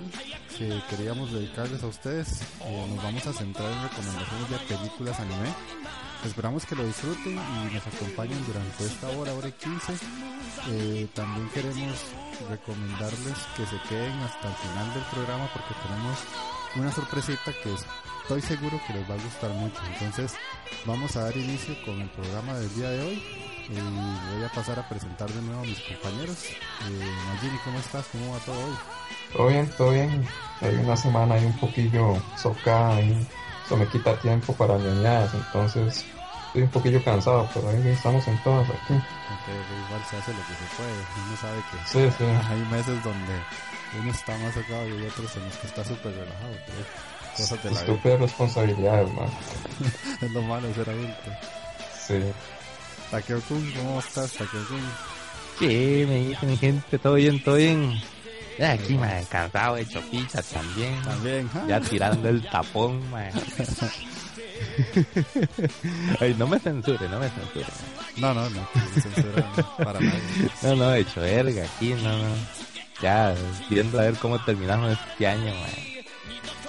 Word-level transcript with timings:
Que 0.00 0.80
queríamos 0.88 1.32
dedicarles 1.32 1.82
a 1.82 1.86
ustedes. 1.86 2.40
Eh, 2.64 2.86
nos 2.88 3.04
vamos 3.04 3.26
a 3.26 3.32
centrar 3.32 3.70
en 3.70 3.82
recomendaciones 3.82 4.50
de 4.50 4.58
películas 4.74 5.20
anime. 5.20 5.52
Esperamos 6.24 6.64
que 6.64 6.76
lo 6.76 6.86
disfruten 6.86 7.32
y 7.34 7.74
nos 7.74 7.86
acompañen 7.86 8.38
durante 8.46 8.84
esta 8.86 9.08
hora, 9.08 9.34
hora 9.34 9.48
y 9.48 9.52
15. 9.52 9.92
Eh, 10.68 11.08
también 11.14 11.48
queremos 11.50 11.98
recomendarles 12.48 13.36
que 13.56 13.66
se 13.66 13.76
queden 13.88 14.12
hasta 14.20 14.48
el 14.48 14.54
final 14.54 14.94
del 14.94 15.02
programa 15.12 15.50
porque 15.52 15.74
tenemos 15.86 16.18
una 16.76 16.92
sorpresita 16.92 17.52
que 17.62 17.74
estoy 18.22 18.40
seguro 18.40 18.80
que 18.86 18.94
les 18.94 19.10
va 19.10 19.14
a 19.14 19.22
gustar 19.22 19.50
mucho. 19.50 19.80
Entonces 19.92 20.32
vamos 20.86 21.16
a 21.16 21.24
dar 21.24 21.36
inicio 21.36 21.74
con 21.84 22.00
el 22.00 22.08
programa 22.10 22.54
del 22.54 22.74
día 22.74 22.88
de 22.88 23.00
hoy. 23.02 23.22
Y 23.68 23.74
voy 23.74 24.44
a 24.44 24.52
pasar 24.52 24.78
a 24.78 24.88
presentar 24.88 25.30
de 25.30 25.40
nuevo 25.42 25.62
a 25.62 25.64
mis 25.64 25.80
compañeros. 25.80 26.44
Eh, 26.44 27.58
¿cómo 27.64 27.78
estás? 27.78 28.06
¿Cómo 28.10 28.32
va 28.32 28.38
todo 28.40 28.58
hoy? 28.58 28.74
Todo 29.32 29.48
bien, 29.48 29.70
todo 29.76 29.90
bien. 29.90 30.26
Hay 30.60 30.74
una 30.76 30.96
semana 30.96 31.34
ahí 31.34 31.44
un 31.44 31.58
poquillo 31.58 32.16
socada 32.36 33.00
y 33.00 33.26
eso 33.64 33.76
me 33.76 33.86
quita 33.86 34.16
tiempo 34.20 34.52
para 34.54 34.76
ñoñadas, 34.78 35.34
entonces 35.34 36.04
estoy 36.46 36.62
un 36.62 36.68
poquillo 36.68 37.02
cansado, 37.02 37.48
pero 37.54 37.68
ahí 37.70 37.88
estamos 37.88 38.26
en 38.28 38.36
todas 38.42 38.68
aquí. 38.68 38.94
igual 38.94 40.02
se 40.08 40.16
hace 40.16 40.32
lo 40.32 40.38
que 40.38 40.54
se 40.54 40.76
puede, 40.76 40.92
uno 41.26 41.36
sabe 41.40 41.62
que 41.70 41.76
sí, 41.88 42.16
sí. 42.18 42.24
hay 42.50 42.60
meses 42.70 43.02
donde 43.02 43.42
uno 44.00 44.10
está 44.10 44.36
más 44.38 44.54
socado 44.54 44.88
y 44.88 44.92
hay 44.92 45.06
otros 45.06 45.36
en 45.36 45.44
los 45.44 45.56
que 45.56 45.66
está 45.66 45.84
súper 45.84 46.12
relajado. 46.12 46.54
Cosas 47.36 47.62
de 47.62 47.70
la 47.70 47.80
Estúpidas 47.80 48.20
responsabilidades, 48.20 49.14
man. 49.14 49.28
es 50.20 50.30
lo 50.30 50.42
malo 50.42 50.68
de 50.68 50.74
ser 50.74 50.90
adulto. 50.90 51.30
Sí. 52.06 52.22
Takeo-kun, 53.10 53.72
¿cómo 53.72 53.98
estás, 54.00 54.32
Takeo-kun? 54.32 54.80
Sí, 55.58 56.04
me 56.08 56.16
dice 56.26 56.46
mi 56.46 56.56
gente, 56.56 56.98
todo 56.98 57.14
bien, 57.14 57.42
todo 57.42 57.56
bien. 57.56 58.02
Ya 58.58 58.72
aquí, 58.72 58.94
me 58.94 59.24
cansado, 59.30 59.76
hecho 59.76 60.00
pizza 60.10 60.42
también. 60.42 61.00
También, 61.02 61.50
Ya 61.68 61.80
tirando 61.80 62.28
el 62.28 62.42
tapón, 62.48 63.10
man. 63.10 63.30
Ay, 66.20 66.34
no 66.38 66.46
me 66.46 66.58
censure, 66.58 67.08
no 67.08 67.18
me 67.18 67.28
censure. 67.30 67.66
No, 68.16 68.34
no, 68.34 68.48
no, 68.50 68.68
censura 69.00 69.52
para 69.78 70.00
nadie. 70.00 70.20
No, 70.62 70.76
no, 70.76 70.94
hecho 70.94 71.20
verga 71.20 71.64
aquí, 71.64 71.94
no, 71.94 72.18
no. 72.18 72.34
Ya, 73.00 73.34
viendo 73.68 73.98
a 73.98 74.02
ver 74.02 74.14
cómo 74.14 74.38
terminamos 74.44 74.92
este 74.92 75.26
año, 75.26 75.52
man. 75.54 75.70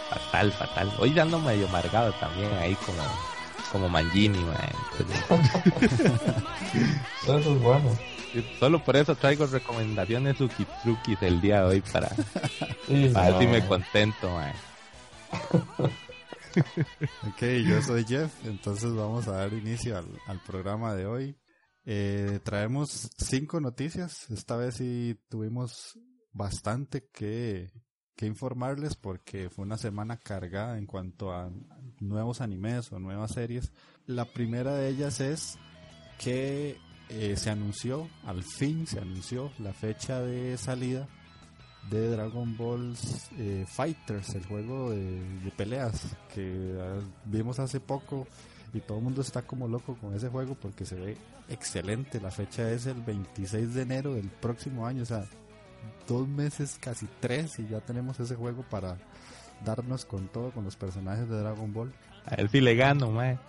Fatal, 0.10 0.52
fatal. 0.54 0.92
Hoy 1.00 1.18
ando 1.20 1.40
medio 1.40 1.68
amargado 1.68 2.12
también, 2.14 2.52
ahí 2.54 2.76
como, 2.86 3.04
como 3.72 3.90
Mangini, 3.90 4.40
man. 4.40 4.58
Eso 7.24 7.38
es 7.38 7.62
bueno. 7.62 7.98
Solo 8.60 8.84
por 8.84 8.96
eso 8.96 9.16
traigo 9.16 9.46
recomendaciones 9.46 10.40
ukitsukis 10.42 11.22
el 11.22 11.42
día 11.42 11.60
de 11.62 11.66
hoy 11.66 11.82
para, 11.82 12.10
para 13.14 13.30
ver 13.30 13.40
si 13.40 13.46
no. 13.46 13.52
me 13.52 13.68
contento, 13.68 14.30
man. 14.30 14.54
Ok, 17.28 17.42
yo 17.68 17.82
soy 17.82 18.06
Jeff, 18.06 18.32
entonces 18.46 18.94
vamos 18.94 19.28
a 19.28 19.32
dar 19.32 19.54
inicio 19.54 19.98
al, 19.98 20.06
al 20.28 20.40
programa 20.42 20.94
de 20.94 21.08
hoy. 21.08 21.36
Eh, 21.86 22.40
traemos 22.44 23.10
cinco 23.18 23.60
noticias, 23.60 24.30
esta 24.30 24.56
vez 24.56 24.76
sí 24.76 25.20
tuvimos 25.30 26.00
bastante 26.32 27.10
que, 27.12 27.72
que 28.16 28.26
informarles 28.26 28.96
porque 28.96 29.50
fue 29.50 29.66
una 29.66 29.78
semana 29.78 30.18
cargada 30.18 30.78
en 30.78 30.86
cuanto 30.86 31.34
a 31.34 31.52
nuevos 32.00 32.40
animes 32.40 32.92
o 32.92 33.00
nuevas 33.00 33.32
series. 33.32 33.72
La 34.06 34.26
primera 34.26 34.76
de 34.76 34.90
ellas 34.90 35.20
es 35.20 35.58
que 36.20 36.78
eh, 37.10 37.36
se 37.38 37.50
anunció, 37.50 38.08
al 38.26 38.44
fin 38.44 38.88
se 38.88 39.00
anunció 39.00 39.52
la 39.60 39.74
fecha 39.74 40.20
de 40.22 40.58
salida 40.58 41.08
de 41.90 42.10
Dragon 42.10 42.56
Ball 42.58 42.96
eh, 43.38 43.66
Fighters, 43.68 44.36
el 44.36 44.46
juego 44.46 44.92
de, 44.92 45.20
de 45.40 45.52
peleas 45.52 46.16
que 46.34 46.78
ah, 46.80 47.00
vimos 47.26 47.60
hace 47.60 47.80
poco 47.80 48.28
y 48.74 48.80
todo 48.80 48.98
el 48.98 49.04
mundo 49.04 49.22
está 49.22 49.42
como 49.44 49.68
loco 49.68 49.96
con 49.96 50.16
ese 50.16 50.30
juego 50.30 50.56
porque 50.56 50.86
se 50.86 50.96
ve 50.96 51.18
excelente. 51.50 52.20
La 52.20 52.32
fecha 52.32 52.72
es 52.72 52.86
el 52.86 53.02
26 53.02 53.74
de 53.74 53.82
enero 53.82 54.14
del 54.16 54.30
próximo 54.30 54.88
año, 54.88 55.04
o 55.04 55.06
sea, 55.06 55.26
dos 56.08 56.28
meses, 56.28 56.78
casi 56.80 57.08
tres, 57.20 57.60
y 57.60 57.68
ya 57.68 57.80
tenemos 57.82 58.20
ese 58.20 58.36
juego 58.36 58.64
para 58.70 58.98
darnos 59.64 60.06
con 60.06 60.28
todo 60.28 60.52
con 60.52 60.64
los 60.64 60.76
personajes 60.76 61.30
de 61.30 61.40
Dragon 61.40 61.72
Ball. 61.72 61.94
A 62.26 62.48
si 62.48 62.62
le 62.62 62.76
gano, 62.76 63.12
man. 63.12 63.40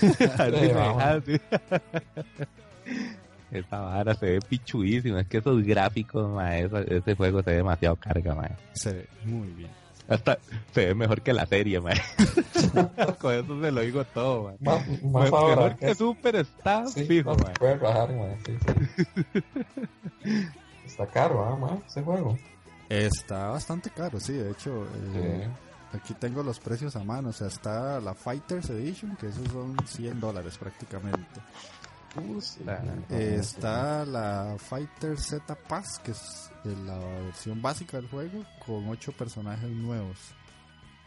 A 0.38 0.44
me 0.46 0.72
vamos. 0.72 1.24
Esa 3.50 3.80
vara 3.80 4.14
se 4.14 4.26
ve 4.26 4.40
pichuísima. 4.40 5.20
Es 5.22 5.26
que 5.26 5.38
esos 5.38 5.62
gráficos, 5.64 6.30
esa- 6.52 6.80
ese 6.82 7.14
juego 7.14 7.42
se 7.42 7.50
ve 7.50 7.56
demasiado 7.56 7.96
carga, 7.96 8.34
man. 8.34 8.50
Se 8.74 8.92
ve 8.92 9.08
muy 9.24 9.48
bien. 9.48 9.70
Hasta 10.08 10.38
se 10.72 10.86
ve 10.86 10.94
mejor 10.94 11.20
que 11.22 11.32
la 11.34 11.44
serie, 11.46 11.80
man. 11.80 11.94
Con 13.20 13.34
eso 13.34 13.60
se 13.60 13.70
lo 13.72 13.80
digo 13.82 14.04
todo. 14.04 14.54
Más, 14.60 14.82
ahora 15.32 15.56
mejor 15.56 15.76
que 15.76 15.94
Super 15.94 16.36
está 16.36 16.86
Sí, 16.86 17.04
fijo, 17.04 17.30
no 17.30 17.36
puede. 17.54 17.54
Sí, 18.44 18.56
sí. 18.66 19.42
Está 20.86 21.06
caro, 21.06 21.44
¿ah, 21.44 21.56
man? 21.56 21.82
Ese 21.86 22.02
juego. 22.02 22.36
Está 22.88 23.48
bastante 23.48 23.90
caro, 23.90 24.18
sí, 24.18 24.32
de 24.32 24.50
hecho. 24.50 24.84
eh, 25.14 25.44
Sí. 25.46 25.50
Aquí 25.96 26.12
tengo 26.12 26.42
los 26.42 26.60
precios 26.60 26.96
a 26.96 27.04
mano, 27.04 27.30
o 27.30 27.32
sea, 27.32 27.46
está 27.46 27.98
la 28.00 28.12
Fighters 28.12 28.68
Edition, 28.68 29.16
que 29.16 29.28
esos 29.28 29.48
son 29.48 29.74
100 29.86 30.20
dólares 30.20 30.58
prácticamente. 30.58 31.18
Eh, 33.10 33.36
está 33.40 34.04
la 34.04 34.56
Fighter 34.58 35.16
Z 35.18 35.54
Pass, 35.68 36.00
que 36.04 36.10
es 36.12 36.50
la 36.64 36.98
versión 36.98 37.60
básica 37.62 37.96
del 37.98 38.08
juego, 38.08 38.44
con 38.66 38.88
8 38.88 39.12
personajes 39.12 39.70
nuevos, 39.70 40.16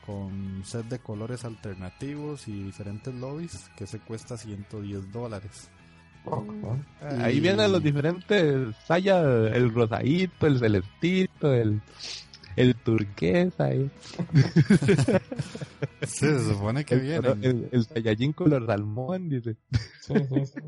con 0.05 0.61
set 0.63 0.85
de 0.85 0.99
colores 0.99 1.43
alternativos 1.43 2.47
y 2.47 2.63
diferentes 2.63 3.13
lobbies, 3.13 3.69
que 3.75 3.87
se 3.87 3.99
cuesta 3.99 4.37
110 4.37 5.11
dólares. 5.11 5.69
Ahí 7.19 7.37
Y- 7.37 7.39
vienen 7.41 7.71
los 7.71 7.81
diferentes 7.83 8.75
sayas, 8.85 9.25
el 9.53 9.73
rosadito, 9.73 10.45
el 10.47 10.59
celestito, 10.59 11.51
el, 11.53 11.81
el 12.55 12.75
turquesa. 12.75 13.69
Sí, 13.71 13.89
se 16.07 16.45
supone 16.53 16.85
que 16.85 16.93
el, 16.95 17.01
vienen. 17.01 17.43
el, 17.43 17.69
el 17.71 17.85
Saiyajin 17.85 18.33
color 18.33 18.67
salmón, 18.67 19.29
dice. 19.29 19.55
Sí, 20.01 20.13
sí, 20.29 20.45
sí. 20.45 20.59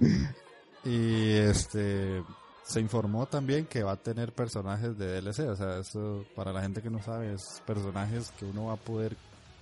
Y 0.84 1.30
este 1.30 2.24
se 2.64 2.80
informó 2.80 3.26
también 3.26 3.66
que 3.66 3.82
va 3.82 3.92
a 3.92 3.96
tener 3.96 4.32
personajes 4.32 4.98
de 4.98 5.20
DLC, 5.20 5.48
o 5.48 5.54
sea, 5.54 5.78
eso 5.78 6.24
para 6.34 6.52
la 6.52 6.62
gente 6.62 6.82
que 6.82 6.90
no 6.90 7.00
sabe 7.02 7.34
es 7.34 7.62
personajes 7.66 8.32
que 8.38 8.44
uno 8.44 8.66
va 8.66 8.72
a 8.72 8.76
poder 8.76 9.16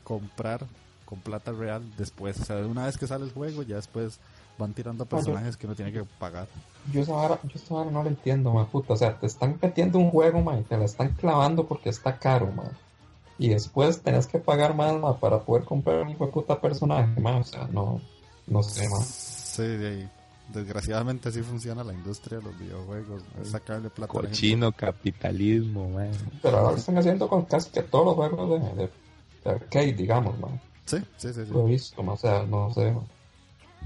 comprar 0.05 0.67
con 1.05 1.19
plata 1.19 1.53
real 1.53 1.83
después. 1.97 2.41
O 2.41 2.45
sea, 2.45 2.57
una 2.59 2.87
vez 2.87 2.97
que 2.97 3.07
sale 3.07 3.25
el 3.25 3.33
juego, 3.33 3.63
ya 3.63 3.77
después 3.77 4.21
van 4.59 4.75
tirando 4.75 5.07
personajes 5.07 5.57
que 5.57 5.67
uno 5.67 5.75
tiene 5.75 5.93
que 5.93 6.05
pagar. 6.05 6.47
Yo 6.93 7.05
vara, 7.07 7.41
yo 7.43 7.75
vara 7.75 7.91
no 7.91 8.03
lo 8.03 8.09
entiendo, 8.09 8.53
ma 8.53 8.67
puta. 8.67 8.93
O 8.93 8.97
sea, 8.97 9.19
te 9.19 9.27
están 9.27 9.59
metiendo 9.61 9.99
un 9.99 10.11
juego, 10.11 10.41
ma, 10.41 10.59
y 10.59 10.63
te 10.63 10.77
la 10.77 10.85
están 10.85 11.15
clavando 11.15 11.67
porque 11.67 11.89
está 11.89 12.19
caro, 12.19 12.53
ma. 12.53 12.71
Y 13.39 13.49
después 13.49 14.03
tenés 14.03 14.27
que 14.27 14.39
pagar 14.39 14.75
más, 14.77 14.95
para 15.17 15.41
poder 15.41 15.65
comprar 15.65 16.03
un 16.03 16.11
hijo 16.11 16.27
de 16.27 16.33
puta 16.33 16.61
personaje, 16.61 17.21
ma. 17.21 17.39
O 17.39 17.45
sea, 17.45 17.67
no, 17.73 18.01
no 18.47 18.63
sé, 18.63 18.89
ma. 18.89 18.99
Sí, 19.51 19.63
de. 19.63 20.09
Desgraciadamente 20.53 21.29
así 21.29 21.43
funciona 21.43 21.85
la 21.85 21.93
industria 21.93 22.39
de 22.39 22.45
los 22.45 22.59
videojuegos. 22.59 23.23
¿no? 23.37 23.43
Es 23.43 23.51
sacarle 23.51 23.89
plata 23.89 24.13
a. 24.13 24.21
Cochino 24.23 24.73
capitalismo, 24.73 25.89
man. 25.91 26.11
Pero 26.43 26.59
ahora 26.59 26.73
lo 26.73 26.77
están 26.77 26.99
haciendo 26.99 27.29
con 27.29 27.45
casi 27.45 27.71
que 27.71 27.83
todos 27.83 28.07
los 28.07 28.15
juegos 28.17 28.61
de, 28.61 28.83
de, 28.83 28.91
de 29.45 29.51
arcade, 29.51 29.93
digamos, 29.93 30.37
ma. 30.41 30.49
Sí, 30.87 30.99
sí, 31.19 31.33
sí. 31.33 31.45
sí. 31.45 31.53
Lo 31.53 31.69
he 31.69 31.71
visto. 31.71 32.03
O 32.03 32.17
sea, 32.17 32.43
no 32.45 32.73
sé, 32.75 32.91
ma. 32.91 33.03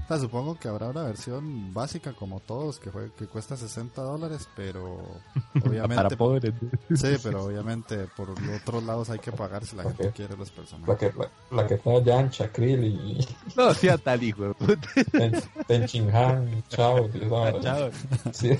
O 0.05 0.07
sea, 0.07 0.17
supongo 0.19 0.53
que 0.53 0.67
habrá 0.67 0.89
una 0.89 1.01
versión 1.01 1.73
básica 1.73 2.13
como 2.13 2.39
todos 2.39 2.79
que, 2.79 2.91
fue, 2.91 3.11
que 3.17 3.25
cuesta 3.25 3.57
60 3.57 4.03
dólares, 4.03 4.47
pero 4.55 4.99
obviamente... 5.65 5.95
Para 5.95 6.09
pobres. 6.15 6.53
Sí, 6.93 7.15
pero 7.23 7.45
obviamente 7.45 8.05
por 8.15 8.29
otros 8.29 8.83
lados 8.83 9.09
hay 9.09 9.17
que 9.17 9.31
pagar 9.31 9.65
si 9.65 9.75
la 9.75 9.81
gente 9.83 10.09
Ok. 10.09 10.13
quiere 10.15 10.37
los 10.37 10.49
La 10.49 10.55
personajes. 10.55 10.97
que, 11.11 11.17
la, 11.17 11.29
la 11.51 11.67
que 11.67 11.73
está 11.73 11.99
Yancha, 12.03 12.51
Krill 12.51 12.83
y 12.83 13.27
No 13.55 13.73
sea 13.73 13.97
tal 13.97 14.21
hijo 14.21 14.43
de 14.43 14.53
puta. 14.53 14.87
Ten, 15.11 15.33
Tenchin 15.67 16.15
Han, 16.15 16.63
Chao. 16.69 17.09
Chao. 17.61 17.89
Sí, 18.31 18.51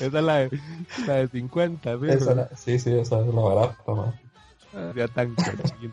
Esa 0.00 0.06
es 0.06 0.12
la 0.12 0.36
de, 0.36 0.60
la 1.06 1.14
de 1.16 1.28
50, 1.28 1.98
¿sí? 1.98 2.06
esa, 2.08 2.34
la- 2.34 2.48
sí, 2.56 2.78
sí, 2.78 2.92
esa 2.92 3.20
es 3.20 3.26
la 3.34 3.40
barata, 3.42 3.92
ma. 3.92 4.14
No 4.72 4.92
sea 4.94 5.08
tan 5.08 5.34
cochino. 5.34 5.92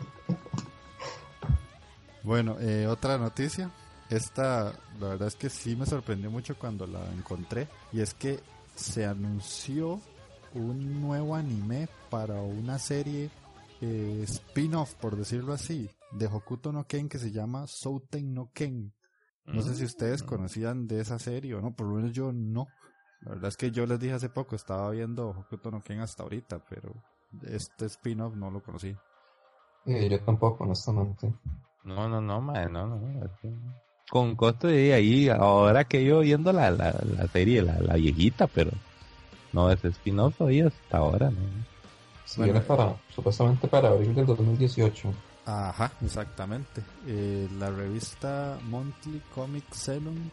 Bueno, 2.28 2.58
eh, 2.60 2.86
otra 2.88 3.18
noticia. 3.18 3.72
Esta, 4.10 4.74
la 5.00 5.08
verdad 5.08 5.30
es 5.30 5.36
que 5.36 5.50
sí 5.50 5.78
me 5.78 5.86
sorprendió 5.86 6.30
mucho 6.30 6.60
cuando 6.60 6.86
la 6.86 7.00
encontré. 7.14 7.70
Y 7.94 8.02
es 8.02 8.14
que 8.14 8.42
se 8.76 9.06
anunció 9.06 10.02
un 10.54 11.02
nuevo 11.02 11.36
anime 11.36 11.88
para 12.10 12.42
una 12.42 12.80
serie 12.80 13.30
eh, 13.80 14.26
spin-off, 14.26 14.96
por 14.96 15.16
decirlo 15.16 15.54
así, 15.54 15.90
de 16.12 16.26
Hokuto 16.28 16.74
no 16.74 16.86
Ken 16.86 17.08
que 17.08 17.18
se 17.18 17.32
llama 17.32 17.66
Souten 17.66 18.34
no 18.34 18.52
Ken. 18.54 18.94
No 19.46 19.62
sé 19.62 19.76
si 19.76 19.86
ustedes 19.86 20.22
conocían 20.22 20.86
de 20.86 21.00
esa 21.00 21.20
serie 21.20 21.56
o 21.56 21.62
no, 21.62 21.74
por 21.74 21.88
lo 21.88 21.96
menos 21.96 22.12
yo 22.12 22.34
no. 22.34 22.68
La 23.22 23.36
verdad 23.36 23.48
es 23.48 23.56
que 23.56 23.72
yo 23.72 23.86
les 23.86 24.02
dije 24.02 24.16
hace 24.16 24.28
poco, 24.28 24.58
estaba 24.58 24.92
viendo 24.92 25.30
Hokuto 25.30 25.72
no 25.72 25.80
Ken 25.80 26.02
hasta 26.02 26.24
ahorita, 26.24 26.62
pero 26.70 26.94
este 27.44 27.86
spin-off 27.86 28.36
no 28.36 28.52
lo 28.52 28.62
conocí. 28.62 28.94
Eh, 29.86 30.10
yo 30.10 30.22
tampoco, 30.26 30.66
honestamente. 30.66 31.34
No, 31.88 32.10
no, 32.10 32.20
no, 32.20 32.42
man, 32.42 32.72
no, 32.74 32.86
no. 32.86 33.00
Con 34.10 34.36
costo 34.36 34.68
de 34.68 34.94
ahí, 34.94 35.30
ahora 35.30 35.86
que 35.86 36.04
yo 36.04 36.20
viendo 36.20 36.52
la, 36.52 36.70
la, 36.70 36.94
la 37.18 37.28
serie, 37.28 37.62
la, 37.62 37.80
la 37.80 37.96
viejita, 37.96 38.48
pero 38.48 38.72
no 39.54 39.72
es 39.72 39.84
spin-off 39.84 40.38
todavía 40.38 40.68
hasta 40.68 40.98
ahora, 40.98 41.30
¿no? 41.30 41.40
Sí, 42.26 42.38
Bueno, 42.40 42.54
viene 42.54 42.66
para, 42.68 42.96
supuestamente 43.16 43.68
para 43.70 43.90
abril 43.90 44.14
del 44.14 44.26
2018. 44.26 45.14
Ajá, 45.46 45.92
exactamente. 46.02 46.84
Eh, 47.06 47.48
la 47.58 47.70
revista 47.70 48.58
Monthly 48.64 49.22
Comic 49.34 49.64
Xenon 49.74 50.30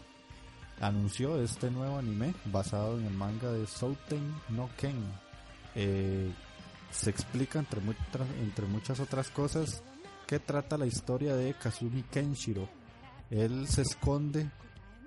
anunció 0.80 1.40
este 1.40 1.70
nuevo 1.70 1.98
anime 1.98 2.34
basado 2.46 2.98
en 2.98 3.06
el 3.06 3.14
manga 3.14 3.52
de 3.52 3.64
Souten 3.68 4.34
no 4.48 4.68
Ken. 4.76 4.96
Eh, 5.76 6.32
se 6.90 7.10
explica 7.10 7.60
entre, 7.60 7.80
muchas 7.80 8.02
entre 8.40 8.66
muchas 8.66 8.98
otras 8.98 9.30
cosas 9.30 9.84
que 10.26 10.38
trata 10.38 10.76
la 10.79 10.87
historia 10.87 11.35
de 11.35 11.55
Kazumi 11.55 12.03
Kenshiro. 12.05 12.69
Él 13.31 13.67
se 13.69 13.82
esconde 13.82 14.50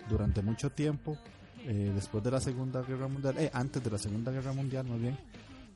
durante 0.09 0.41
mucho 0.41 0.69
tiempo, 0.71 1.17
eh, 1.65 1.91
después 1.93 2.23
de 2.23 2.31
la 2.31 2.39
Segunda 2.39 2.81
Guerra 2.81 3.07
Mundial, 3.07 3.35
eh, 3.37 3.49
antes 3.53 3.83
de 3.83 3.91
la 3.91 3.97
Segunda 3.97 4.31
Guerra 4.31 4.53
Mundial 4.53 4.85
más 4.87 4.99
bien, 4.99 5.17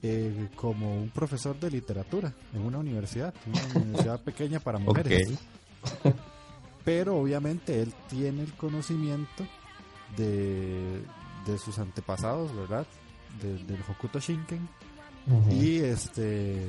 eh, 0.03 0.49
como 0.55 0.95
un 1.01 1.09
profesor 1.09 1.59
de 1.59 1.69
literatura 1.69 2.33
en 2.53 2.61
una 2.61 2.79
universidad, 2.79 3.33
una 3.45 3.61
universidad 3.83 4.19
pequeña 4.21 4.59
para 4.59 4.79
mujeres. 4.79 5.37
Ok. 6.03 6.13
Pero 6.85 7.17
obviamente 7.17 7.79
él 7.81 7.93
tiene 8.09 8.41
el 8.41 8.53
conocimiento 8.53 9.45
de, 10.17 11.01
de 11.45 11.57
sus 11.59 11.77
antepasados, 11.77 12.55
¿verdad? 12.55 12.87
De- 13.41 13.63
del 13.65 13.79
Hokuto 13.87 14.19
Shinken. 14.19 14.67
Ujú. 15.27 15.51
Y 15.51 15.77
este 15.77 16.65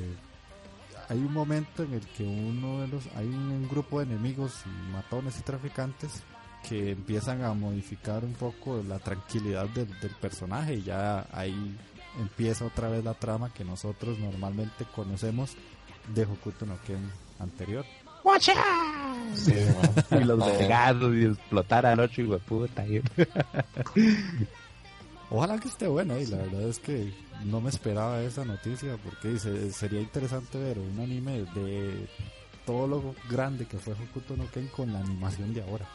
hay 1.09 1.19
un 1.19 1.33
momento 1.33 1.83
en 1.83 1.93
el 1.93 2.05
que 2.07 2.23
uno 2.23 2.81
de 2.81 2.87
los 2.87 3.03
hay 3.15 3.27
un 3.27 3.67
grupo 3.69 3.99
de 3.99 4.05
enemigos 4.05 4.63
y 4.65 4.91
matones 4.91 5.39
y 5.39 5.41
traficantes 5.43 6.23
que 6.67 6.91
empiezan 6.91 7.43
a 7.43 7.53
modificar 7.53 8.23
un 8.23 8.33
poco 8.33 8.81
la 8.87 8.99
tranquilidad 8.99 9.67
del, 9.69 9.87
del 9.99 10.11
personaje 10.21 10.75
y 10.75 10.83
ya 10.83 11.27
ahí 11.31 11.77
empieza 12.19 12.65
otra 12.65 12.89
vez 12.89 13.03
la 13.03 13.13
trama 13.13 13.53
que 13.53 13.63
nosotros 13.63 14.17
normalmente 14.19 14.85
conocemos 14.95 15.55
de 16.13 16.23
Hokuto 16.23 16.65
no 16.65 16.77
Ken 16.85 17.11
anterior. 17.39 17.85
Sí, 19.35 19.53
ma. 20.09 20.17
Y 20.19 20.23
los 20.23 20.39
vergazos 20.39 21.15
y 21.15 21.25
explotar 21.25 21.85
al 21.85 21.99
otro 21.99 22.23
hijo 22.23 22.33
de 22.33 22.39
puta. 22.39 22.85
Ojalá 25.35 25.57
que 25.57 25.67
esté 25.67 25.87
buena 25.87 26.19
y 26.19 26.27
la 26.27 26.37
verdad 26.37 26.61
es 26.61 26.77
que 26.77 27.11
no 27.45 27.59
me 27.59 27.71
esperaba 27.71 28.21
esa 28.21 28.45
noticia 28.45 28.97
porque 29.03 29.29
dice, 29.29 29.71
sería 29.71 29.99
interesante 29.99 30.59
ver 30.59 30.77
un 30.77 30.99
anime 30.99 31.43
de 31.55 32.07
todo 32.67 32.85
lo 32.85 33.15
grande 33.31 33.65
que 33.65 33.79
fue 33.79 33.95
Hokuto 33.95 34.37
no 34.37 34.45
Ken 34.51 34.67
con 34.67 34.93
la 34.93 34.99
animación 34.99 35.51
de 35.51 35.63
ahora. 35.63 35.87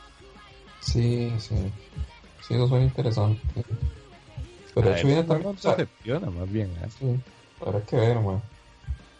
Sí, 0.80 1.32
sí. 1.38 1.54
Sí, 2.40 2.54
eso 2.54 2.66
suena 2.66 2.86
interesante. 2.86 3.40
Pero 4.74 4.92
hecho 4.92 5.06
viene 5.06 5.22
también, 5.22 5.54
o 5.54 5.56
sea, 5.58 5.76
decepciona 5.76 6.30
más 6.30 6.50
bien. 6.50 6.70
¿eh? 6.70 6.88
sí, 6.98 7.20
habrá 7.64 7.80
que 7.82 7.94
ver, 7.94 8.18
ma. 8.18 8.42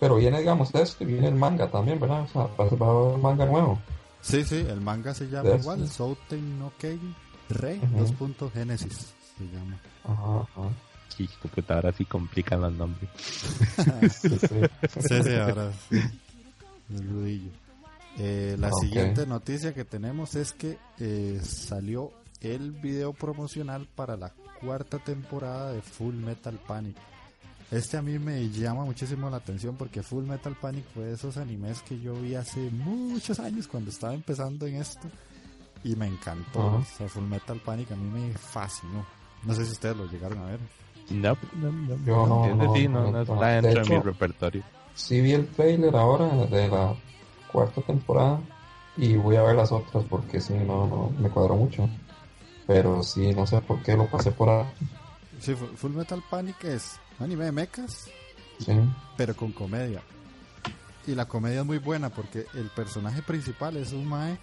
Pero 0.01 0.17
viene, 0.17 0.41
digamos, 0.41 0.75
esto 0.75 1.05
y 1.05 1.07
viene 1.07 1.29
el 1.29 1.37
manga 1.37 1.71
también, 1.71 2.01
¿verdad? 2.01 2.23
O 2.23 2.27
sea, 2.27 2.43
va 2.43 2.65
va 2.77 2.87
a 2.87 3.07
haber 3.07 3.19
manga 3.19 3.47
nuevo. 3.47 3.79
Sí, 4.21 4.45
sí, 4.45 4.67
el 4.69 4.81
manga 4.81 5.15
se 5.15 5.29
llama 5.29 5.55
igual, 5.55 5.89
Souten 5.89 6.59
no 6.59 6.73
Ken 6.77 7.15
Rey, 7.49 7.79
Ujú. 7.79 7.99
dos 7.99 8.13
puntos 8.13 8.53
Génesis 8.53 9.15
se 9.39 9.45
llama. 9.45 9.79
Ajá, 10.05 10.71
puta, 11.55 11.75
ahora 11.75 11.93
sí 11.93 12.05
complican 12.05 12.61
los 12.61 12.73
nombres. 12.73 13.11
Sí, 13.17 14.29
sí. 14.29 14.49
Sí, 15.01 15.23
sí, 15.23 15.35
ahora 15.35 15.73
sí. 15.89 16.01
El 16.91 17.09
rudillo. 17.09 17.51
Eh, 18.19 18.57
la 18.59 18.71
siguiente 18.73 19.27
noticia 19.27 19.73
que 19.73 19.85
tenemos 19.85 20.35
es 20.35 20.53
que 20.53 20.79
eh, 20.99 21.41
salió 21.43 22.13
el 22.41 22.73
video 22.73 23.13
promocional 23.13 23.87
para 23.95 24.17
la 24.17 24.33
cuarta 24.61 24.99
temporada 24.99 25.73
de 25.73 25.83
Full 25.83 26.15
Metal 26.15 26.59
Panic. 26.67 26.97
Este 27.71 27.97
a 27.97 28.03
mí 28.03 28.19
me 28.19 28.49
llama 28.49 28.85
muchísimo 28.85 29.29
la 29.29 29.37
atención 29.37 29.77
porque 29.77 30.03
Full 30.03 30.25
Metal 30.25 30.57
Panic 30.61 30.85
fue 30.95 31.05
de 31.05 31.15
esos 31.15 31.37
animes 31.37 31.83
que 31.83 32.01
yo 32.01 32.15
vi 32.15 32.35
hace 32.35 32.71
muchos 32.71 33.39
años 33.41 33.69
cuando 33.69 33.91
estaba 33.91 34.15
empezando 34.15 34.67
en 34.67 34.77
esto 34.77 35.07
y 35.85 35.95
me 35.95 36.07
encantó. 36.07 36.77
O 36.77 36.85
sea, 36.85 37.09
Full 37.09 37.25
Metal 37.25 37.61
Panic 37.65 37.93
a 37.93 37.97
mí 37.97 38.09
me 38.09 38.33
fascinó. 38.33 39.07
No 39.45 39.55
sé 39.55 39.65
si 39.65 39.73
ustedes 39.73 39.97
lo 39.97 40.07
llegaron 40.07 40.39
a 40.39 40.47
ver. 40.47 40.59
No, 41.11 41.37
no, 41.55 41.73
no. 41.73 41.97
Yo 42.05 42.27
no, 42.27 42.55
no, 42.55 42.75
sí, 42.75 42.89
no, 42.89 43.03
no 43.05 43.11
no, 43.13 43.21
está 43.23 43.47
de 43.47 43.53
dentro 43.63 43.71
de, 43.71 43.81
hecho- 43.81 43.93
mi 43.95 44.01
repertorio. 44.01 44.63
Sí 44.95 45.21
vi 45.21 45.33
el 45.33 45.47
trailer 45.49 45.95
ahora 45.97 46.27
de 46.47 46.69
la 46.69 46.95
cuarta 47.53 47.81
temporada 47.83 48.41
y 48.97 49.15
voy 49.17 49.37
a 49.37 49.43
ver 49.43 49.55
las 49.57 49.71
otras 49.73 50.05
porque 50.11 50.41
sí, 50.41 50.55
no, 50.55 50.87
no, 50.87 51.13
me 51.19 51.31
cuadró 51.31 51.55
mucho. 51.57 51.89
Pero 52.67 53.03
sí, 53.03 53.33
no 53.33 53.47
sé 53.47 53.61
por 53.63 53.83
qué 53.83 53.97
lo 53.97 54.07
pasé 54.07 54.33
por 54.33 54.49
ahí. 54.51 54.65
Sí, 55.41 55.55
Fu- 55.55 55.69
Full 55.77 55.93
Metal 55.93 56.23
Panic 56.29 56.65
es 56.65 56.99
un 57.19 57.25
anime 57.27 57.45
de 57.45 57.53
mechas 57.53 58.11
Sí, 58.59 58.73
pero 59.17 59.35
con 59.37 59.53
comedia. 59.53 60.03
Y 61.07 61.15
la 61.15 61.27
comedia 61.27 61.61
es 61.61 61.65
muy 61.67 61.79
buena 61.79 62.11
porque 62.11 62.45
el 62.55 62.69
personaje 62.71 63.23
principal 63.23 63.77
es 63.77 63.93
un 63.93 64.05
mae 64.07 64.37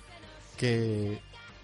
que 0.57 1.19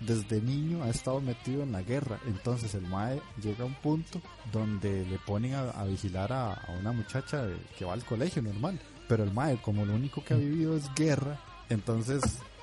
desde 0.05 0.41
niño 0.41 0.84
ha 0.84 0.89
estado 0.89 1.22
metido 1.22 1.63
en 1.63 1.72
la 1.72 1.81
guerra. 1.81 2.20
Entonces 2.25 2.74
el 2.75 2.84
mae 2.84 3.22
llega 3.41 3.63
a 3.63 3.67
un 3.67 3.75
punto 3.75 4.22
donde 4.51 5.05
le 5.05 5.17
ponen 5.20 5.53
a, 5.55 5.84
vigilar 5.84 6.31
a, 6.34 6.60
una 6.79 6.91
muchacha 6.91 7.48
que 7.77 7.86
va 7.86 7.93
al 7.93 8.03
colegio 8.03 8.41
normal. 8.41 8.79
Pero 9.08 9.24
el 9.24 9.31
mae, 9.31 9.58
como 9.62 9.86
lo 9.86 9.93
único 9.93 10.24
que 10.24 10.34
ha 10.34 10.38
vivido 10.38 10.75
es 10.75 10.93
guerra, 10.96 11.39
entonces 11.70 12.22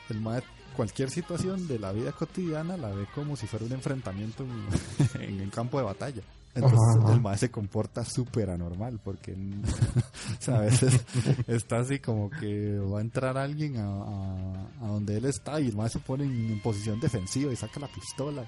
el 0.08 0.20
mae 0.20 0.42
cualquier 0.76 1.10
situación 1.10 1.66
de 1.66 1.78
la 1.78 1.92
vida 1.92 2.12
cotidiana 2.12 2.76
la 2.76 2.90
ve 2.90 3.06
como 3.14 3.36
si 3.36 3.46
fuera 3.46 3.66
un 3.66 3.72
enfrentamiento 3.72 4.44
en, 4.44 5.22
en 5.22 5.40
el 5.40 5.50
campo 5.50 5.78
de 5.78 5.84
batalla. 5.84 6.22
Entonces 6.54 6.78
Ajá, 6.80 7.04
ajá. 7.04 7.12
el 7.14 7.20
mae 7.20 7.38
se 7.38 7.50
comporta 7.50 8.04
súper 8.04 8.50
anormal 8.50 8.98
porque 9.04 9.32
o 10.38 10.42
sea, 10.42 10.56
a 10.56 10.60
veces 10.62 11.00
está 11.46 11.78
así 11.80 11.98
como 12.00 12.30
que 12.30 12.78
va 12.78 12.98
a 12.98 13.02
entrar 13.02 13.36
alguien 13.38 13.76
a, 13.76 13.84
a- 13.86 14.68
a 14.82 14.86
donde 14.88 15.16
él 15.18 15.24
está 15.26 15.60
y 15.60 15.68
el 15.68 15.76
mae 15.76 15.88
se 15.88 15.98
pone 16.00 16.24
en, 16.24 16.50
en 16.52 16.60
posición 16.62 16.98
defensiva 17.00 17.52
y 17.52 17.56
saca 17.56 17.78
la 17.80 17.88
pistola 17.88 18.44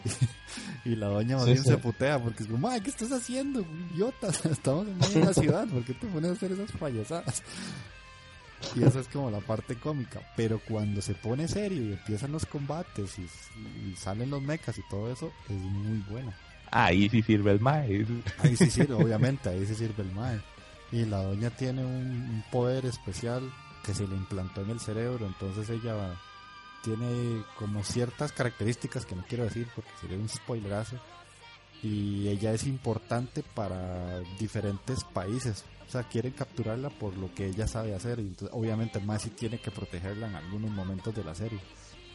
y, 0.84 0.94
la 0.96 1.06
doña 1.06 1.36
más 1.36 1.44
Sí, 1.44 1.52
bien 1.52 1.62
sí. 1.64 1.70
se 1.70 1.78
putea 1.78 2.20
porque 2.22 2.42
es 2.42 2.48
como, 2.48 2.66
mae, 2.68 2.82
¿qué 2.82 2.90
estás 2.90 3.12
haciendo? 3.12 3.64
Idiota, 3.94 4.28
estamos 4.50 4.86
en 5.14 5.24
la 5.24 5.34
ciudad, 5.34 5.68
¿por 5.68 5.84
qué 5.84 5.94
te 5.94 6.06
pones 6.08 6.30
a 6.30 6.32
hacer 6.34 6.52
esas 6.52 6.72
payasadas? 6.72 7.42
Y 8.76 8.82
esa 8.82 9.00
es 9.00 9.08
como 9.08 9.30
la 9.30 9.40
parte 9.40 9.76
cómica. 9.76 10.20
Pero 10.36 10.60
cuando 10.68 11.00
se 11.00 11.14
pone 11.14 11.48
serio 11.48 11.82
y 11.82 11.92
empiezan 11.92 12.30
los 12.32 12.44
combates 12.44 13.18
y, 13.18 13.22
y 13.22 13.96
salen 13.96 14.28
los 14.30 14.42
mechas 14.42 14.76
y 14.76 14.82
todo 14.90 15.10
eso, 15.10 15.32
es 15.48 15.56
muy 15.56 15.98
buena. 16.10 16.34
Ahí 16.70 17.08
sí 17.08 17.22
sirve 17.22 17.52
el 17.52 17.60
mae. 17.60 18.06
Ahí 18.38 18.56
sí 18.56 18.70
sirve, 18.70 18.94
obviamente, 19.02 19.48
ahí 19.48 19.66
sí 19.66 19.74
sirve 19.74 20.02
el 20.02 20.12
mae. 20.12 20.40
Y 20.92 21.04
la 21.04 21.22
doña 21.22 21.50
tiene 21.50 21.84
un, 21.84 22.06
un 22.06 22.44
poder 22.50 22.86
especial 22.86 23.50
que 23.84 23.94
se 23.94 24.06
le 24.06 24.16
implantó 24.16 24.62
en 24.62 24.70
el 24.70 24.80
cerebro, 24.80 25.26
entonces 25.26 25.70
ella 25.70 26.18
tiene 26.82 27.44
como 27.56 27.84
ciertas 27.84 28.32
características 28.32 29.06
que 29.06 29.14
no 29.14 29.24
quiero 29.28 29.44
decir 29.44 29.68
porque 29.74 29.90
sería 30.00 30.18
un 30.18 30.28
spoilerazo. 30.28 30.96
Y 31.82 32.28
ella 32.28 32.52
es 32.52 32.66
importante 32.66 33.42
para 33.54 34.20
diferentes 34.38 35.02
países. 35.04 35.64
O 35.88 35.90
sea, 35.90 36.02
quieren 36.02 36.32
capturarla 36.32 36.90
por 36.90 37.16
lo 37.16 37.34
que 37.34 37.46
ella 37.46 37.66
sabe 37.66 37.94
hacer. 37.94 38.18
Y 38.18 38.28
entonces, 38.28 38.50
obviamente, 38.52 39.00
sí 39.18 39.30
tiene 39.30 39.58
que 39.58 39.70
protegerla 39.70 40.28
en 40.28 40.34
algunos 40.36 40.70
momentos 40.70 41.14
de 41.14 41.24
la 41.24 41.34
serie. 41.34 41.58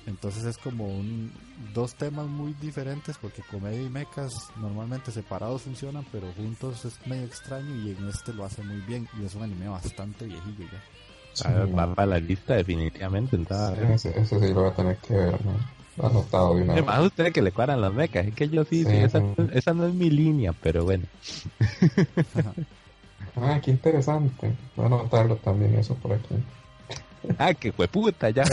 Entonces 0.07 0.43
es 0.45 0.57
como 0.57 0.85
un, 0.85 1.31
dos 1.73 1.95
temas 1.95 2.27
muy 2.27 2.53
diferentes 2.61 3.17
porque 3.17 3.41
comedia 3.49 3.81
y 3.81 3.89
mechas 3.89 4.33
normalmente 4.57 5.11
separados 5.11 5.63
funcionan, 5.63 6.05
pero 6.11 6.27
juntos 6.37 6.85
es 6.85 6.99
medio 7.07 7.25
extraño 7.25 7.75
y 7.75 7.91
en 7.91 8.07
este 8.07 8.33
lo 8.33 8.45
hace 8.45 8.61
muy 8.63 8.81
bien 8.81 9.07
y 9.19 9.25
es 9.25 9.33
un 9.33 9.43
anime 9.43 9.67
bastante 9.67 10.25
viejillo 10.25 10.65
ya. 10.71 11.47
A 11.49 11.51
ver, 11.51 11.77
va 11.77 11.93
para 11.93 12.05
la 12.05 12.19
lista 12.19 12.55
definitivamente. 12.55 13.35
Entonces, 13.35 14.01
Sí, 14.01 14.07
ese, 14.09 14.19
ese 14.21 14.39
sí 14.39 14.53
lo 14.53 14.61
voy 14.61 14.69
a 14.69 14.73
tener 14.73 14.97
que 14.97 15.13
ver, 15.15 15.35
he 16.01 16.05
anotado 16.05 16.55
de 16.55 16.61
una 16.61 16.73
vez. 16.75 16.83
Además, 16.87 17.05
ustedes 17.07 17.33
que 17.33 17.41
le 17.41 17.51
cuadran 17.51 17.81
las 17.81 17.93
mecas. 17.93 18.27
Es 18.27 18.33
que 18.35 18.47
yo 18.47 18.63
sí, 18.63 18.85
sí, 18.85 18.91
Sí, 18.91 18.97
esa, 18.97 19.19
sí. 19.19 19.25
esa 19.53 19.73
no 19.73 19.87
es 19.87 19.93
mi 19.93 20.09
línea, 20.09 20.53
pero 20.53 20.83
bueno. 20.85 21.05
Ah, 23.37 23.59
qué 23.61 23.71
interesante. 23.71 24.53
Voy 24.75 24.85
a 24.85 24.87
anotarlo 24.87 25.35
también 25.37 25.75
eso 25.75 25.93
por 25.95 26.13
aquí. 26.13 26.35
Ah, 27.37 27.53
que 27.53 27.71
fue 27.71 27.87
puta, 27.87 28.29
ya. 28.29 28.43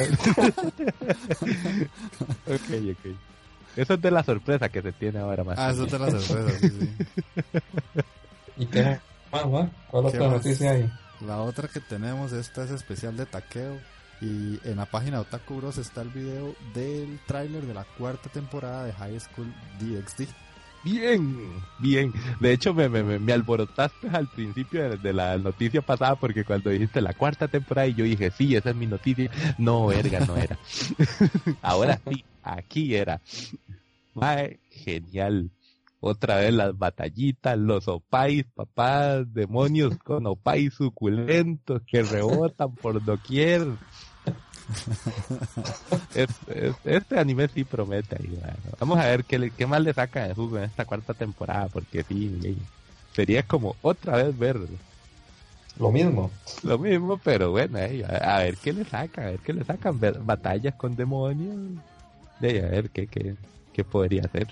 ok, 2.47 2.71
ok. 2.93 3.07
Eso 3.77 3.95
es 3.95 4.03
de 4.03 4.11
la 4.11 4.23
sorpresa 4.23 4.69
que 4.69 4.83
se 4.83 4.93
tiene 4.93 5.19
ahora 5.21 5.45
más. 5.45 5.59
Ah, 5.59 5.71
eso 5.71 5.87
te 5.87 5.99
la 5.99 6.11
sorpresa, 6.11 6.59
sí, 6.61 6.69
sí. 6.69 6.91
¿Y 8.59 8.67
qué 8.67 8.99
más, 9.31 9.45
va? 9.45 9.71
¿Cuál 9.91 10.03
¿Qué 10.05 10.19
otra 10.19 10.21
más? 10.21 10.33
noticia 10.33 10.73
hay? 10.73 10.91
La 11.27 11.39
otra 11.41 11.69
que 11.69 11.81
tenemos, 11.81 12.33
esta 12.33 12.65
es 12.65 12.71
especial 12.71 13.17
de 13.17 13.27
taqueo. 13.27 13.79
Y 14.21 14.61
en 14.65 14.77
la 14.77 14.87
página 14.87 15.17
de 15.17 15.23
Otaku 15.23 15.57
Bros 15.57 15.79
está 15.79 16.03
el 16.03 16.11
video 16.11 16.55
del 16.75 17.19
tráiler 17.27 17.65
de 17.67 17.75
la 17.75 17.85
cuarta 17.99 18.29
temporada 18.29 18.85
de 18.85 18.93
High 18.93 19.19
School 19.19 19.53
DxD. 19.81 20.29
Bien, 20.85 21.63
bien. 21.79 22.13
De 22.41 22.53
hecho, 22.53 22.75
me, 22.75 22.89
me, 22.89 23.33
alborotaste 23.33 24.09
al 24.09 24.27
principio 24.29 24.91
de, 24.91 24.97
de 24.97 25.13
la 25.13 25.39
noticia 25.39 25.81
pasada 25.81 26.17
porque 26.17 26.45
cuando 26.45 26.71
dijiste 26.71 27.01
la 27.01 27.15
cuarta 27.15 27.49
temporada 27.49 27.87
y 27.87 27.95
yo 27.95 28.05
dije, 28.05 28.31
sí, 28.31 28.57
esa 28.57 28.71
es 28.71 28.77
mi 28.77 28.87
noticia. 28.87 29.31
No, 29.59 29.87
verga, 29.87 30.21
no 30.21 30.37
era. 30.37 30.59
Ahora 31.63 32.01
sí, 32.09 32.25
aquí 32.43 32.95
era. 32.95 33.21
Mae, 34.15 34.61
genial. 34.71 35.51
Otra 36.01 36.37
vez 36.39 36.53
las 36.53 36.77
batallitas, 36.77 37.57
los 37.57 37.87
opais, 37.87 38.45
papás, 38.55 39.33
demonios 39.33 39.97
con 39.99 40.27
opais 40.27 40.75
suculentos 40.75 41.83
que 41.87 42.03
rebotan 42.03 42.75
por 42.75 43.05
doquier. 43.05 43.69
Es- 46.15 46.29
es- 46.49 46.75
este 46.85 47.19
anime 47.19 47.49
sí 47.49 47.65
promete 47.65 48.17
ahí, 48.17 48.27
bueno. 48.29 48.57
Vamos 48.79 48.99
a 48.99 49.07
ver 49.07 49.25
qué, 49.25 49.39
le- 49.39 49.51
qué 49.51 49.67
más 49.67 49.81
le 49.83 49.93
saca 49.95 50.29
de 50.29 50.35
jugo 50.35 50.59
en 50.59 50.65
esta 50.65 50.85
cuarta 50.85 51.15
temporada, 51.15 51.69
porque 51.69 52.05
sí, 52.05 52.59
sería 53.15 53.43
como 53.43 53.77
otra 53.83 54.17
vez 54.17 54.39
ver 54.39 54.59
Lo 55.79 55.91
mismo. 55.91 56.31
lo 56.63 56.79
mismo, 56.79 57.19
pero 57.23 57.51
bueno, 57.51 57.79
eh, 57.79 58.05
a, 58.05 58.37
a 58.37 58.39
ver 58.41 58.57
qué 58.57 58.73
le 58.73 58.85
saca, 58.85 59.23
a 59.23 59.31
ver 59.31 59.41
qué 59.41 59.53
le 59.53 59.65
sacan, 59.65 59.99
batallas 60.25 60.75
con 60.75 60.95
demonios, 60.97 61.57
de 62.41 62.65
a 62.65 62.69
ver 62.69 62.91
qué, 62.91 63.07
qué, 63.07 63.35
qué 63.73 63.85
podría 63.85 64.23
hacer. 64.25 64.49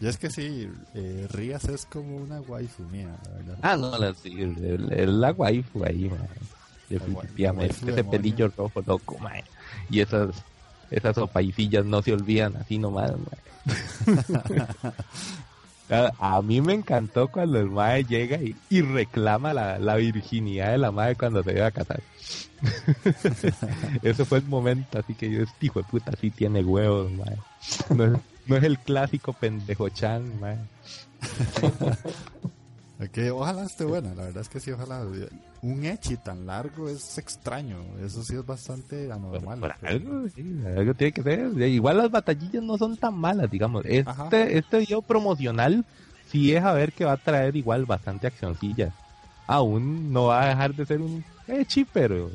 Y 0.00 0.06
es 0.06 0.16
que 0.18 0.30
sí, 0.30 0.68
eh, 0.94 1.28
Rías 1.32 1.64
es 1.64 1.86
como 1.86 2.16
una 2.16 2.40
waifu 2.40 2.82
mía, 2.84 3.08
la 3.24 3.30
verdad. 3.36 3.58
Ah, 3.62 3.76
no, 3.76 3.96
la, 3.98 4.14
sí, 4.14 4.40
el- 4.40 5.20
la 5.20 5.30
waifu 5.32 5.84
ahí, 5.84 6.08
man. 6.08 6.26
Definitivamente, 6.98 7.74
ese 7.76 7.86
demonio. 7.86 8.10
pelillo 8.10 8.52
rojo 8.56 8.82
loco, 8.86 9.18
man. 9.18 9.42
Y 9.90 10.00
esas, 10.00 10.30
esas 10.90 11.16
opaicillas 11.18 11.84
no 11.84 12.02
se 12.02 12.12
olvidan 12.12 12.56
así 12.56 12.78
nomás, 12.78 13.12
man. 13.12 13.28
A, 15.90 16.36
a 16.36 16.42
mí 16.42 16.62
me 16.62 16.72
encantó 16.72 17.28
cuando 17.28 17.60
el 17.60 17.68
mae 17.68 18.04
llega 18.04 18.38
y, 18.38 18.56
y 18.70 18.80
reclama 18.80 19.52
la, 19.52 19.78
la 19.78 19.96
virginidad 19.96 20.70
de 20.70 20.78
la 20.78 20.90
madre 20.90 21.16
cuando 21.16 21.42
se 21.42 21.52
iba 21.52 21.66
a 21.66 21.70
casar. 21.70 22.00
Ese 24.02 24.24
fue 24.24 24.38
el 24.38 24.44
momento, 24.44 24.98
así 24.98 25.14
que 25.14 25.30
yo, 25.30 25.42
este 25.42 25.66
hijo 25.66 25.80
de 25.80 25.84
puta, 25.88 26.12
sí 26.18 26.30
tiene 26.30 26.62
huevos, 26.62 27.10
mae. 27.12 27.36
No 27.94 28.04
es, 28.04 28.12
no 28.46 28.56
es 28.56 28.62
el 28.64 28.78
clásico 28.78 29.32
pendejo 29.34 29.88
chan, 29.90 30.40
mae. 30.40 30.56
Que 33.10 33.30
ojalá 33.30 33.64
esté 33.64 33.84
buena, 33.84 34.14
la 34.14 34.24
verdad 34.24 34.42
es 34.42 34.48
que 34.48 34.60
sí, 34.60 34.70
ojalá. 34.70 35.04
Un 35.62 35.84
echi 35.84 36.16
tan 36.16 36.46
largo 36.46 36.88
es 36.88 37.18
extraño, 37.18 37.78
eso 38.04 38.22
sí 38.22 38.34
es 38.34 38.44
bastante 38.44 39.10
anormal. 39.10 39.60
Por 39.60 39.74
algo, 39.82 40.28
sí, 40.28 40.62
algo 40.76 40.94
tiene 40.94 41.12
que 41.12 41.22
ser. 41.22 41.60
Igual 41.62 41.98
las 41.98 42.10
batallillas 42.10 42.62
no 42.62 42.76
son 42.76 42.96
tan 42.96 43.14
malas, 43.14 43.50
digamos. 43.50 43.84
Ajá. 44.06 44.24
Este, 44.24 44.58
este 44.58 44.78
video 44.78 45.02
promocional 45.02 45.84
sí 46.30 46.54
es 46.54 46.62
a 46.64 46.72
ver 46.72 46.92
que 46.92 47.04
va 47.04 47.12
a 47.12 47.16
traer 47.16 47.56
igual 47.56 47.86
bastante 47.86 48.26
accioncilla. 48.26 48.92
Aún 49.46 50.12
no 50.12 50.26
va 50.26 50.42
a 50.42 50.48
dejar 50.48 50.74
de 50.74 50.86
ser 50.86 51.00
un 51.00 51.24
echi, 51.46 51.84
pero 51.84 52.30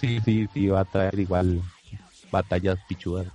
sí, 0.00 0.20
sí, 0.24 0.48
sí 0.52 0.68
va 0.68 0.80
a 0.80 0.84
traer 0.84 1.18
igual 1.18 1.62
batallas 2.30 2.78
pichudas. 2.88 3.26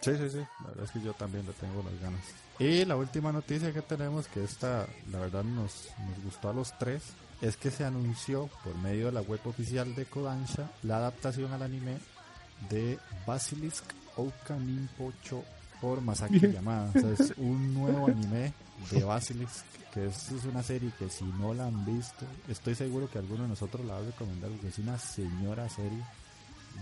Sí, 0.00 0.10
sí, 0.16 0.30
sí, 0.30 0.38
la 0.38 0.68
verdad 0.68 0.84
es 0.84 0.90
que 0.90 1.00
yo 1.00 1.12
también 1.12 1.46
le 1.46 1.52
tengo 1.52 1.82
las 1.82 2.00
ganas. 2.00 2.20
Y 2.62 2.84
la 2.84 2.94
última 2.94 3.32
noticia 3.32 3.72
que 3.72 3.82
tenemos, 3.82 4.28
que 4.28 4.44
esta, 4.44 4.86
la 5.10 5.18
verdad 5.18 5.42
nos, 5.42 5.88
nos 6.06 6.24
gustó 6.24 6.50
a 6.50 6.52
los 6.52 6.78
tres, 6.78 7.02
es 7.40 7.56
que 7.56 7.72
se 7.72 7.84
anunció 7.84 8.48
por 8.62 8.76
medio 8.76 9.06
de 9.06 9.12
la 9.12 9.20
web 9.20 9.40
oficial 9.46 9.96
de 9.96 10.04
Kodansha 10.04 10.70
la 10.84 10.98
adaptación 10.98 11.52
al 11.52 11.62
anime 11.62 11.98
de 12.70 13.00
Basilisk 13.26 13.82
Ouka 14.16 14.56
Ninpocho 14.56 15.42
por 15.80 16.00
Masaki. 16.02 16.38
Yamada. 16.38 16.92
O 16.94 17.00
sea, 17.00 17.10
es 17.10 17.34
un 17.36 17.74
nuevo 17.74 18.06
anime 18.06 18.52
de 18.92 19.02
Basilisk, 19.02 19.64
que 19.92 20.06
es, 20.06 20.30
es 20.30 20.44
una 20.44 20.62
serie 20.62 20.92
que 20.96 21.10
si 21.10 21.24
no 21.24 21.52
la 21.54 21.66
han 21.66 21.84
visto, 21.84 22.24
estoy 22.48 22.76
seguro 22.76 23.10
que 23.10 23.18
alguno 23.18 23.42
de 23.42 23.48
nosotros 23.48 23.84
la 23.84 23.94
va 23.94 23.98
a 23.98 24.04
recomendar, 24.04 24.50
porque 24.50 24.68
es 24.68 24.78
una 24.78 24.96
señora 25.00 25.68
serie. 25.68 26.04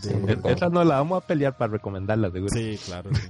Sí, 0.01 0.09
De... 0.11 0.15
brutal. 0.35 0.53
Esa 0.53 0.69
no 0.69 0.85
la 0.85 0.97
vamos 0.97 1.23
a 1.23 1.27
pelear 1.27 1.57
para 1.57 1.73
recomendarla, 1.73 2.31
seguro. 2.31 2.53
Sí, 2.55 2.79
claro. 2.87 3.11
sí. 3.15 3.29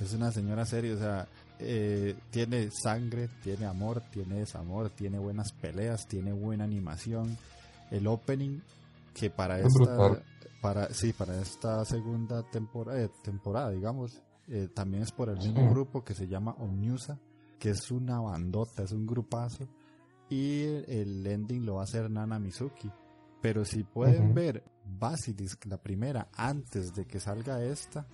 Es 0.00 0.12
una 0.14 0.32
señora 0.32 0.64
seria, 0.66 0.94
o 0.94 0.98
sea, 0.98 1.28
eh, 1.58 2.16
tiene 2.30 2.70
sangre, 2.70 3.28
tiene 3.42 3.66
amor, 3.66 4.02
tiene 4.10 4.40
desamor, 4.40 4.90
tiene 4.90 5.18
buenas 5.18 5.52
peleas, 5.52 6.06
tiene 6.08 6.32
buena 6.32 6.64
animación. 6.64 7.36
El 7.90 8.06
opening 8.06 8.60
que 9.14 9.30
para 9.30 9.60
Es 9.60 9.66
esta, 9.66 9.78
brutal. 9.78 10.22
para 10.60 10.92
sí, 10.92 11.12
para 11.12 11.40
esta 11.40 11.84
segunda 11.84 12.42
temporada, 12.50 13.08
temporada 13.22 13.70
digamos, 13.70 14.20
eh, 14.48 14.68
también 14.74 15.02
es 15.04 15.12
por 15.12 15.28
el 15.28 15.36
mismo 15.36 15.60
Sí. 15.60 15.68
grupo 15.68 16.02
que 16.02 16.14
se 16.14 16.26
llama 16.26 16.56
Omniusa, 16.58 17.18
que 17.58 17.70
es 17.70 17.90
una 17.90 18.18
bandota, 18.20 18.82
es 18.82 18.92
un 18.92 19.06
grupazo. 19.06 19.68
Y 20.30 20.62
el 20.88 21.26
ending 21.26 21.64
lo 21.66 21.74
va 21.74 21.82
a 21.82 21.84
hacer 21.84 22.10
Nana 22.10 22.38
Mizuki. 22.38 22.90
Pero 23.42 23.64
si 23.64 23.82
pueden 23.82 24.32
ver 24.34 24.62
Basilisk, 24.98 25.66
la 25.66 25.76
primera, 25.76 26.28
antes 26.36 26.94
de 26.94 27.04
que 27.04 27.18
salga 27.20 27.62
esta, 27.62 28.06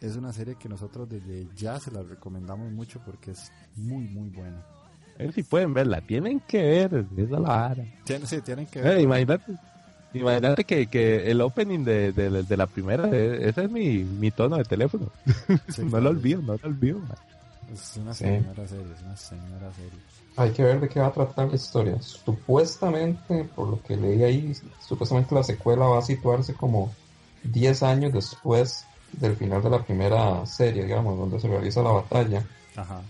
es 0.00 0.14
una 0.16 0.32
serie 0.32 0.56
que 0.56 0.68
nosotros 0.68 1.08
desde 1.08 1.48
ya 1.56 1.80
se 1.80 1.90
la 1.90 2.02
recomendamos 2.02 2.70
mucho 2.70 3.00
porque 3.04 3.30
es 3.32 3.50
muy, 3.76 4.04
muy 4.08 4.28
buena. 4.28 4.62
A 5.18 5.22
ver 5.22 5.32
si 5.32 5.42
pueden 5.42 5.72
verla. 5.72 6.00
Tienen 6.02 6.40
que 6.40 6.60
ver, 6.62 7.06
es 7.16 7.30
la 7.30 7.40
vara. 7.40 7.84
Tienen, 8.04 8.26
sí, 8.26 8.40
tienen 8.42 8.66
que 8.66 8.80
Eh, 8.80 8.82
ver. 8.82 9.00
imagínate, 9.00 9.52
imagínate 10.12 10.64
que, 10.64 10.86
que 10.88 11.30
el 11.30 11.40
opening 11.40 11.84
de, 11.84 12.12
de, 12.12 12.42
de 12.42 12.56
la 12.56 12.66
primera, 12.66 13.08
eh, 13.10 13.48
ese 13.48 13.64
es 13.64 13.70
mi, 13.70 14.04
mi 14.04 14.30
tono 14.32 14.56
de 14.58 14.64
teléfono. 14.64 15.10
Sí, 15.68 15.82
no 15.90 15.98
lo 16.00 16.10
olvido, 16.10 16.42
no 16.42 16.56
lo 16.62 16.68
olvido. 16.68 16.98
man. 16.98 17.16
Es 17.72 17.96
una 17.96 18.14
Sí. 18.14 18.24
señora 18.24 18.66
serie, 18.68 18.92
es 18.94 19.02
una 19.02 19.16
señora 19.16 19.72
serie. 19.72 19.98
Hay 20.36 20.50
que 20.50 20.62
ver 20.64 20.80
de 20.80 20.88
qué 20.88 21.00
va 21.00 21.06
a 21.08 21.12
tratar 21.12 21.48
la 21.48 21.54
historia. 21.54 22.00
Supuestamente, 22.02 23.44
por 23.44 23.68
lo 23.68 23.82
que 23.82 23.96
leí 23.96 24.22
ahí, 24.22 24.52
supuestamente 24.80 25.34
la 25.34 25.42
secuela 25.44 25.86
va 25.86 25.98
a 25.98 26.02
situarse 26.02 26.54
como 26.54 26.92
10 27.44 27.82
años 27.82 28.12
después 28.12 28.84
del 29.12 29.36
final 29.36 29.62
de 29.62 29.70
la 29.70 29.82
primera 29.82 30.44
serie, 30.46 30.84
digamos, 30.84 31.16
donde 31.18 31.38
se 31.40 31.48
realiza 31.48 31.82
la 31.82 31.90
batalla. 31.90 32.44
Ajá. 32.76 33.00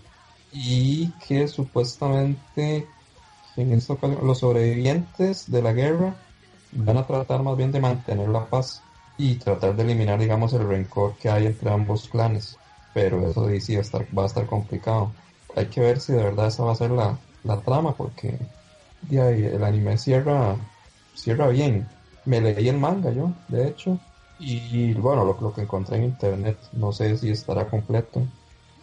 Y 0.53 1.09
que 1.27 1.47
supuestamente 1.47 2.87
en 3.57 3.73
esta 3.73 3.93
ocasión 3.93 4.25
los 4.25 4.39
sobrevivientes 4.39 5.49
de 5.49 5.61
la 5.61 5.73
guerra 5.73 6.15
van 6.73 6.97
a 6.97 7.07
tratar 7.07 7.41
más 7.41 7.57
bien 7.57 7.71
de 7.71 7.79
mantener 7.79 8.29
la 8.29 8.45
paz 8.45 8.81
y 9.17 9.35
tratar 9.35 9.75
de 9.75 9.83
eliminar, 9.83 10.19
digamos, 10.19 10.53
el 10.53 10.67
rencor 10.67 11.15
que 11.17 11.29
hay 11.29 11.45
entre 11.47 11.71
ambos 11.71 12.07
clanes. 12.09 12.57
Pero 12.95 13.27
eso 13.29 13.49
sí, 13.49 13.61
sí 13.61 13.75
va, 13.75 13.79
a 13.81 13.83
estar, 13.83 14.07
va 14.17 14.23
a 14.23 14.27
estar 14.27 14.47
complicado. 14.47 15.15
Hay 15.55 15.69
que 15.69 15.81
ver 15.81 15.99
si 16.01 16.13
de 16.13 16.23
verdad 16.23 16.47
esa 16.49 16.63
va 16.65 16.73
a 16.73 16.75
ser 16.75 16.91
la, 16.91 17.21
la 17.43 17.63
trama, 17.63 17.97
porque 17.97 18.49
ahí, 19.11 19.43
el 19.45 19.63
anime 19.63 19.97
cierra 19.97 20.71
cierra 21.13 21.47
bien. 21.49 21.91
Me 22.25 22.41
leí 22.41 22.67
el 22.69 22.77
manga 22.79 23.11
yo, 23.11 23.35
de 23.47 23.67
hecho, 23.67 23.99
y 24.37 24.93
bueno, 24.95 25.23
lo, 25.25 25.39
lo 25.39 25.53
que 25.53 25.61
encontré 25.61 25.97
en 25.97 26.05
internet, 26.05 26.59
no 26.73 26.91
sé 26.91 27.17
si 27.17 27.29
estará 27.31 27.69
completo. 27.69 28.27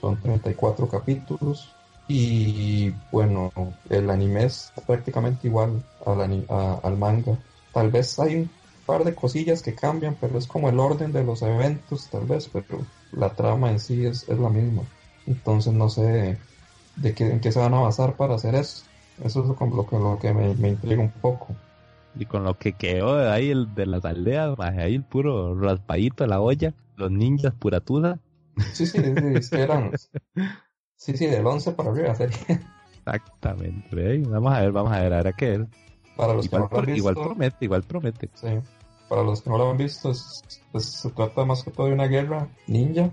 Son 0.01 0.21
34 0.21 0.89
capítulos. 0.89 1.79
Y 2.07 2.91
bueno, 3.11 3.51
el 3.89 4.11
anime 4.11 4.45
es 4.45 4.73
prácticamente 4.87 5.47
igual 5.49 5.85
al, 6.05 6.47
a- 6.49 6.81
al 6.83 6.97
manga. 6.99 7.43
Tal 7.73 7.91
vez 7.91 8.19
hay 8.19 8.37
un 8.37 8.53
par 8.85 9.05
de 9.05 9.15
cosillas 9.15 9.63
que 9.63 9.75
cambian, 9.75 10.17
pero 10.21 10.39
es 10.39 10.47
como 10.47 10.69
el 10.69 10.79
orden 10.81 11.13
de 11.13 11.25
los 11.25 11.43
eventos, 11.43 12.11
tal 12.11 12.27
vez, 12.27 12.49
pero 12.49 12.91
la 13.13 13.31
trama 13.35 13.71
en 13.71 13.81
sí 13.81 14.05
es, 14.07 14.29
es 14.29 14.39
la 14.39 14.49
misma. 14.51 14.83
Entonces 15.27 15.73
no 15.73 15.89
sé 15.89 16.39
de 16.97 17.15
qué, 17.15 17.31
en 17.31 17.41
qué 17.41 17.53
se 17.53 17.61
van 17.61 17.75
a 17.75 17.81
basar 17.81 18.17
para 18.17 18.35
hacer 18.35 18.55
eso. 18.55 18.85
Eso 19.23 19.41
es 19.43 19.47
lo, 19.49 19.67
lo 19.77 19.87
que, 19.87 19.99
lo 19.99 20.19
que 20.19 20.33
me, 20.35 20.55
me 20.55 20.71
intriga 20.71 21.03
un 21.03 21.13
poco. 21.13 21.55
Y 22.15 22.27
con 22.27 22.45
lo 22.45 22.59
que 22.59 22.75
quedó 22.75 23.17
de 23.17 23.31
ahí 23.31 23.51
el 23.51 23.75
de 23.75 23.87
las 23.87 24.05
aldeas, 24.05 24.59
ahí 24.59 24.95
el 24.95 25.05
puro 25.05 25.55
raspadito 25.59 26.25
de 26.25 26.29
la 26.29 26.41
olla, 26.41 26.75
los 26.97 27.11
ninjas 27.11 27.55
puratuda. 27.55 28.19
Sí, 28.73 28.87
sí, 28.87 28.99
sí, 29.41 29.51
que 29.51 29.63
eran. 29.63 29.93
Sí, 30.97 31.17
sí, 31.17 31.27
del 31.27 31.47
11 31.47 31.73
para 31.73 31.91
arriba 31.91 32.15
sería. 32.15 32.39
Exactamente. 33.05 33.95
¿ve? 33.95 34.19
Vamos 34.27 34.53
a 34.53 34.61
ver, 34.61 34.73
vamos 34.73 34.93
a 34.93 35.01
ver, 35.03 35.13
ahora 35.15 35.33
qué 35.33 35.55
es. 35.55 35.61
Para 36.17 36.35
los 36.35 36.49
que 36.49 36.57
Igual, 36.57 36.63
no 36.63 36.69
lo 36.71 36.79
han 36.79 36.87
visto. 36.87 36.99
igual 36.99 37.17
promete, 37.17 37.65
igual 37.65 37.83
promete. 37.85 38.31
Sí. 38.35 38.49
Para 39.13 39.25
los 39.25 39.43
que 39.43 39.51
no 39.51 39.59
lo 39.59 39.71
han 39.71 39.77
visto, 39.77 40.11
es- 40.11 40.43
se 40.79 41.11
trata 41.11 41.45
más 41.45 41.63
que 41.63 41.71
todo 41.71 41.89
de 41.89 41.93
una 41.93 42.07
guerra 42.07 42.49
ninja 42.67 43.11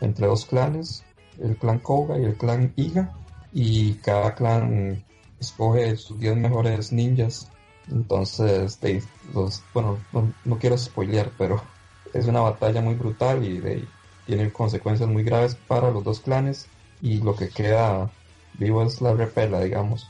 entre 0.00 0.26
dos 0.26 0.46
clanes, 0.46 1.04
el 1.38 1.58
clan 1.58 1.80
Koga 1.80 2.18
y 2.18 2.24
el 2.24 2.34
clan 2.34 2.72
Iga, 2.76 3.12
y 3.52 3.92
cada 3.96 4.34
clan 4.34 5.04
escoge 5.38 5.98
sus 5.98 6.18
10 6.18 6.34
mejores 6.34 6.92
ninjas. 6.92 7.50
Entonces, 7.92 8.80
de- 8.80 9.02
los, 9.34 9.62
bueno, 9.74 9.98
no, 10.14 10.32
no 10.46 10.58
quiero 10.58 10.78
spoilear, 10.78 11.30
pero 11.36 11.60
es 12.14 12.26
una 12.26 12.40
batalla 12.40 12.80
muy 12.80 12.94
brutal 12.94 13.44
y 13.44 13.58
de- 13.58 13.86
tiene 14.24 14.50
consecuencias 14.50 15.10
muy 15.10 15.24
graves 15.24 15.56
para 15.68 15.90
los 15.90 16.02
dos 16.04 16.20
clanes, 16.20 16.68
y 17.02 17.18
lo 17.18 17.36
que 17.36 17.50
queda 17.50 18.10
vivo 18.54 18.82
es 18.82 19.02
la 19.02 19.12
repela, 19.12 19.60
digamos. 19.60 20.08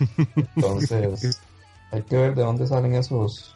Entonces, 0.56 1.40
hay 1.92 2.02
que 2.02 2.16
ver 2.16 2.34
de 2.34 2.42
dónde 2.42 2.66
salen 2.66 2.94
esos 2.96 3.55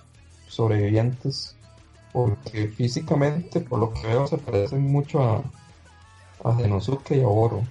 sobrevivientes, 0.51 1.55
porque 2.13 2.69
físicamente, 2.69 3.61
por 3.61 3.79
lo 3.79 3.93
que 3.95 4.07
veo, 4.07 4.27
se 4.27 4.39
parecen 4.39 4.83
mucho 4.83 5.23
a, 5.23 5.43
a 6.45 6.57
Genosuke 6.57 7.13
y 7.13 7.23
a 7.23 7.29
Oro. 7.29 7.63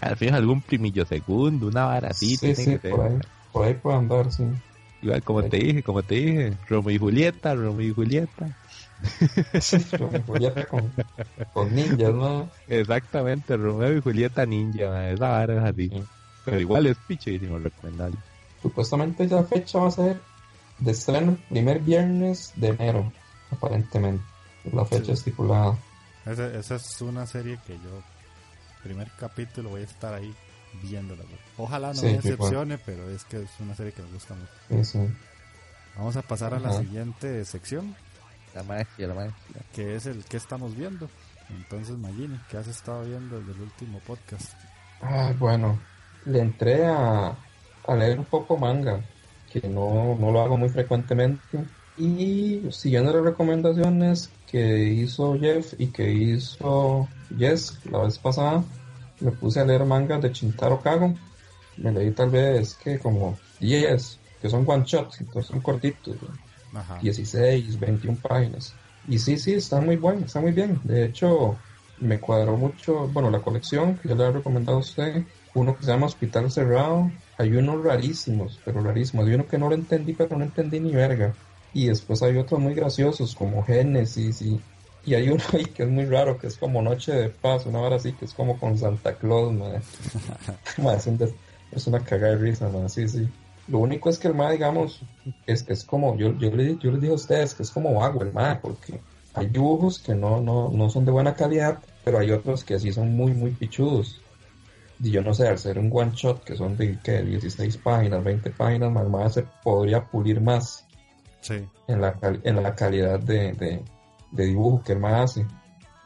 Al 0.00 0.16
fin 0.16 0.34
algún 0.34 0.60
primillo 0.60 1.04
segundo, 1.04 1.68
una 1.68 1.86
vara 1.86 2.08
así. 2.08 2.36
sí, 2.36 2.54
sí, 2.54 2.76
por 2.76 3.00
ahí, 3.00 3.18
por 3.52 3.66
ahí 3.66 3.74
puede 3.74 3.96
andar, 3.96 4.30
sí. 4.32 4.44
Igual 5.02 5.22
como 5.22 5.42
te 5.42 5.56
dije, 5.56 5.82
como 5.82 6.02
te 6.02 6.14
dije, 6.14 6.56
Romeo 6.68 6.94
y 6.94 6.98
Julieta, 6.98 7.54
Romeo 7.54 7.86
y 7.86 7.94
Julieta. 7.94 8.56
Romeo 9.98 10.20
y 10.20 10.26
Julieta 10.26 10.66
con, 10.66 10.92
con 11.54 11.74
ninjas, 11.74 12.14
¿no? 12.14 12.50
Exactamente, 12.68 13.56
Romeo 13.56 13.96
y 13.96 14.00
Julieta 14.02 14.44
ninja, 14.44 15.10
esa 15.10 15.28
vara 15.28 15.54
es 15.54 15.72
así. 15.72 15.88
Sí. 15.88 16.04
Pero 16.44 16.60
igual 16.60 16.86
es 16.86 16.96
pichísimo 17.06 17.58
recomendable. 17.58 18.16
Supuestamente 18.60 19.26
la 19.26 19.42
fecha 19.44 19.78
va 19.78 19.88
a 19.88 19.90
ser 19.90 20.20
de 20.80 20.90
estreno 20.92 21.36
primer 21.48 21.80
viernes 21.80 22.52
de 22.56 22.68
enero, 22.68 23.12
aparentemente. 23.50 24.24
La 24.72 24.84
fecha 24.84 25.06
Sí. 25.06 25.12
estipulada. 25.12 25.78
Esa, 26.26 26.46
esa 26.54 26.76
es 26.76 27.00
una 27.00 27.26
serie 27.26 27.58
que 27.66 27.74
yo, 27.74 28.02
primer 28.82 29.10
capítulo, 29.18 29.70
voy 29.70 29.80
a 29.82 29.84
estar 29.84 30.12
ahí 30.14 30.34
viéndola. 30.82 31.22
Ojalá 31.56 31.88
no 31.88 31.94
Sí, 31.94 32.06
me 32.06 32.10
igual. 32.12 32.22
decepcione, 32.22 32.78
pero 32.78 33.08
es 33.10 33.24
que 33.24 33.42
es 33.42 33.50
una 33.60 33.74
serie 33.74 33.92
que 33.92 34.02
me 34.02 34.10
gusta 34.12 34.34
mucho. 34.34 34.52
Sí, 34.68 34.84
sí. 34.84 35.14
Vamos 35.96 36.16
a 36.16 36.22
pasar 36.22 36.54
a 36.54 36.58
la 36.60 36.72
siguiente 36.78 37.44
sección, 37.44 37.96
La 38.54 38.62
magia, 38.62 39.06
la 39.08 39.14
magia. 39.14 39.34
que 39.74 39.96
es 39.96 40.06
el 40.06 40.24
que 40.24 40.36
estamos 40.36 40.76
viendo. 40.76 41.08
Entonces, 41.48 41.96
Magini, 41.98 42.38
¿qué 42.48 42.58
has 42.58 42.68
estado 42.68 43.04
viendo 43.04 43.38
desde 43.40 43.52
el 43.52 43.60
último 43.62 43.98
podcast? 44.06 44.52
Ah, 45.02 45.32
bueno, 45.38 45.78
le 46.26 46.40
entré 46.40 46.86
a, 46.86 47.36
a 47.88 47.94
leer 47.96 48.18
un 48.20 48.24
poco 48.26 48.56
manga, 48.56 49.00
que 49.52 49.68
no, 49.68 50.16
no 50.18 50.30
lo 50.30 50.40
hago 50.40 50.56
muy 50.56 50.68
frecuentemente. 50.68 51.64
Y 51.98 52.62
siguiendo 52.70 53.12
las 53.12 53.24
recomendaciones 53.24 54.30
que 54.50 54.84
hizo 54.84 55.38
Jeff 55.38 55.74
y 55.78 55.88
que 55.88 56.10
hizo 56.10 57.08
Jess 57.36 57.78
la 57.90 57.98
vez 57.98 58.18
pasada, 58.18 58.64
me 59.20 59.32
puse 59.32 59.60
a 59.60 59.64
leer 59.64 59.84
mangas 59.84 60.22
de 60.22 60.32
Chintaro 60.32 60.80
Kago. 60.80 61.14
Me 61.76 61.92
leí 61.92 62.10
tal 62.12 62.30
vez 62.30 62.74
que 62.74 62.98
como 62.98 63.38
10, 63.60 64.18
que 64.40 64.48
son 64.48 64.64
one 64.66 64.84
shots, 64.86 65.20
entonces 65.20 65.50
son 65.50 65.60
cortitos. 65.60 66.16
Ajá. 66.72 66.98
16, 67.02 67.78
21 67.78 68.18
páginas. 68.22 68.74
Y 69.08 69.18
sí, 69.18 69.36
sí, 69.38 69.54
está 69.54 69.80
muy 69.80 69.96
bueno, 69.96 70.24
está 70.24 70.40
muy 70.40 70.52
bien. 70.52 70.80
De 70.84 71.04
hecho, 71.06 71.56
me 71.98 72.18
cuadró 72.18 72.56
mucho, 72.56 73.08
bueno, 73.08 73.30
la 73.30 73.40
colección 73.40 73.96
que 73.98 74.08
yo 74.08 74.14
le 74.14 74.24
he 74.24 74.30
recomendado 74.32 74.78
a 74.78 74.80
usted, 74.80 75.24
uno 75.54 75.76
que 75.76 75.82
se 75.84 75.90
llama 75.90 76.06
Hospital 76.06 76.50
Cerrado. 76.50 77.10
Hay 77.38 77.52
unos 77.54 77.82
rarísimos, 77.84 78.60
pero 78.64 78.82
rarísimos. 78.82 79.26
Hay 79.26 79.34
uno 79.34 79.46
que 79.48 79.58
no 79.58 79.68
lo 79.68 79.74
entendí, 79.74 80.12
pero 80.12 80.36
no 80.36 80.44
entendí 80.44 80.80
ni 80.80 80.92
verga. 80.92 81.34
Y 81.72 81.86
después 81.86 82.22
hay 82.22 82.36
otros 82.36 82.60
muy 82.60 82.74
graciosos, 82.74 83.34
como 83.34 83.62
Génesis 83.64 84.42
y... 84.42 84.60
Y 85.06 85.14
hay 85.14 85.30
uno 85.30 85.42
ahí 85.54 85.64
que 85.64 85.84
es 85.84 85.88
muy 85.88 86.04
raro, 86.04 86.38
que 86.38 86.46
es 86.46 86.56
como 86.58 86.82
Noche 86.82 87.12
de 87.12 87.30
Paz, 87.30 87.64
una 87.64 87.78
hora 87.80 87.96
así, 87.96 88.12
que 88.12 88.26
es 88.26 88.34
como 88.34 88.58
con 88.58 88.76
Santa 88.76 89.14
Claus, 89.14 89.52
madre. 89.52 89.80
Madre, 90.82 90.98
es, 90.98 91.06
un 91.06 91.16
des- 91.18 91.34
es 91.72 91.86
una 91.86 92.00
cagada 92.00 92.34
de 92.34 92.38
risa, 92.38 92.68
madre, 92.68 92.88
sí, 92.90 93.08
sí. 93.08 93.28
Lo 93.68 93.78
único 93.78 94.10
es 94.10 94.18
que 94.18 94.28
el 94.28 94.34
MAE, 94.34 94.52
digamos, 94.52 95.00
es, 95.46 95.64
es 95.68 95.84
como, 95.84 96.16
yo, 96.18 96.36
yo, 96.36 96.50
le- 96.50 96.76
yo 96.76 96.90
les 96.90 97.00
dije 97.00 97.12
a 97.12 97.16
ustedes 97.16 97.54
que 97.54 97.62
es 97.62 97.70
como 97.70 97.94
vago 97.94 98.22
el 98.22 98.32
MAE, 98.32 98.56
porque 98.56 99.00
hay 99.34 99.46
dibujos 99.46 100.00
que 100.00 100.14
no, 100.14 100.40
no, 100.40 100.68
no 100.70 100.90
son 100.90 101.04
de 101.06 101.12
buena 101.12 101.34
calidad, 101.34 101.78
pero 102.04 102.18
hay 102.18 102.30
otros 102.30 102.62
que 102.64 102.78
sí 102.78 102.92
son 102.92 103.16
muy, 103.16 103.32
muy 103.32 103.52
pichudos. 103.52 104.20
Yo 105.02 105.22
no 105.22 105.32
sé, 105.32 105.48
al 105.48 105.58
ser 105.58 105.78
un 105.78 105.90
one 105.92 106.12
shot, 106.14 106.44
que 106.44 106.54
son 106.56 106.76
de 106.76 106.98
¿qué? 107.02 107.22
16 107.22 107.78
páginas, 107.78 108.22
20 108.22 108.50
páginas, 108.50 108.92
más 108.92 109.06
MAE 109.06 109.30
se 109.30 109.42
podría 109.62 110.04
pulir 110.04 110.40
más 110.40 110.86
Sí. 111.40 111.54
en 111.88 112.00
la, 112.02 112.18
en 112.42 112.62
la 112.62 112.74
calidad 112.74 113.18
de, 113.18 113.52
de, 113.54 113.82
de 114.30 114.44
dibujo 114.44 114.82
que 114.84 114.92
él 114.92 114.98
más 115.00 115.30
hace. 115.30 115.46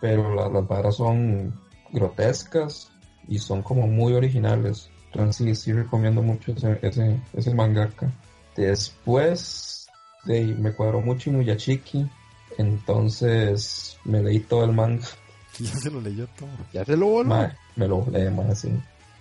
Pero 0.01 0.33
la- 0.35 0.49
las 0.49 0.67
varas 0.69 0.95
son 0.97 1.53
grotescas 1.93 2.91
y 3.27 3.39
son 3.39 3.63
como 3.63 3.87
muy 3.89 4.13
originales. 4.13 4.91
Entonces 5.13 5.37
sí, 5.37 5.55
sí 5.57 5.73
recomiendo 5.73 6.23
mucho 6.23 6.53
ese, 6.53 6.79
ese, 6.83 7.21
ese 7.33 7.55
mangaka. 7.55 8.13
Después 8.57 9.89
de, 10.25 10.55
me 10.59 10.73
cuadró 10.73 11.01
mucho 11.01 11.31
Inuyachiki. 11.31 12.09
Entonces 12.59 13.99
me 14.05 14.23
leí 14.23 14.41
todo 14.41 14.65
el 14.65 14.73
manga. 14.73 15.07
Ya 15.61 15.75
se 15.77 15.91
lo 15.91 16.01
leyó 16.01 16.27
todo. 16.39 16.49
Ya 16.73 16.85
se 16.85 16.97
lo 16.97 17.07
voló. 17.07 17.49
Me 17.77 17.89
lo 17.89 18.05
leí 18.11 18.31
más 18.31 18.51
así. 18.51 18.71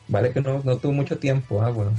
Vale 0.08 0.32
que 0.34 0.42
no, 0.42 0.62
no 0.64 0.78
tuve 0.78 0.92
mucho 0.94 1.18
tiempo, 1.18 1.62
ah, 1.62 1.70
bueno. 1.70 1.94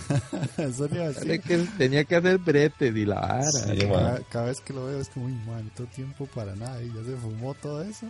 Eso 0.56 0.88
le 0.88 0.96
iba 0.96 1.04
a 1.04 1.12
Dale 1.12 1.38
decir. 1.38 1.40
que 1.42 1.58
tenía 1.76 2.04
que 2.04 2.16
hacer 2.16 2.38
bretes 2.38 2.96
y 2.96 3.04
la 3.04 3.20
vara. 3.20 3.42
Sí, 3.42 3.76
Cada, 3.78 4.18
cada 4.30 4.44
vez 4.46 4.60
que 4.60 4.72
lo 4.72 4.86
veo 4.86 5.00
es 5.00 5.08
como, 5.10 5.26
uy, 5.26 5.34
man, 5.46 5.70
todo 5.76 5.86
tiempo 5.88 6.26
para 6.34 6.54
nada. 6.56 6.82
Y 6.82 6.88
ya 6.88 7.04
se 7.04 7.16
fumó 7.16 7.52
todo 7.54 7.82
eso. 7.82 8.06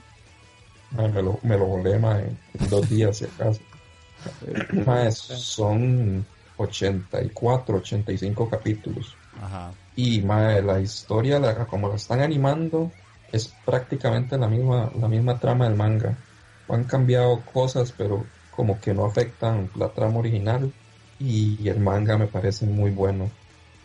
Me 0.96 1.08
lo, 1.22 1.40
me 1.42 1.56
lo 1.58 1.66
volé, 1.66 1.98
mae, 1.98 2.24
en 2.54 2.68
dos 2.70 2.88
días, 2.88 3.16
si 3.16 3.24
acaso. 3.24 3.60
Mae, 4.86 5.10
son 5.10 6.24
84, 6.56 7.76
85 7.78 8.48
capítulos. 8.48 9.16
Ajá. 9.42 9.72
Y 9.96 10.20
mae, 10.22 10.62
la 10.62 10.80
historia, 10.80 11.40
la, 11.40 11.66
como 11.66 11.88
la 11.88 11.96
están 11.96 12.20
animando, 12.20 12.92
es 13.32 13.54
prácticamente 13.64 14.36
la 14.36 14.46
misma, 14.46 14.92
la 14.98 15.08
misma 15.08 15.38
trama 15.38 15.66
del 15.66 15.76
manga. 15.76 16.16
Han 16.68 16.84
cambiado 16.84 17.40
cosas, 17.52 17.92
pero 17.92 18.24
como 18.54 18.78
que 18.80 18.94
no 18.94 19.06
afectan 19.06 19.70
la 19.74 19.88
trama 19.88 20.18
original. 20.18 20.72
Y 21.18 21.68
el 21.68 21.80
manga 21.80 22.18
me 22.18 22.26
parece 22.26 22.66
muy 22.66 22.90
bueno. 22.90 23.30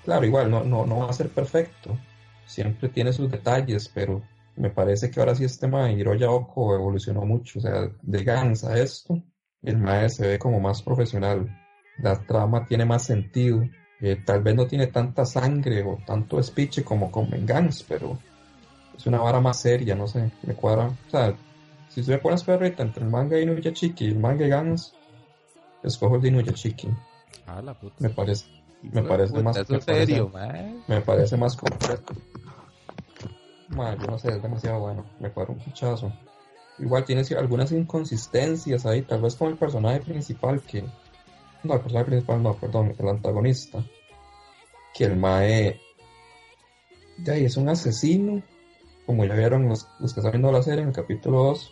Claro, 0.04 0.26
igual 0.26 0.52
no, 0.52 0.64
no, 0.64 0.86
no 0.86 1.00
va 1.00 1.10
a 1.10 1.14
ser 1.14 1.30
perfecto. 1.30 1.98
Siempre 2.46 2.90
tiene 2.90 3.14
sus 3.14 3.30
detalles, 3.32 3.90
pero 3.94 4.22
me 4.56 4.70
parece 4.70 5.12
que 5.12 5.20
ahora 5.20 5.36
sí 5.36 5.44
este 5.46 5.68
mae 5.68 5.94
Hiroya 5.94 6.32
Oko 6.32 6.76
evolucionó 6.76 7.22
mucho. 7.26 7.60
O 7.60 7.62
sea, 7.62 7.90
de 8.02 8.24
Gans 8.24 8.64
a 8.64 8.78
esto, 8.80 9.22
el 9.62 9.78
mae 9.78 10.10
se 10.10 10.28
ve 10.28 10.40
como 10.40 10.60
más 10.60 10.82
profesional. 10.82 11.48
La 12.00 12.20
trama 12.26 12.66
tiene 12.66 12.86
más 12.86 13.04
sentido. 13.04 13.64
Eh, 14.00 14.22
tal 14.26 14.44
vez 14.44 14.56
no 14.56 14.68
tiene 14.68 14.88
tanta 14.88 15.26
sangre 15.26 15.84
o 15.84 15.98
tanto 16.06 16.42
speech 16.42 16.84
como 16.84 17.12
con 17.12 17.30
Venganza, 17.30 17.84
pero 17.88 18.18
es 18.98 19.06
una 19.06 19.20
vara 19.20 19.40
más 19.40 19.62
seria, 19.62 19.96
no 19.96 20.08
sé, 20.08 20.32
me 20.44 20.56
cuadra. 20.56 20.88
O 20.88 21.10
sea, 21.10 21.38
si 21.90 22.04
se 22.04 22.12
me 22.12 22.18
pones 22.18 22.44
perrita 22.44 22.84
entre 22.84 23.04
el 23.04 23.10
manga 23.10 23.36
de 23.36 23.44
Inuyachiki 23.44 24.06
y 24.06 24.08
el 24.10 24.20
manga 24.20 24.44
de 24.44 24.50
Gans, 24.50 24.94
escojo 25.84 26.16
el 26.16 26.22
de 26.22 26.28
Inuyachiki. 26.30 26.90
Ah, 27.46 27.62
la 27.62 27.74
puta. 27.74 27.96
Me 28.00 28.10
parece, 28.10 28.46
me 28.82 29.04
parece 29.04 29.42
más 29.42 29.58
me 29.70 29.80
serio, 29.82 30.32
parece- 30.32 30.84
me 30.88 31.02
parece 31.02 31.38
más 31.38 31.56
completo. 31.56 32.14
Madre, 33.70 33.98
yo 34.02 34.08
no 34.08 34.18
sé, 34.18 34.30
es 34.30 34.42
demasiado 34.42 34.80
bueno, 34.80 35.06
me 35.20 35.30
cuadra 35.32 35.54
un 35.54 35.60
pichazo. 35.60 36.12
Igual 36.80 37.06
tiene 37.06 37.24
algunas 37.38 37.72
inconsistencias 37.72 38.86
ahí, 38.86 39.02
tal 39.02 39.22
vez 39.22 39.36
con 39.36 39.50
el 39.50 39.58
personaje 39.58 40.00
principal 40.02 40.62
que... 40.62 40.84
No, 41.64 41.74
el 41.74 41.82
personaje 41.82 42.06
principal 42.06 42.42
no, 42.44 42.54
perdón, 42.56 42.96
el 42.98 43.08
antagonista. 43.10 43.84
Que 44.94 45.06
el 45.06 45.18
Mae 45.18 45.80
Ya, 47.24 47.36
y 47.38 47.46
es 47.46 47.58
un 47.58 47.68
asesino, 47.70 48.42
como 49.08 49.24
ya 49.24 49.36
vieron 49.36 49.70
los, 49.70 49.88
los 50.00 50.14
que 50.14 50.20
están 50.20 50.34
viendo 50.34 50.52
la 50.52 50.62
serie 50.62 50.82
en 50.82 50.90
el 50.90 50.94
capítulo 50.94 51.44
2. 51.46 51.72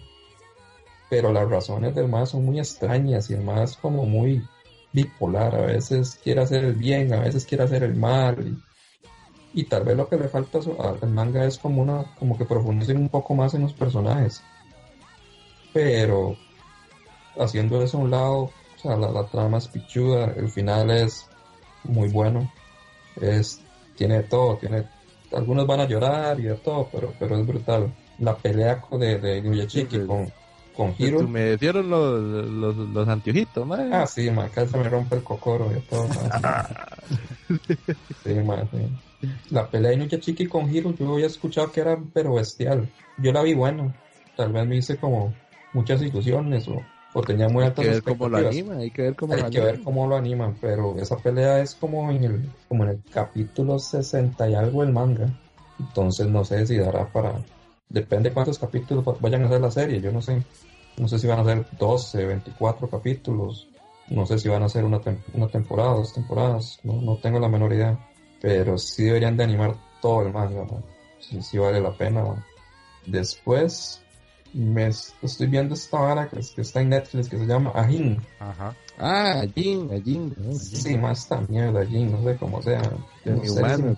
Pero 1.09 1.31
las 1.33 1.47
razones 1.47 1.93
del 1.93 2.07
más 2.07 2.29
son 2.29 2.45
muy 2.45 2.57
extrañas 2.57 3.29
y 3.29 3.33
el 3.33 3.41
más 3.41 3.75
como 3.75 4.05
muy 4.05 4.41
bipolar. 4.93 5.53
A 5.53 5.65
veces 5.65 6.17
quiere 6.23 6.41
hacer 6.41 6.63
el 6.63 6.75
bien, 6.75 7.13
a 7.13 7.19
veces 7.19 7.45
quiere 7.45 7.65
hacer 7.65 7.83
el 7.83 7.93
mal. 7.95 8.39
Y, 9.53 9.61
y 9.61 9.65
tal 9.65 9.83
vez 9.83 9.97
lo 9.97 10.07
que 10.07 10.15
le 10.15 10.29
falta 10.29 10.59
al 11.01 11.09
manga 11.09 11.45
es 11.45 11.57
como 11.59 11.81
una, 11.81 12.05
como 12.17 12.37
que 12.37 12.45
profundicen 12.45 12.97
un 12.97 13.09
poco 13.09 13.35
más 13.35 13.53
en 13.53 13.63
los 13.63 13.73
personajes. 13.73 14.41
Pero 15.73 16.37
haciendo 17.37 17.83
eso 17.83 17.97
a 17.97 18.01
un 18.01 18.11
lado, 18.11 18.37
o 18.43 18.79
sea, 18.81 18.95
la, 18.95 19.11
la 19.11 19.27
trama 19.27 19.57
es 19.57 19.67
pichuda, 19.67 20.33
el 20.37 20.47
final 20.47 20.89
es 20.89 21.27
muy 21.83 22.07
bueno. 22.07 22.49
Es, 23.19 23.61
tiene 23.97 24.23
todo, 24.23 24.55
tiene 24.57 24.85
algunos 25.35 25.67
van 25.67 25.81
a 25.81 25.87
llorar 25.87 26.39
y 26.39 26.43
de 26.43 26.55
todo, 26.55 26.89
pero, 26.91 27.13
pero 27.19 27.37
es 27.37 27.45
brutal. 27.45 27.93
La 28.19 28.35
pelea 28.35 28.81
de, 28.91 29.19
de 29.19 29.41
Nuyachiki 29.41 30.05
con, 30.05 30.31
con 30.75 30.95
Hiro. 30.97 31.19
Pues, 31.19 31.29
me 31.29 31.57
dieron 31.57 31.89
los, 31.89 32.21
los, 32.47 32.75
los 32.75 33.07
anteojitos. 33.07 33.67
Ah, 33.91 34.07
sí, 34.07 34.31
man, 34.31 34.45
acá 34.45 34.65
se 34.65 34.77
me 34.77 34.87
rompe 34.87 35.15
el 35.15 35.23
cocoro 35.23 35.71
y 35.75 35.81
todo. 35.81 36.07
sí, 38.23 38.33
man, 38.45 38.69
sí. 38.71 39.27
La 39.49 39.69
pelea 39.69 39.91
de 39.91 39.97
Nuyachiki 39.97 40.47
con 40.47 40.73
Hiro, 40.73 40.93
yo 40.95 41.13
había 41.13 41.27
escuchado 41.27 41.71
que 41.71 41.81
era 41.81 41.99
pero 42.13 42.35
bestial. 42.35 42.89
Yo 43.17 43.31
la 43.31 43.41
vi 43.41 43.53
bueno. 43.53 43.93
Tal 44.37 44.51
vez 44.51 44.67
me 44.67 44.77
hice 44.77 44.97
como 44.97 45.33
muchas 45.73 46.01
ilusiones 46.01 46.67
o, 46.67 46.81
o 47.15 47.21
tenía 47.21 47.47
muy 47.47 47.63
altas 47.63 47.85
hay 47.85 47.91
que 47.91 47.93
ver 47.93 48.17
cómo 48.17 48.29
lo 48.29 48.37
animan, 48.49 48.77
hay 48.77 48.91
que 48.91 49.01
ver 49.01 49.15
cómo 49.15 49.33
hay 49.33 49.41
lo 49.41 49.49
que 49.49 49.59
ver 49.61 49.81
cómo 49.81 50.07
lo 50.07 50.17
animan, 50.17 50.57
pero 50.59 50.97
esa 50.97 51.15
pelea 51.15 51.61
es 51.61 51.73
como 51.73 52.11
en 52.11 52.23
el, 52.25 52.49
como 52.67 52.83
en 52.83 52.89
el 52.89 53.01
capítulo 53.09 53.79
60 53.79 54.49
y 54.49 54.53
algo 54.53 54.81
del 54.83 54.91
manga. 54.91 55.29
Entonces 55.79 56.27
no 56.27 56.43
sé 56.43 56.67
si 56.67 56.77
dará 56.77 57.07
para. 57.07 57.41
Depende 57.87 58.31
cuántos 58.31 58.59
capítulos 58.59 59.05
vayan 59.21 59.43
a 59.43 59.45
hacer 59.45 59.61
la 59.61 59.71
serie, 59.71 60.01
yo 60.01 60.11
no 60.11 60.21
sé. 60.21 60.43
No 60.97 61.07
sé 61.07 61.17
si 61.17 61.25
van 61.25 61.39
a 61.39 61.45
ser 61.45 61.65
12, 61.79 62.25
24 62.25 62.89
capítulos. 62.89 63.69
No 64.09 64.25
sé 64.25 64.37
si 64.37 64.49
van 64.49 64.63
a 64.63 64.69
ser 64.69 64.83
una, 64.83 64.99
tem 64.99 65.17
una 65.33 65.47
temporada, 65.47 65.93
dos 65.93 66.13
temporadas. 66.13 66.79
No, 66.83 67.01
no 67.01 67.15
tengo 67.17 67.39
la 67.39 67.47
menor 67.47 67.71
idea. 67.71 67.97
Pero 68.41 68.77
sí 68.77 69.05
deberían 69.05 69.37
de 69.37 69.45
animar 69.45 69.73
todo 70.01 70.21
el 70.23 70.33
manga, 70.33 70.65
¿no? 70.65 70.83
Sí, 71.19 71.41
sí 71.41 71.57
vale 71.57 71.79
la 71.79 71.91
pena. 71.91 72.23
Después, 73.05 74.04
me 74.55 74.87
estoy 74.87 75.47
viendo 75.47 75.73
esta 75.73 75.99
vara 75.99 76.29
que, 76.29 76.39
que, 76.55 76.61
está 76.61 76.81
en 76.81 76.89
Netflix 76.89 77.29
que 77.29 77.37
se 77.37 77.45
llama 77.45 77.71
Ajin. 77.75 78.17
Ajá. 78.39 78.75
Ah, 78.97 79.41
Ajin, 79.41 79.91
Ajin. 79.91 80.33
Sí, 80.57 80.97
más 80.97 81.19
esta 81.23 81.41
mierda, 81.41 81.81
Ajin, 81.81 82.11
no 82.11 82.23
sé 82.23 82.37
cómo 82.37 82.61
sea. 82.61 82.81
De 83.23 83.31
mi 83.35 83.49
humano, 83.49 83.95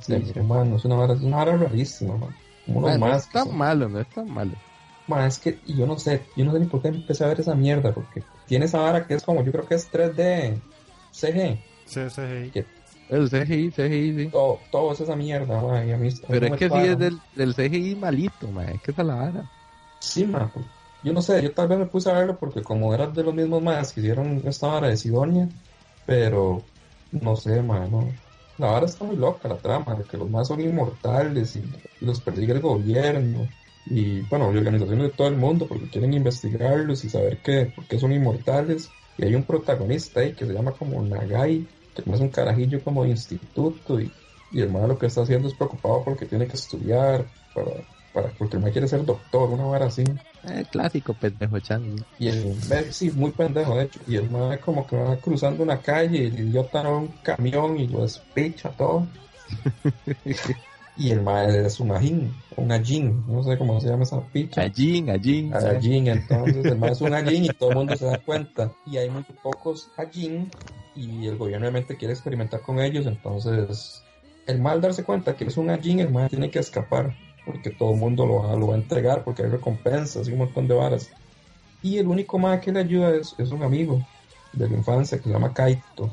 sí, 0.00 0.22
sí, 0.24 0.38
humano, 0.38 0.76
es 0.76 0.84
una 0.84 0.94
vara, 0.96 1.14
es 1.14 1.20
una 1.22 1.36
vara 1.38 1.56
rarísima, 1.56 2.16
man. 2.16 2.30
Unos 2.66 2.82
Man, 2.90 3.00
no 3.00 3.06
más 3.06 3.24
es 3.24 3.28
tan 3.30 3.44
son- 3.48 3.58
malo, 3.58 3.88
no 3.88 4.00
es 4.00 4.08
tan 4.08 4.28
malo. 4.28 4.52
Man, 5.08 5.24
es 5.26 5.38
que 5.38 5.58
yo 5.66 5.86
no 5.86 5.98
sé, 5.98 6.22
yo 6.36 6.44
no 6.44 6.52
sé 6.52 6.60
ni 6.60 6.66
por 6.66 6.82
qué 6.82 6.88
empecé 6.88 7.24
a 7.24 7.28
ver 7.28 7.40
esa 7.40 7.54
mierda, 7.54 7.92
porque 7.92 8.22
tiene 8.46 8.64
esa 8.64 8.78
vara 8.80 9.06
que 9.06 9.14
es 9.14 9.22
como, 9.22 9.42
yo 9.44 9.52
creo 9.52 9.66
que 9.66 9.74
es 9.76 9.88
3D, 9.90 10.60
CG, 11.10 11.58
Sí, 11.86 12.00
sí, 12.10 12.50
que 12.52 12.66
El 13.08 13.28
CGI, 13.30 13.70
CGI, 13.70 14.14
sí. 14.16 14.28
todo, 14.30 14.60
todo 14.70 14.92
es 14.92 15.00
esa 15.00 15.14
mierda, 15.14 15.60
man, 15.60 15.88
y 15.88 15.92
a 15.92 15.96
mí, 15.96 16.08
Pero 16.28 16.46
es 16.46 16.52
que 16.56 16.68
sí 16.68 16.78
es 16.78 16.98
del, 16.98 17.20
del 17.36 17.54
CGI 17.54 17.94
malito, 17.96 18.48
man. 18.48 18.68
Es 18.68 18.82
que 18.82 18.90
esa 18.90 19.02
es 19.02 19.08
la 19.08 19.14
vara. 19.14 19.44
Sí, 20.00 20.24
yo 21.02 21.12
no 21.12 21.22
sé, 21.22 21.42
yo 21.42 21.52
tal 21.54 21.68
vez 21.68 21.78
me 21.78 21.86
puse 21.86 22.10
a 22.10 22.14
verlo 22.14 22.38
porque 22.38 22.62
como 22.62 22.94
era 22.94 23.06
de 23.08 23.22
los 23.22 23.34
mismos 23.34 23.62
más 23.62 23.92
que 23.92 24.00
hicieron 24.00 24.42
esta 24.46 24.68
vara 24.68 24.88
de 24.88 24.96
Sidonia, 24.96 25.50
pero 26.04 26.72
no 27.10 27.36
sé, 27.36 27.62
man, 27.62 27.90
no. 27.90 28.20
La 28.56 28.68
vara 28.72 28.86
está 28.86 29.04
muy 29.04 29.16
loca, 29.16 29.48
la 29.48 29.60
trama, 29.60 29.94
de 29.96 30.06
que 30.06 30.16
los 30.16 30.30
más 30.30 30.48
son 30.48 30.60
inmortales 30.60 31.56
y, 31.56 31.70
los 32.00 32.20
persigue 32.22 32.52
el 32.52 32.60
gobierno 32.60 33.54
y, 33.84 34.22
bueno, 34.22 34.52
y 34.52 34.56
organizaciones 34.58 35.08
de 35.08 35.14
todo 35.14 35.28
el 35.28 35.36
mundo 35.36 35.68
porque 35.68 35.88
quieren 35.90 36.14
investigarlos 36.14 37.04
y 37.04 37.10
saber 37.10 37.40
qué, 37.42 37.66
por 37.66 37.86
qué 37.86 37.98
son 37.98 38.12
inmortales. 38.12 38.96
Y 39.16 39.24
hay 39.24 39.34
un 39.34 39.46
protagonista 39.46 40.20
ahí 40.20 40.34
que 40.34 40.46
se 40.46 40.52
llama 40.52 40.76
como 40.76 41.02
Nagai, 41.02 41.70
que 41.92 42.02
es 42.10 42.20
un 42.20 42.30
carajillo 42.30 42.82
como 42.82 43.04
de 43.04 43.10
instituto 43.10 44.00
y, 44.00 44.14
y 44.50 44.60
el 44.60 44.70
man 44.70 44.88
lo 44.88 44.98
que 44.98 45.06
está 45.06 45.22
haciendo 45.22 45.48
es 45.48 45.54
preocupado 45.54 46.04
porque 46.04 46.26
tiene 46.26 46.46
que 46.46 46.56
estudiar 46.56 47.32
para, 47.52 47.86
para 48.16 48.30
porque 48.30 48.56
el 48.56 48.72
quiere 48.72 48.88
ser 48.88 49.04
doctor, 49.04 49.50
una 49.50 49.64
vara 49.64 49.86
así. 49.86 50.02
Eh, 50.48 50.64
clásico 50.70 51.12
pendejo 51.12 51.60
chan. 51.60 52.02
Y 52.18 52.28
el 52.28 52.56
sí, 52.90 53.10
muy 53.10 53.30
pendejo 53.30 53.76
de 53.76 53.84
hecho. 53.84 54.00
Y 54.06 54.16
el 54.16 54.30
man 54.30 54.58
como 54.64 54.86
que 54.86 54.96
va 54.96 55.16
cruzando 55.16 55.62
una 55.62 55.78
calle 55.82 56.22
y 56.22 56.26
el 56.28 56.48
idiota 56.48 56.88
un 56.88 57.08
camión 57.22 57.78
y 57.78 57.86
lo 57.88 58.02
despicha 58.02 58.70
todo. 58.70 59.06
y 60.96 61.10
el 61.10 61.20
man 61.20 61.50
es 61.50 61.78
un 61.78 61.92
ajín, 61.92 62.34
un 62.56 62.72
allín, 62.72 63.22
no 63.28 63.42
sé 63.42 63.58
cómo 63.58 63.78
se 63.82 63.88
llama 63.88 64.04
esa 64.04 64.18
picha. 64.28 64.62
Ajin, 64.62 65.10
Ajin. 65.10 65.54
Allín, 65.54 66.06
entonces 66.06 66.64
el 66.64 66.78
man 66.78 66.92
es 66.92 67.00
un 67.02 67.12
allín 67.12 67.44
y 67.44 67.48
todo 67.48 67.70
el 67.72 67.76
mundo 67.76 67.96
se 67.96 68.06
da 68.06 68.18
cuenta. 68.24 68.72
Y 68.86 68.96
hay 68.96 69.10
muy 69.10 69.24
pocos 69.42 69.90
allín 69.98 70.50
y 70.94 71.26
el 71.26 71.36
gobierno 71.36 71.66
obviamente 71.66 71.98
quiere 71.98 72.14
experimentar 72.14 72.62
con 72.62 72.80
ellos, 72.80 73.04
entonces 73.04 74.02
el 74.46 74.58
mal 74.58 74.80
darse 74.80 75.04
cuenta 75.04 75.36
que 75.36 75.44
es 75.44 75.58
un 75.58 75.68
allín, 75.68 76.00
el 76.00 76.08
man 76.08 76.30
tiene 76.30 76.50
que 76.50 76.60
escapar 76.60 77.14
porque 77.46 77.70
todo 77.70 77.92
el 77.92 78.00
mundo 78.00 78.26
lo 78.26 78.56
lo 78.58 78.66
va 78.66 78.74
a 78.74 78.78
entregar 78.78 79.24
porque 79.24 79.44
hay 79.44 79.48
recompensas 79.48 80.28
y 80.28 80.32
un 80.32 80.38
montón 80.38 80.66
de 80.66 80.74
varas. 80.74 81.10
Y 81.82 81.98
el 81.98 82.08
único 82.08 82.38
man 82.38 82.60
que 82.60 82.72
le 82.72 82.80
ayuda 82.80 83.14
es, 83.14 83.34
un 83.38 83.62
amigo 83.62 84.04
de 84.52 84.68
la 84.68 84.76
infancia 84.76 85.18
que 85.18 85.24
se 85.24 85.30
llama 85.30 85.54
Kaito. 85.54 86.12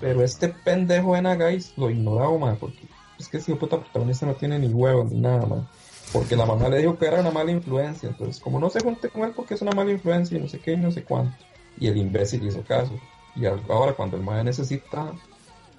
Pero 0.00 0.22
este 0.22 0.48
pendejo 0.48 1.14
de 1.14 1.20
Nagai 1.20 1.62
lo 1.76 1.90
ignoraba, 1.90 2.38
man, 2.38 2.56
porque 2.58 2.88
es 3.18 3.28
que 3.28 3.36
ese 3.36 3.54
puta 3.56 3.78
protagonista 3.78 4.24
no 4.24 4.34
tiene 4.34 4.58
ni 4.58 4.68
huevos 4.68 5.12
ni 5.12 5.20
nada, 5.20 5.44
man. 5.44 5.68
Porque 6.12 6.34
la 6.34 6.46
mamá 6.46 6.68
le 6.70 6.78
dijo 6.78 6.98
que 6.98 7.06
era 7.06 7.20
una 7.20 7.30
mala 7.30 7.50
influencia. 7.50 8.08
Entonces, 8.08 8.40
como 8.40 8.58
no 8.58 8.70
se 8.70 8.80
junte 8.80 9.10
con 9.10 9.22
él 9.24 9.32
porque 9.36 9.54
es 9.54 9.62
una 9.62 9.72
mala 9.72 9.90
influencia 9.90 10.38
y 10.38 10.40
no 10.40 10.48
sé 10.48 10.58
qué 10.58 10.72
y 10.72 10.76
no 10.78 10.90
sé 10.90 11.04
cuánto. 11.04 11.36
Y 11.78 11.88
el 11.88 11.98
imbécil 11.98 12.46
hizo 12.46 12.62
caso. 12.62 12.98
Y 13.36 13.44
ahora 13.44 13.92
cuando 13.92 14.16
el 14.16 14.22
madre 14.22 14.44
necesita 14.44 15.12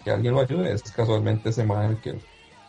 que 0.04 0.12
alguien 0.12 0.36
lo 0.36 0.42
ayude, 0.42 0.72
es 0.72 0.84
casualmente 0.84 1.50
ese 1.50 1.64
madre 1.64 1.90
el 1.94 1.98
que, 2.02 2.20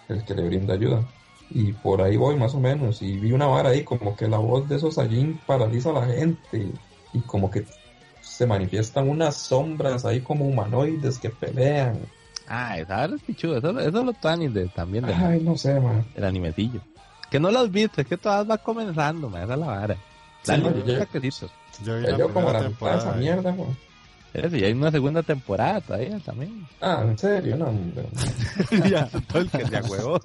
el 0.08 0.24
que 0.24 0.34
le 0.34 0.46
brinda 0.46 0.74
ayuda. 0.74 1.06
Y 1.54 1.72
por 1.72 2.02
ahí 2.02 2.16
voy 2.16 2.36
más 2.36 2.54
o 2.54 2.60
menos. 2.60 3.02
Y 3.02 3.16
vi 3.18 3.32
una 3.32 3.46
vara 3.46 3.70
ahí 3.70 3.84
como 3.84 4.16
que 4.16 4.28
la 4.28 4.38
voz 4.38 4.68
de 4.68 4.76
esos 4.76 4.98
allí 4.98 5.38
paraliza 5.46 5.90
a 5.90 5.94
la 5.94 6.06
gente. 6.06 6.68
Y 7.12 7.20
como 7.20 7.50
que 7.50 7.64
se 8.20 8.46
manifiestan 8.46 9.08
unas 9.08 9.36
sombras 9.36 10.04
ahí 10.04 10.20
como 10.20 10.46
humanoides 10.46 11.18
que 11.18 11.30
pelean. 11.30 11.98
Ah, 12.48 12.78
esa 12.78 13.04
es 13.04 13.22
pichuda. 13.22 13.58
Eso, 13.58 13.70
eso 13.78 13.88
es 13.88 13.92
lo 13.94 14.50
de, 14.50 14.66
también 14.68 15.04
Ay, 15.04 15.40
no 15.40 15.56
sé, 15.56 15.78
man. 15.80 16.04
del 16.14 16.24
animecillo. 16.24 16.80
Que 17.30 17.40
no 17.40 17.50
las 17.50 17.70
viste, 17.70 18.02
es 18.02 18.06
que 18.08 18.16
todas 18.16 18.48
va 18.48 18.58
comenzando, 18.58 19.28
man. 19.28 19.42
Esa 19.42 19.54
es 19.54 19.60
la 19.60 19.66
vara. 19.66 19.96
Dale, 20.46 20.64
man, 20.64 20.74
yo-. 20.84 21.48
Yo 21.84 21.96
la 21.98 22.16
llevo 22.16 22.30
como 22.30 22.52
la 22.52 22.52
de 22.52 22.58
esa 22.58 22.68
temporada. 22.68 23.12
mierda, 23.14 23.54
man. 23.54 23.76
Eso, 24.34 24.56
y 24.56 24.64
hay 24.64 24.72
una 24.72 24.90
segunda 24.90 25.22
temporada 25.22 25.80
todavía 25.80 26.18
también. 26.20 26.66
Ah, 26.80 27.04
en 27.06 27.18
serio, 27.18 27.56
no, 27.56 27.66
hombre. 27.66 28.04
ya, 28.90 29.08
todo 29.28 29.42
el 29.42 29.50
que 29.50 29.66
se 29.66 29.76
ahuevó. 29.76 30.20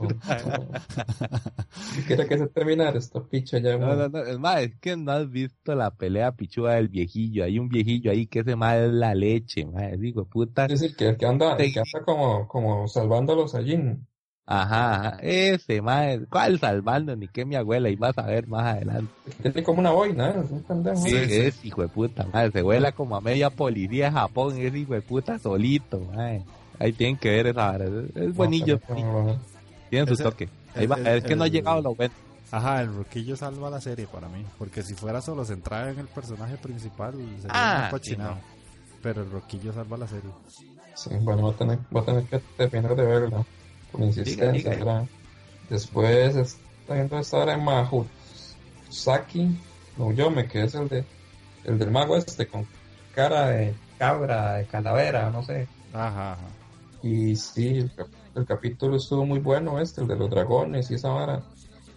Si 1.94 2.02
quiere 2.04 2.28
que 2.28 2.38
se 2.38 2.48
terminara 2.48 2.98
esta 2.98 3.22
picha 3.22 3.60
ya, 3.60 3.78
No, 3.78 3.96
no, 3.96 4.08
no, 4.08 4.20
es 4.20 4.40
más, 4.40 4.62
es 4.62 4.76
que 4.76 4.96
no 4.96 5.12
has 5.12 5.30
visto 5.30 5.76
la 5.76 5.92
pelea 5.92 6.32
pichuda 6.32 6.76
del 6.76 6.88
viejillo. 6.88 7.44
Hay 7.44 7.60
un 7.60 7.68
viejillo 7.68 8.12
ahí 8.12 8.28
que 8.28 8.44
más 8.56 8.78
es 8.78 8.92
la 8.92 9.14
leche, 9.14 9.66
madre. 9.66 9.98
Digo, 9.98 10.26
puta. 10.26 10.66
Es 10.66 10.80
decir, 10.80 10.96
que 10.96 11.10
el 11.10 11.18
que 11.18 11.26
anda, 11.26 11.56
el 11.58 11.74
que 11.74 11.80
anda 11.80 12.06
como, 12.06 12.48
como 12.48 12.88
salvando 12.88 13.34
a 13.34 13.36
los 13.36 13.56
allí. 13.56 13.78
Ajá, 14.50 14.96
ajá, 15.10 15.18
ese 15.22 15.82
madre. 15.82 16.26
¿Cuál 16.30 16.58
salvando? 16.58 17.16
Ni 17.18 17.28
que 17.28 17.44
mi 17.44 17.56
abuela. 17.56 17.90
Y 17.90 17.98
vas 17.98 18.18
a 18.18 18.22
ver 18.28 18.48
más 18.48 18.64
adelante. 18.76 19.12
Tiene 19.42 19.62
como 19.62 19.80
una 19.82 19.92
boina, 19.92 20.30
¿eh? 20.30 20.36
Es 20.44 20.52
un 20.52 20.64
pendejo. 20.64 20.96
Sí, 20.96 21.14
es 21.16 21.66
hijo 21.66 21.82
de 21.82 21.90
puta, 21.90 22.26
madre. 22.32 22.52
Se 22.52 22.62
vuela 22.62 22.94
como 22.94 23.18
a 23.18 23.22
media 23.22 23.50
policía 23.50 24.06
de 24.06 24.12
Japón. 24.14 24.58
Es 24.58 24.74
hijo 24.74 24.94
de 24.94 25.02
puta 25.02 25.38
solito, 25.38 26.00
madre. 26.00 26.44
Ahí 26.80 26.94
tienen 26.94 27.18
que 27.18 27.30
ver 27.30 27.48
esa 27.48 27.72
vara. 27.72 27.86
Es, 27.86 28.16
es 28.16 28.34
buenillo. 28.36 28.80
No, 28.88 28.96
no, 28.96 29.24
no. 29.24 29.38
Tiene 29.90 30.08
su 30.08 30.14
Ese- 30.14 30.24
toque. 30.24 30.50
Ahí 30.76 30.88
va, 30.88 30.96
el- 30.96 31.08
es 31.08 31.24
que 31.26 31.36
no 31.36 31.44
ha 31.44 31.48
llegado 31.48 31.82
lo 31.82 31.94
bueno. 31.96 32.14
Ajá, 32.50 32.82
el 32.82 32.96
Roquillo 32.96 33.36
salva 33.36 33.70
la 33.70 33.82
serie 33.82 34.08
para 34.08 34.30
mí. 34.30 34.46
Porque 34.58 34.82
si 34.82 34.94
fuera 34.94 35.22
solo 35.22 35.44
centrada 35.44 35.92
en 35.92 36.00
el 36.00 36.08
personaje 36.08 36.56
principal, 36.56 37.14
sería 37.42 37.50
Ah, 37.50 37.78
una 37.82 37.90
cochinada. 37.90 38.36
sí, 38.36 38.40
Pero 39.04 39.24
el 39.24 39.30
Roquillo 39.32 39.74
salva 39.74 39.98
la 39.98 40.08
serie. 40.08 40.30
Sí, 40.96 41.10
bueno, 41.20 41.42
voy 41.42 41.54
a 41.54 41.58
tener, 41.58 41.80
voy 41.92 42.02
a 42.02 42.06
tener 42.06 42.24
que 42.24 42.40
terminar 42.56 42.96
de 42.96 43.06
verla. 43.06 43.44
Con 43.92 44.04
insistencia, 44.04 44.72
diga. 44.72 44.86
¿verdad? 44.86 45.06
Después 45.70 46.36
está 46.36 46.94
viendo 46.94 47.18
esta 47.20 47.38
hora 47.38 47.52
de 47.58 47.62
Mahusaki 47.64 49.50
no 49.98 50.12
Yome, 50.14 50.48
que 50.48 50.64
es 50.64 50.76
el 50.76 50.88
de 50.88 51.04
el 51.66 51.78
del 51.80 51.92
mago 51.92 52.16
este 52.18 52.48
con 52.48 52.66
cara 53.14 53.48
de 53.50 53.74
cabra, 53.98 54.54
de 54.54 54.66
calavera, 54.66 55.30
no 55.30 55.44
sé. 55.44 55.68
Ajá, 55.94 56.34
ajá. 56.34 56.48
Y 57.04 57.36
sí, 57.36 57.80
el, 57.80 57.92
cap- 57.96 58.08
el 58.36 58.46
capítulo 58.46 58.96
estuvo 58.98 59.26
muy 59.26 59.40
bueno 59.40 59.80
este, 59.80 60.02
el 60.02 60.08
de 60.08 60.16
los 60.16 60.30
dragones 60.30 60.90
y 60.92 60.96
esa 60.96 61.10
vara. 61.10 61.42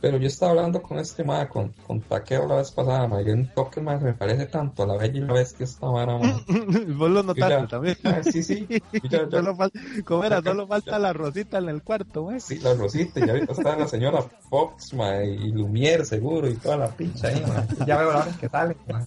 Pero 0.01 0.17
yo 0.17 0.29
estaba 0.29 0.53
hablando 0.53 0.81
con 0.81 0.99
este 0.99 1.25
ma, 1.25 1.47
con, 1.49 1.75
con 1.87 2.01
Taqueo 2.01 2.47
la 2.49 2.57
vez 2.57 2.71
pasada, 2.71 3.07
ma, 3.07 3.21
y 3.21 3.29
un 3.29 3.47
toque 3.49 3.83
más 3.83 4.01
me 4.01 4.15
parece 4.15 4.47
tanto 4.47 4.83
a 4.83 4.87
la 4.87 4.97
bella 4.97 5.19
y 5.19 5.21
la 5.21 5.35
bestia 5.35 5.65
esta 5.65 5.87
vara, 5.89 6.17
ma. 6.17 6.41
Vos 6.97 7.11
lo 7.11 7.23
notaste 7.23 7.39
Ya. 7.39 7.67
también. 7.69 7.97
Ah, 8.05 8.23
sí, 8.23 8.43
sí. 8.43 8.67
Ya- 9.03 9.25
ya- 9.25 9.31
Solo 9.31 9.55
fal- 9.57 10.05
¿Cómo 10.05 10.25
era? 10.25 10.41
Solo 10.41 10.67
falta 10.67 10.99
la 10.99 11.13
rosita 11.13 11.59
en 11.59 11.69
el 11.69 11.83
cuarto, 11.83 12.23
güey. 12.23 12.41
Sí, 12.41 12.59
la 12.61 12.73
Rosita, 12.75 13.21
y 13.21 13.29
ahorita 13.29 13.53
está 13.53 13.77
la 13.77 13.87
señora 13.87 14.23
Fox, 14.49 14.95
ma, 14.95 15.23
y 15.23 15.53
Lumière 15.53 16.05
seguro, 16.05 16.49
y 16.49 16.55
toda 16.55 16.79
la 16.79 16.89
pincha 16.89 17.29
ahí, 17.29 17.45
ma. 17.47 17.67
Ya 17.87 17.99
veo 17.99 18.11
la 18.13 18.19
hora 18.21 18.37
que 18.39 18.49
sale, 18.49 18.77
ma. 18.87 19.07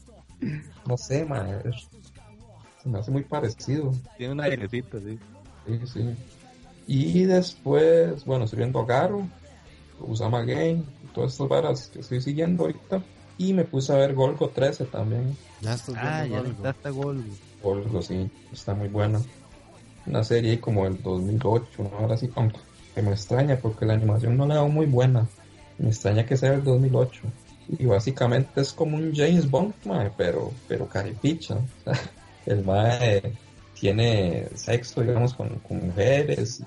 No 0.85 0.95
sé, 0.97 1.25
ma, 1.25 1.43
se 2.83 2.89
me 2.89 2.99
hace 2.99 3.09
muy 3.09 3.23
parecido. 3.23 3.93
Tiene 4.17 4.33
un 4.33 4.41
airecito, 4.41 4.99
sí. 4.99 5.17
Sí, 5.65 5.79
sí. 5.87 6.15
Y 6.85 7.23
después, 7.23 8.23
bueno, 8.25 8.43
estoy 8.45 8.57
viendo 8.57 8.85
Garo, 8.85 9.25
Usama 9.99 10.41
Game, 10.43 10.83
todas 11.13 11.31
estas 11.33 11.47
varas 11.47 11.89
que 11.93 11.99
estoy 11.99 12.21
siguiendo 12.21 12.63
ahorita. 12.63 13.01
Y 13.37 13.53
me 13.53 13.63
puse 13.63 13.91
a 13.91 13.97
ver 13.97 14.13
Golgo 14.13 14.49
13 14.49 14.85
también. 14.85 15.35
Ya 15.61 15.73
estás 15.73 15.95
Ah, 15.97 16.25
ya 16.25 16.37
algo. 16.39 16.51
está 16.51 16.69
hasta 16.69 16.89
gol. 16.91 17.17
güey. 17.17 17.37
Golgo, 17.63 18.01
sí, 18.01 18.29
está 18.51 18.73
muy 18.75 18.89
buena. 18.89 19.19
Una 20.05 20.23
serie 20.23 20.59
como 20.59 20.85
el 20.85 21.01
2008, 21.01 21.65
una 21.79 21.97
hora 22.05 22.15
así, 22.15 22.29
aunque 22.35 22.59
me 22.95 23.09
extraña 23.11 23.57
porque 23.57 23.85
la 23.85 23.93
animación 23.93 24.37
no 24.37 24.45
la 24.45 24.55
veo 24.55 24.67
muy 24.67 24.85
buena. 24.85 25.27
Me 25.79 25.87
extraña 25.89 26.25
que 26.25 26.37
sea 26.37 26.53
el 26.53 26.63
2008. 26.63 27.21
Y 27.79 27.85
básicamente 27.85 28.61
es 28.61 28.71
como 28.73 28.97
un 28.97 29.15
James 29.15 29.49
Bond, 29.49 29.73
mae, 29.85 30.11
pero, 30.15 30.51
pero 30.67 30.87
caripicha. 30.87 31.55
O 31.55 31.83
sea, 31.85 31.99
el 32.45 32.63
mae 32.63 33.33
tiene 33.79 34.47
sexo, 34.53 35.01
digamos, 35.01 35.33
con, 35.33 35.49
con 35.59 35.87
mujeres 35.87 36.61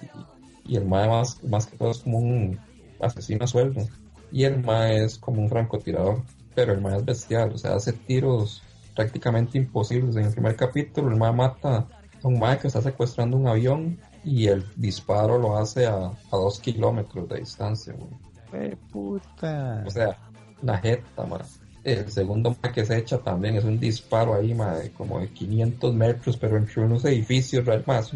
y, 0.67 0.73
y 0.73 0.77
el 0.77 0.85
mae 0.87 1.07
más, 1.09 1.43
más 1.45 1.67
que 1.67 1.77
todo 1.77 1.91
es 1.93 1.99
como 1.99 2.19
un 2.19 2.59
asesino 3.01 3.45
a 3.45 3.47
sueldo. 3.47 3.87
Y 4.33 4.45
el 4.45 4.63
mae 4.63 5.05
es 5.05 5.19
como 5.19 5.41
un 5.41 5.49
francotirador, 5.49 6.23
pero 6.55 6.73
el 6.73 6.81
mae 6.81 6.97
es 6.97 7.05
bestial, 7.05 7.53
o 7.53 7.59
sea, 7.59 7.75
hace 7.75 7.93
tiros 7.93 8.63
prácticamente 8.95 9.59
imposibles. 9.59 10.17
En 10.17 10.25
el 10.25 10.33
primer 10.33 10.57
capítulo 10.57 11.11
el 11.11 11.17
mae 11.17 11.33
mata 11.33 11.87
a 12.23 12.29
un 12.29 12.39
mae 12.39 12.59
que 12.59 12.67
está 12.67 12.83
secuestrando 12.83 13.37
un 13.37 13.47
avión 13.47 13.99
y 14.25 14.49
el 14.49 14.65
disparo 14.75 15.39
lo 15.39 15.57
hace 15.57 15.87
a, 15.87 16.07
a 16.07 16.37
dos 16.37 16.59
kilómetros 16.59 17.29
de 17.29 17.39
distancia, 17.39 17.93
güey. 17.93 18.11
¡Qué 18.51 18.77
puta! 18.91 19.85
O 19.87 19.91
sea, 19.91 20.19
una 20.63 20.79
jeta, 20.79 21.25
ma. 21.27 21.39
El 21.85 22.11
segundo 22.11 22.57
ma 22.61 22.73
que 22.73 22.85
se 22.85 22.99
echa 22.99 23.19
también 23.19 23.55
es 23.57 23.65
un 23.65 23.79
disparo 23.79 24.35
ahí, 24.35 24.55
ma, 24.55 24.77
de 24.77 24.91
como 24.91 25.21
de 25.21 25.29
500 25.29 25.95
metros, 25.95 26.37
pero 26.37 26.57
entre 26.57 26.83
unos 26.83 27.05
edificios, 27.05 27.65
real 27.65 27.85
más. 27.87 28.11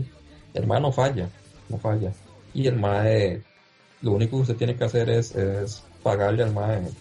El 0.55 0.67
ma 0.67 0.81
no 0.81 0.91
falla, 0.91 1.29
no 1.69 1.79
falla. 1.79 2.13
Y 2.53 2.67
el 2.67 2.77
ma, 2.77 3.09
eh, 3.09 3.43
lo 4.01 4.13
único 4.13 4.37
que 4.37 4.43
usted 4.43 4.57
tiene 4.57 4.77
que 4.77 4.85
hacer 4.85 5.11
es, 5.11 5.35
es 5.35 5.91
pagarle 6.03 6.43
al 6.45 6.53
ma 6.55 6.75
eh, 6.79 6.97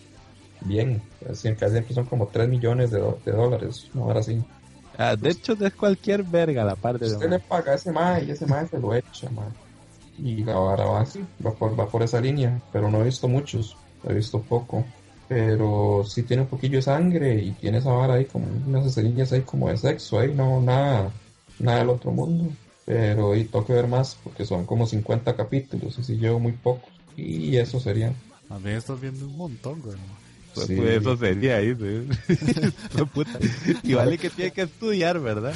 bien. 0.59 1.09
Decir, 1.21 1.57
que 1.57 1.69
siempre 1.69 1.93
son 1.95 2.07
como 2.07 2.29
3 2.31 2.49
millones 2.49 2.91
de, 2.91 2.99
do- 2.99 3.21
de 3.25 3.31
dólares, 3.33 3.89
no 3.93 4.03
ahora 4.05 4.23
sí. 4.23 4.45
Ah, 4.97 5.15
de 5.15 5.31
hecho, 5.31 5.53
es 5.59 5.75
cualquier 5.75 6.23
verga 6.23 6.63
la 6.63 6.75
parte 6.75 7.09
de... 7.09 7.17
Usted 7.17 7.29
le 7.29 7.39
paga 7.39 7.71
a 7.73 7.75
ese 7.75 7.91
ma 7.91 8.19
y 8.21 8.31
ese 8.31 8.45
ma 8.45 8.65
se 8.67 8.79
lo 8.79 8.93
echa, 8.93 9.29
ma. 9.29 9.55
Y 10.17 10.43
la 10.43 10.55
vara 10.59 10.85
va 10.85 11.01
así, 11.01 11.33
va 11.45 11.57
por, 11.57 11.79
va 11.79 11.89
por 11.89 12.03
esa 12.03 12.21
línea, 12.21 12.63
pero 12.71 12.91
no 12.91 13.01
he 13.01 13.05
visto 13.05 13.27
muchos, 13.29 13.81
he 14.03 14.13
visto 14.13 14.47
poco. 14.47 14.95
Pero 15.27 16.03
sí 16.05 16.25
tiene 16.25 16.43
un 16.43 16.49
poquillo 16.49 16.77
de 16.77 16.81
sangre 16.83 17.35
y 17.43 17.55
tiene 17.55 17.79
esa 17.79 17.91
vara 17.93 18.15
ahí 18.15 18.27
como 18.27 18.47
unas 18.47 18.85
escenas 18.87 19.31
ahí 19.33 19.45
como 19.45 19.69
de 19.69 19.77
sexo 19.77 20.19
ahí, 20.19 20.33
no, 20.35 20.61
nada, 20.61 21.21
nada 21.59 21.79
del 21.79 21.89
otro 21.91 22.11
mundo. 22.11 22.57
Pero 22.89 23.35
y 23.35 23.43
tengo 23.43 23.63
que 23.67 23.73
ver 23.73 23.87
más 23.87 24.17
porque 24.23 24.45
son 24.47 24.65
como 24.65 24.87
50 24.87 25.35
capítulos 25.35 25.99
y 25.99 26.03
si 26.03 26.17
llevo 26.17 26.39
muy 26.39 26.53
pocos. 26.53 26.89
Y 27.15 27.55
eso 27.57 27.79
sería. 27.79 28.11
También 28.47 28.77
estás 28.77 28.99
viendo 28.99 29.27
un 29.27 29.37
montón, 29.37 29.79
güey. 29.81 29.95
Pues, 30.55 30.65
Sí. 30.65 30.75
pues, 30.75 30.99
eso 30.99 31.15
sería 31.15 31.57
ahí, 31.57 31.75
puta. 33.13 33.37
Y 33.83 33.93
vale 33.93 34.17
que 34.17 34.31
tiene 34.31 34.49
que 34.49 34.63
estudiar, 34.63 35.19
¿verdad? 35.19 35.53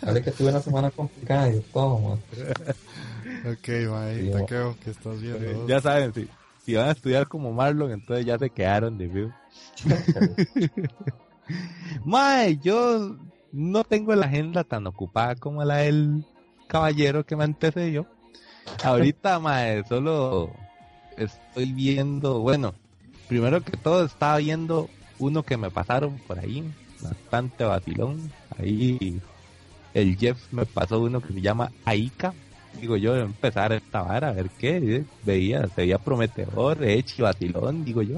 Vale 0.00 0.22
que 0.22 0.30
tuve 0.30 0.48
una 0.48 0.62
semana 0.62 0.90
complicada 0.90 1.52
y 1.52 1.60
todo, 1.70 1.98
ma. 1.98 2.12
Ok, 2.14 3.68
mae, 3.90 4.22
Sí, 4.22 4.30
taqueo, 4.30 4.74
¿qué 4.82 4.90
estás 4.90 5.20
viendo? 5.20 5.68
Ya 5.68 5.82
saben, 5.82 6.14
si, 6.14 6.28
si 6.64 6.74
van 6.74 6.88
a 6.88 6.92
estudiar 6.92 7.28
como 7.28 7.52
Marlon, 7.52 7.90
entonces 7.92 8.24
ya 8.24 8.38
se 8.38 8.48
quedaron 8.48 8.96
de 8.96 9.06
view. 9.06 9.30
Mae, 12.06 12.56
yo 12.58 13.16
no 13.52 13.84
tengo 13.84 14.14
la 14.14 14.26
agenda 14.26 14.64
tan 14.64 14.86
ocupada 14.86 15.34
como 15.36 15.62
la 15.64 15.76
del 15.78 16.24
caballero 16.70 17.24
que 17.24 17.36
me 17.36 17.44
antecedió. 17.44 18.06
Ahorita, 18.84 19.40
mae, 19.40 19.82
solo 19.88 20.50
estoy 21.16 21.72
viendo, 21.72 22.38
bueno, 22.40 22.74
primero 23.28 23.60
que 23.62 23.76
todo 23.76 24.04
estaba 24.04 24.38
viendo 24.38 24.88
uno 25.18 25.42
que 25.42 25.56
me 25.56 25.70
pasaron 25.70 26.18
por 26.26 26.38
ahí, 26.38 26.64
bastante 27.00 27.64
vacilón. 27.64 28.30
Ahí 28.58 29.20
el 29.94 30.16
Jeff 30.16 30.38
me 30.52 30.64
pasó 30.64 31.00
uno 31.00 31.20
que 31.20 31.32
se 31.32 31.40
llama 31.40 31.70
Aika. 31.84 32.32
Digo 32.80 32.96
yo, 32.96 33.16
empezar 33.16 33.72
esta 33.72 34.02
vara, 34.02 34.28
a 34.28 34.32
ver 34.32 34.48
qué. 34.50 34.76
eh, 34.76 35.04
Veía, 35.24 35.66
se 35.66 35.82
veía 35.82 35.98
prometedor, 35.98 36.84
hecho, 36.84 37.24
vacilón. 37.24 37.84
Digo 37.84 38.02
yo, 38.02 38.16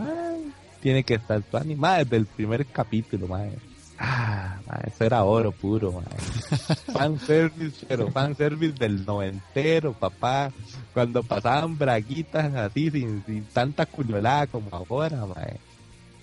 tiene 0.81 1.03
que 1.05 1.15
estar 1.15 1.41
tu 1.43 1.57
animada 1.57 1.99
desde 2.05 2.17
el 2.19 2.27
primer 2.27 2.67
capítulo, 2.67 3.27
madre. 3.27 3.57
Ah, 3.98 4.59
eso 4.87 5.05
era 5.05 5.22
oro 5.24 5.52
puro, 5.52 5.92
madre. 5.92 6.16
Fan 6.92 7.18
service, 7.20 7.85
pero 7.87 8.11
fan 8.11 8.35
service 8.35 8.74
del 8.78 9.05
noventero, 9.05 9.92
papá. 9.92 10.50
Cuando 10.92 11.22
pasaban 11.22 11.78
braguitas 11.78 12.55
así, 12.55 12.90
sin, 12.90 13.24
sin 13.24 13.44
tanta 13.44 13.87
culiolada 13.87 14.46
como 14.46 14.68
ahora, 14.72 15.26
madre. 15.26 15.59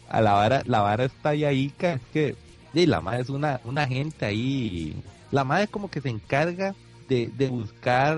A 0.10 0.22
la 0.22 0.34
vara, 0.34 0.64
la 0.66 0.82
vara 0.82 1.06
está 1.06 1.30
ahí, 1.30 1.46
ahí, 1.46 1.74
es 1.80 2.02
que, 2.12 2.36
y 2.74 2.86
la 2.86 3.02
madre 3.02 3.22
es 3.22 3.30
una, 3.30 3.62
una 3.64 3.88
gente 3.88 4.26
ahí. 4.26 5.02
La 5.32 5.44
madre 5.44 5.68
como 5.68 5.90
que 5.90 6.02
se 6.02 6.10
encarga 6.10 6.76
de, 7.08 7.28
de 7.28 7.50
buscar 7.50 8.18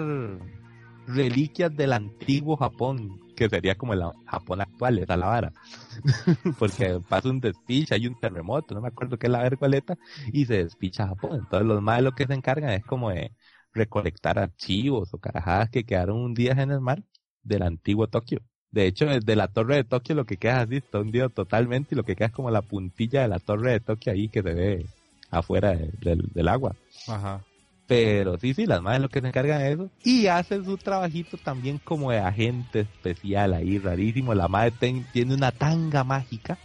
reliquias 1.07 1.75
del 1.75 1.93
antiguo 1.93 2.55
Japón, 2.55 3.19
que 3.41 3.49
sería 3.49 3.75
como 3.75 3.93
el 3.93 4.04
Japón 4.25 4.62
actual, 4.62 4.99
esa 4.99 5.17
la 5.17 5.27
vara. 5.27 5.54
Porque 6.60 6.99
pasa 7.08 7.30
un 7.30 7.39
despiche, 7.39 7.95
hay 7.95 8.08
un 8.08 8.15
terremoto, 8.15 8.75
no 8.75 8.82
me 8.82 8.88
acuerdo 8.89 9.17
qué 9.17 9.27
es 9.27 9.32
la 9.32 9.41
vergüeleta, 9.43 9.97
y 10.32 10.45
se 10.45 10.63
despicha 10.63 11.08
Japón. 11.08 11.39
Entonces 11.39 11.67
los 11.67 11.82
más 11.82 12.01
lo 12.01 12.13
que 12.13 12.25
se 12.27 12.34
encargan 12.34 12.71
es 12.71 12.86
como 12.86 13.10
de 13.12 13.34
recolectar 13.73 14.38
archivos 14.39 15.13
o 15.13 15.17
carajadas 15.19 15.69
que 15.69 15.84
quedaron 15.86 16.17
hundidas 16.17 16.58
en 16.60 16.71
el 16.71 16.82
mar 16.82 17.04
del 17.43 17.63
antiguo 17.63 18.08
Tokio. 18.08 18.41
De 18.69 18.86
hecho, 18.86 19.06
desde 19.06 19.36
la 19.36 19.47
torre 19.47 19.75
de 19.77 19.84
Tokio 19.84 20.15
lo 20.15 20.25
que 20.25 20.38
queda 20.38 20.62
así 20.62 20.77
está 20.77 20.99
hundido 20.99 21.30
totalmente 21.30 21.95
y 21.95 21.97
lo 21.97 22.04
que 22.04 22.15
queda 22.15 22.27
es 22.27 22.34
como 22.34 22.51
la 22.51 22.62
puntilla 22.62 23.21
de 23.23 23.27
la 23.27 23.39
torre 23.39 23.71
de 23.71 23.80
Tokio 23.82 24.13
ahí 24.13 24.30
que 24.30 24.41
se 24.43 24.54
ve 24.54 24.86
afuera 25.30 25.71
de- 25.75 25.91
del 26.34 26.47
agua. 26.47 26.75
Ajá. 27.08 27.43
Pero 27.91 28.38
sí, 28.38 28.54
sí, 28.54 28.65
las 28.65 28.82
madres 28.82 29.01
lo 29.01 29.10
que 29.10 29.19
se 29.19 29.27
encargan 29.27 29.60
de 29.60 29.73
eso. 29.73 29.89
Y 30.01 30.27
hacen 30.27 30.63
su 30.63 30.77
trabajito 30.77 31.36
también 31.36 31.77
como 31.77 32.10
de 32.10 32.19
agente 32.19 32.80
especial 32.80 33.54
ahí, 33.54 33.80
rarísimo. 33.80 34.34
La 34.34 34.47
madre 34.47 34.71
tiene 35.12 35.34
una 35.34 35.51
tanga 35.51 36.06
mágica 36.06 36.58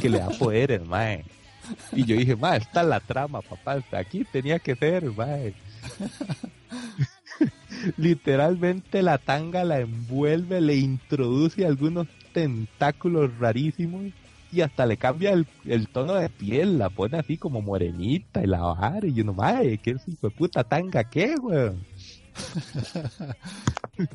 que 0.00 0.10
le 0.10 0.18
da 0.18 0.30
poderes, 0.30 0.84
madre. 0.84 1.26
Y 1.92 2.04
yo 2.04 2.16
dije, 2.16 2.34
madre, 2.34 2.64
esta 2.64 2.80
es 2.80 2.88
la 2.88 2.98
trama, 2.98 3.40
papá. 3.40 3.80
Aquí 3.92 4.24
tenía 4.32 4.58
que 4.58 4.74
ser, 4.74 5.04
madre. 5.12 5.54
Literalmente 7.96 9.00
la 9.02 9.18
tanga 9.18 9.62
la 9.62 9.78
envuelve, 9.78 10.60
le 10.60 10.74
introduce 10.74 11.66
algunos 11.66 12.08
tentáculos 12.32 13.30
rarísimos 13.38 14.12
y 14.50 14.60
hasta 14.60 14.86
le 14.86 14.96
cambia 14.96 15.32
el, 15.32 15.46
el 15.66 15.88
tono 15.88 16.14
de 16.14 16.28
piel, 16.28 16.78
la 16.78 16.90
pone 16.90 17.18
así 17.18 17.36
como 17.36 17.60
morenita 17.60 18.42
y 18.42 18.46
la 18.46 18.60
vara. 18.60 19.06
Y 19.06 19.14
yo 19.14 19.24
no, 19.24 19.34
madre, 19.34 19.78
¿qué 19.78 19.92
es 19.92 20.08
hijo 20.08 20.28
de 20.28 20.34
puta 20.34 20.64
tanga? 20.64 21.04
¿Qué, 21.04 21.34
weón? 21.36 21.84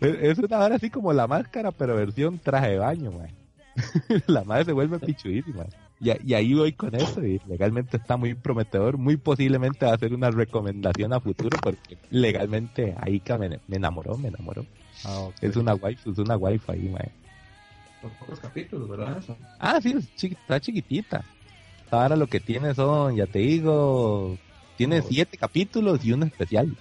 es 0.00 0.38
una 0.38 0.58
vara 0.58 0.76
así 0.76 0.90
como 0.90 1.12
la 1.12 1.26
máscara, 1.26 1.70
pero 1.70 1.96
versión 1.96 2.38
traje 2.38 2.70
de 2.70 2.78
baño, 2.78 3.12
man. 3.12 3.30
la 4.26 4.44
madre 4.44 4.66
se 4.66 4.72
vuelve 4.72 4.98
pichudísima. 4.98 5.66
Y, 6.00 6.10
y 6.30 6.34
ahí 6.34 6.54
voy 6.54 6.72
con 6.72 6.94
eso 6.94 7.24
y 7.24 7.40
legalmente 7.46 7.96
está 7.96 8.16
muy 8.16 8.34
prometedor. 8.34 8.98
Muy 8.98 9.16
posiblemente 9.16 9.86
va 9.86 9.94
a 9.94 9.98
ser 9.98 10.14
una 10.14 10.30
recomendación 10.30 11.12
a 11.12 11.20
futuro 11.20 11.58
porque 11.62 11.98
legalmente 12.10 12.94
Aika 12.98 13.38
me, 13.38 13.60
me 13.66 13.76
enamoró, 13.76 14.16
me 14.16 14.28
enamoró. 14.28 14.64
Ah. 15.04 15.28
Es 15.40 15.56
una 15.56 15.74
waifu, 15.74 16.10
es 16.10 16.18
una 16.18 16.36
waifu 16.36 16.72
ahí, 16.72 16.88
man. 16.88 17.08
Son 18.00 18.10
pocos 18.18 18.40
capítulos, 18.40 18.88
¿verdad? 18.88 19.18
Eso. 19.18 19.36
Ah, 19.58 19.78
sí, 19.82 19.94
es 19.96 20.24
está 20.32 20.58
chiquitita. 20.60 21.22
Ahora 21.90 22.16
lo 22.16 22.26
que 22.26 22.40
tiene 22.40 22.74
son, 22.74 23.16
ya 23.16 23.26
te 23.26 23.40
digo, 23.40 24.38
tiene 24.76 25.00
Oh. 25.00 25.06
siete 25.08 25.36
capítulos 25.36 26.04
y 26.04 26.12
uno 26.12 26.24
especial. 26.26 26.74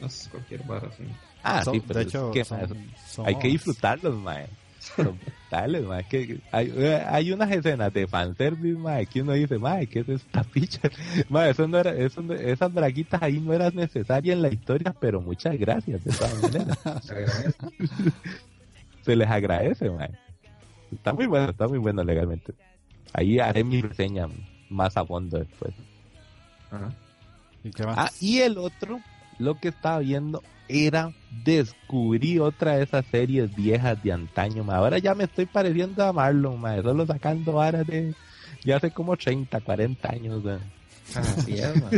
No 0.00 0.06
es 0.08 0.28
cualquier 0.30 0.62
vara, 0.64 0.90
sí. 0.96 1.04
Ah, 1.42 1.62
Son- 1.64 1.74
sí, 1.74 1.82
pero 1.86 2.00
de 2.00 2.02
es 2.06 2.08
hecho, 2.08 2.30
que, 2.32 2.44
son- 2.44 2.90
son 3.06 3.26
hay 3.26 3.36
que 3.36 3.48
disfrutarlos, 3.48 4.14
mae. 4.16 4.46
Brutales, 4.96 5.84
mae. 5.84 6.04
Que 6.04 6.38
hay, 6.52 6.72
eh, 6.76 7.02
hay 7.08 7.32
unas 7.32 7.50
escenas 7.50 7.92
de 7.92 8.06
fanservice, 8.06 8.76
mae, 8.78 9.06
que 9.06 9.22
uno 9.22 9.32
dice, 9.32 9.58
mae, 9.58 9.86
¿qué 9.86 10.00
es 10.00 10.08
esta 10.08 10.42
picha? 10.44 10.80
Mae, 11.28 11.50
eso 11.50 11.66
no 11.66 11.78
era, 11.78 11.92
eso 11.94 12.20
no- 12.22 12.34
esas 12.34 12.72
braguitas 12.72 13.22
ahí 13.22 13.40
no 13.40 13.52
eran 13.52 13.74
necesarias 13.74 14.34
en 14.36 14.42
la 14.42 14.48
historia, 14.52 14.94
pero 15.00 15.20
muchas 15.20 15.56
gracias, 15.58 16.04
de 16.04 16.12
todas 16.12 16.42
maneras. 16.42 16.78
Se 19.06 19.14
les 19.14 19.30
agradece, 19.30 19.88
mae. 19.88 20.10
Está 20.92 21.12
muy 21.12 21.26
bueno, 21.26 21.50
está 21.50 21.68
muy 21.68 21.78
bueno 21.78 22.02
legalmente. 22.02 22.54
Ahí 23.12 23.38
haré 23.38 23.62
mi 23.62 23.80
reseña 23.80 24.26
más 24.68 24.96
a 24.96 25.06
fondo 25.06 25.38
después. 25.38 25.72
Ajá. 26.72 26.92
¿Y 27.62 27.70
qué 27.70 27.86
más? 27.86 27.96
Ah, 27.96 28.10
y 28.20 28.40
el 28.40 28.58
otro, 28.58 29.00
lo 29.38 29.58
que 29.60 29.68
estaba 29.68 30.00
viendo 30.00 30.42
era 30.68 31.12
descubrí 31.44 32.40
otra 32.40 32.76
de 32.76 32.82
esas 32.82 33.06
series 33.06 33.54
viejas 33.54 34.02
de 34.02 34.10
antaño. 34.10 34.64
ma. 34.64 34.76
Ahora 34.76 34.98
ya 34.98 35.14
me 35.14 35.24
estoy 35.24 35.46
pareciendo 35.46 36.04
a 36.04 36.12
Marlon, 36.12 36.60
ma, 36.60 36.82
solo 36.82 37.06
sacando 37.06 37.52
varas 37.52 37.86
de 37.86 38.12
ya 38.64 38.78
hace 38.78 38.90
como 38.90 39.16
30, 39.16 39.60
40 39.60 40.10
años. 40.10 40.42
ma. 40.42 40.58
Así 41.14 41.54
es, 41.54 41.80
man. 41.80 41.90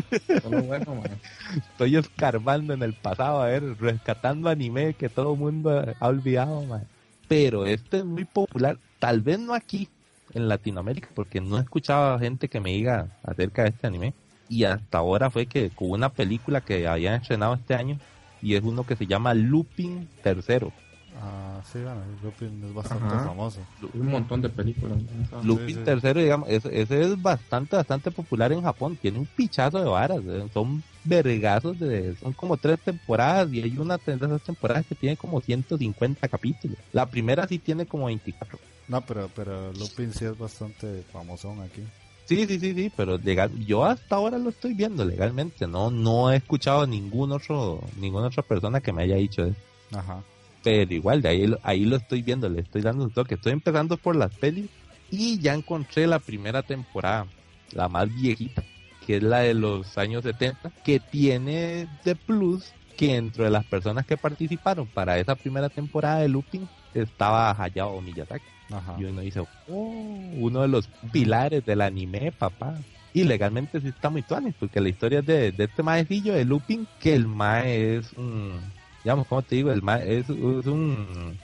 Solo 0.42 0.62
bueno, 0.62 0.94
man. 0.94 1.18
Estoy 1.56 1.96
escarbando 1.96 2.74
en 2.74 2.82
el 2.82 2.92
pasado, 2.92 3.40
a 3.40 3.46
ver, 3.46 3.80
rescatando 3.80 4.50
anime 4.50 4.92
que 4.92 5.08
todo 5.08 5.32
el 5.32 5.38
mundo 5.38 5.94
ha 5.98 6.06
olvidado. 6.06 6.62
ma. 6.64 6.82
Pero 7.28 7.66
este 7.66 7.98
es 7.98 8.04
muy 8.04 8.24
popular, 8.24 8.78
tal 8.98 9.20
vez 9.20 9.38
no 9.38 9.54
aquí, 9.54 9.88
en 10.34 10.48
Latinoamérica, 10.48 11.08
porque 11.14 11.40
no 11.40 11.58
he 11.58 11.60
escuchado 11.60 12.14
a 12.14 12.18
gente 12.18 12.48
que 12.48 12.60
me 12.60 12.72
diga 12.72 13.18
acerca 13.22 13.62
de 13.62 13.68
este 13.68 13.86
anime. 13.86 14.14
Y 14.48 14.64
hasta 14.64 14.98
ahora 14.98 15.30
fue 15.30 15.46
que 15.46 15.70
con 15.70 15.90
una 15.90 16.08
película 16.08 16.62
que 16.62 16.88
habían 16.88 17.20
estrenado 17.20 17.54
este 17.54 17.74
año, 17.74 17.98
y 18.40 18.54
es 18.54 18.62
uno 18.62 18.84
que 18.86 18.96
se 18.96 19.06
llama 19.06 19.34
Looping 19.34 20.08
Tercero. 20.22 20.72
Ah, 21.20 21.60
sí, 21.72 21.78
bueno, 21.80 22.02
Lupin 22.22 22.62
es 22.64 22.72
bastante 22.72 23.06
Ajá. 23.16 23.24
famoso. 23.24 23.60
Un 23.92 24.06
montón 24.06 24.40
de 24.40 24.48
películas. 24.48 24.98
¿no? 25.32 25.42
Lupin 25.42 25.74
sí. 25.76 25.82
Tercero, 25.84 26.20
digamos, 26.20 26.48
ese, 26.48 26.80
ese 26.80 27.00
es 27.02 27.20
bastante, 27.20 27.74
bastante 27.76 28.10
popular 28.12 28.52
en 28.52 28.62
Japón. 28.62 28.96
Tiene 29.00 29.18
un 29.18 29.26
pichazo 29.26 29.78
de 29.80 29.88
varas. 29.88 30.20
eh, 30.26 30.46
Son 30.54 30.82
vergazos 31.04 31.78
de, 31.80 32.14
son 32.16 32.32
como 32.34 32.56
tres 32.56 32.78
temporadas 32.80 33.52
y 33.52 33.62
hay 33.62 33.76
una 33.78 33.96
de 33.98 34.12
esas 34.14 34.42
temporadas 34.42 34.86
que 34.86 34.94
tiene 34.94 35.16
como 35.16 35.40
150 35.40 36.28
capítulos. 36.28 36.78
La 36.92 37.06
primera 37.06 37.48
sí 37.48 37.58
tiene 37.58 37.86
como 37.86 38.06
24. 38.06 38.58
No, 38.86 39.00
pero, 39.02 39.28
pero 39.34 39.72
Lupin 39.72 40.12
sí 40.12 40.24
es 40.24 40.38
bastante 40.38 41.02
famosón 41.12 41.60
aquí. 41.62 41.82
Sí, 42.26 42.46
sí, 42.46 42.60
sí, 42.60 42.74
sí, 42.74 42.92
pero 42.94 43.16
legal, 43.18 43.50
yo 43.64 43.84
hasta 43.86 44.16
ahora 44.16 44.38
lo 44.38 44.50
estoy 44.50 44.74
viendo 44.74 45.04
legalmente. 45.04 45.66
No, 45.66 45.90
no 45.90 46.30
he 46.30 46.36
escuchado 46.36 46.86
ningún 46.86 47.32
otro, 47.32 47.82
ninguna 47.96 48.26
otra 48.28 48.42
persona 48.42 48.80
que 48.80 48.92
me 48.92 49.02
haya 49.04 49.16
dicho 49.16 49.44
eso. 49.46 49.56
Ajá. 49.92 50.22
Pero 50.64 50.92
igual, 50.92 51.22
de 51.22 51.28
ahí, 51.28 51.46
lo- 51.46 51.58
ahí 51.62 51.84
lo 51.84 51.96
estoy 51.96 52.22
viendo, 52.22 52.48
le 52.48 52.60
estoy 52.60 52.82
dando 52.82 53.04
un 53.04 53.10
toque. 53.10 53.34
Estoy 53.36 53.52
empezando 53.52 53.96
por 53.96 54.16
las 54.16 54.34
pelis 54.36 54.68
y 55.10 55.38
ya 55.38 55.54
encontré 55.54 56.06
la 56.06 56.18
primera 56.18 56.62
temporada, 56.62 57.26
la 57.72 57.88
más 57.88 58.12
viejita, 58.14 58.62
que 59.06 59.16
es 59.16 59.22
la 59.22 59.40
de 59.40 59.54
los 59.54 59.96
años 59.96 60.22
70, 60.24 60.70
que 60.84 61.00
tiene 61.00 61.86
de 62.04 62.16
plus 62.16 62.72
que 62.96 63.14
dentro 63.14 63.44
de 63.44 63.50
las 63.50 63.64
personas 63.64 64.04
que 64.04 64.16
participaron 64.16 64.86
para 64.88 65.18
esa 65.18 65.36
primera 65.36 65.68
temporada 65.68 66.18
de 66.18 66.28
Looping 66.28 66.68
estaba 66.94 67.50
Hayao 67.52 68.00
Miyazaki. 68.00 68.44
Ajá. 68.72 68.96
Y 68.98 69.04
uno 69.04 69.20
dice, 69.22 69.40
oh, 69.68 70.30
uno 70.36 70.62
de 70.62 70.68
los 70.68 70.88
pilares 71.12 71.64
del 71.64 71.80
anime, 71.80 72.32
papá. 72.32 72.74
Y 73.14 73.24
legalmente 73.24 73.80
sí 73.80 73.88
está 73.88 74.10
muy 74.10 74.22
tuanis, 74.22 74.54
porque 74.58 74.80
la 74.80 74.88
historia 74.90 75.20
es 75.20 75.26
de, 75.26 75.52
de 75.52 75.64
este 75.64 75.82
maecillo 75.82 76.34
de 76.34 76.44
Looping, 76.44 76.86
que 77.00 77.14
el 77.14 77.26
mae 77.26 77.96
es 77.96 78.12
un, 78.14 78.60
digamos, 79.08 79.26
¿cómo 79.26 79.40
te 79.40 79.56
digo? 79.56 79.72
El 79.72 79.80
mae 79.80 80.18
es, 80.18 80.28
es 80.28 80.66
un, 80.66 81.38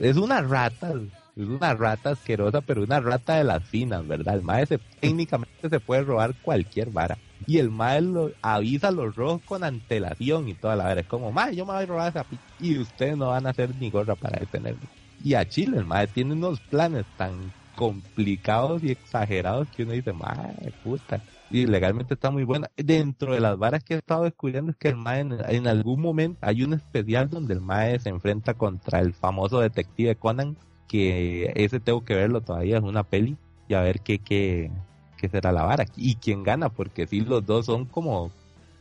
es 0.00 0.16
una 0.16 0.40
rata, 0.40 0.94
es 1.36 1.46
una 1.46 1.74
rata 1.74 2.12
asquerosa, 2.12 2.62
pero 2.62 2.84
una 2.84 3.00
rata 3.00 3.36
de 3.36 3.44
las 3.44 3.62
finas, 3.62 4.08
¿verdad? 4.08 4.36
El 4.36 4.40
mae 4.40 4.66
técnicamente 4.98 5.68
se 5.68 5.78
puede 5.78 6.04
robar 6.04 6.34
cualquier 6.40 6.88
vara. 6.88 7.18
Y 7.46 7.58
el 7.58 7.68
mae 7.68 8.00
lo, 8.00 8.30
avisa 8.40 8.88
a 8.88 8.92
los 8.92 9.14
rojos 9.14 9.42
con 9.44 9.62
antelación 9.62 10.48
y 10.48 10.54
toda 10.54 10.74
la 10.74 10.86
vera. 10.86 11.02
Es 11.02 11.06
como, 11.06 11.30
mae, 11.30 11.54
yo 11.54 11.66
me 11.66 11.74
voy 11.74 11.82
a 11.82 11.86
robar 11.86 12.08
esa 12.08 12.24
pi 12.24 12.38
y 12.60 12.78
ustedes 12.78 13.14
no 13.18 13.28
van 13.28 13.46
a 13.46 13.50
hacer 13.50 13.74
ni 13.78 13.90
gorra 13.90 14.14
para 14.14 14.40
detenerme. 14.40 14.80
Y 15.22 15.34
a 15.34 15.46
Chile, 15.46 15.76
el 15.76 15.84
mae 15.84 16.06
tiene 16.06 16.32
unos 16.32 16.60
planes 16.60 17.04
tan 17.18 17.52
complicados 17.76 18.82
y 18.82 18.90
exagerados 18.90 19.68
que 19.76 19.82
uno 19.82 19.92
dice, 19.92 20.14
mae, 20.14 20.72
puta. 20.82 21.20
Y 21.52 21.66
legalmente 21.66 22.14
está 22.14 22.30
muy 22.30 22.44
buena. 22.44 22.70
Dentro 22.76 23.34
de 23.34 23.40
las 23.40 23.58
varas 23.58 23.84
que 23.84 23.94
he 23.94 23.98
estado 23.98 24.24
descubriendo 24.24 24.70
es 24.70 24.76
que 24.78 24.88
el 24.88 24.96
mae 24.96 25.20
en, 25.20 25.66
algún 25.66 26.00
momento 26.00 26.38
hay 26.40 26.62
un 26.62 26.72
especial 26.72 27.28
donde 27.28 27.52
el 27.52 27.60
mae 27.60 28.00
se 28.00 28.08
enfrenta 28.08 28.54
contra 28.54 29.00
el 29.00 29.12
famoso 29.12 29.60
detective 29.60 30.16
Conan, 30.16 30.56
que 30.88 31.52
ese 31.54 31.78
tengo 31.78 32.04
que 32.04 32.14
verlo 32.14 32.40
todavía, 32.40 32.78
es 32.78 32.82
una 32.82 33.02
peli, 33.02 33.36
y 33.68 33.74
a 33.74 33.82
ver 33.82 34.00
qué, 34.00 34.18
qué, 34.18 34.70
qué 35.18 35.28
será 35.28 35.52
la 35.52 35.64
vara. 35.64 35.84
Y 35.94 36.14
quién 36.16 36.42
gana, 36.42 36.70
porque 36.70 37.06
sí, 37.06 37.20
los 37.20 37.44
dos 37.44 37.66
son 37.66 37.84
como 37.84 38.30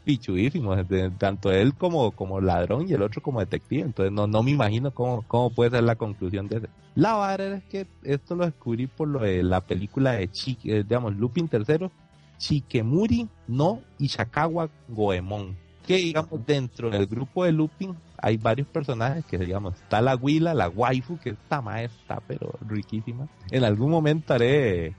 pichudísimos, 0.06 0.80
tanto 1.18 1.52
él 1.52 1.74
como, 1.76 2.12
como 2.12 2.42
ladrón 2.42 2.88
y 2.90 2.94
el 2.94 3.02
otro 3.02 3.22
como 3.22 3.40
detective, 3.40 3.84
entonces 3.84 4.12
no, 4.12 4.28
no 4.28 4.42
me 4.44 4.52
imagino 4.52 4.92
cómo, 4.92 5.24
cómo 5.28 5.50
puede 5.52 5.72
ser 5.72 5.84
la 5.84 5.96
conclusión 5.96 6.48
de 6.48 6.58
ese. 6.58 6.70
La 6.96 7.14
vara 7.14 7.58
es 7.58 7.64
que 7.66 7.86
esto 8.04 8.36
lo 8.36 8.46
descubrí 8.46 8.88
por 8.88 9.08
lo 9.08 9.20
de 9.20 9.44
la 9.44 9.62
película 9.62 10.14
de 10.14 10.30
Chi, 10.30 10.58
eh, 10.64 10.84
digamos, 10.84 11.16
Lupin 11.16 11.48
tercero, 11.48 11.92
Chikemuri 12.42 13.30
no 13.48 13.82
Ishikawa 14.00 14.68
Goemon, 14.88 15.56
que 15.86 15.98
digamos 15.98 16.44
dentro 16.46 16.90
del 16.90 17.06
grupo 17.06 17.46
de 17.46 17.52
Lupin 17.52 17.96
hay 18.18 18.38
varios 18.38 18.68
personajes 18.68 19.24
que 19.26 19.38
digamos, 19.38 19.76
está 19.76 20.02
la 20.02 20.16
Willa, 20.16 20.54
la 20.56 20.68
waifu, 20.68 21.20
que 21.20 21.32
esta 21.32 21.62
maestra, 21.62 22.20
pero 22.28 22.54
riquísima. 22.68 23.28
En 23.52 23.64
algún 23.64 23.92
momento 23.92 24.34
haré 24.34 24.96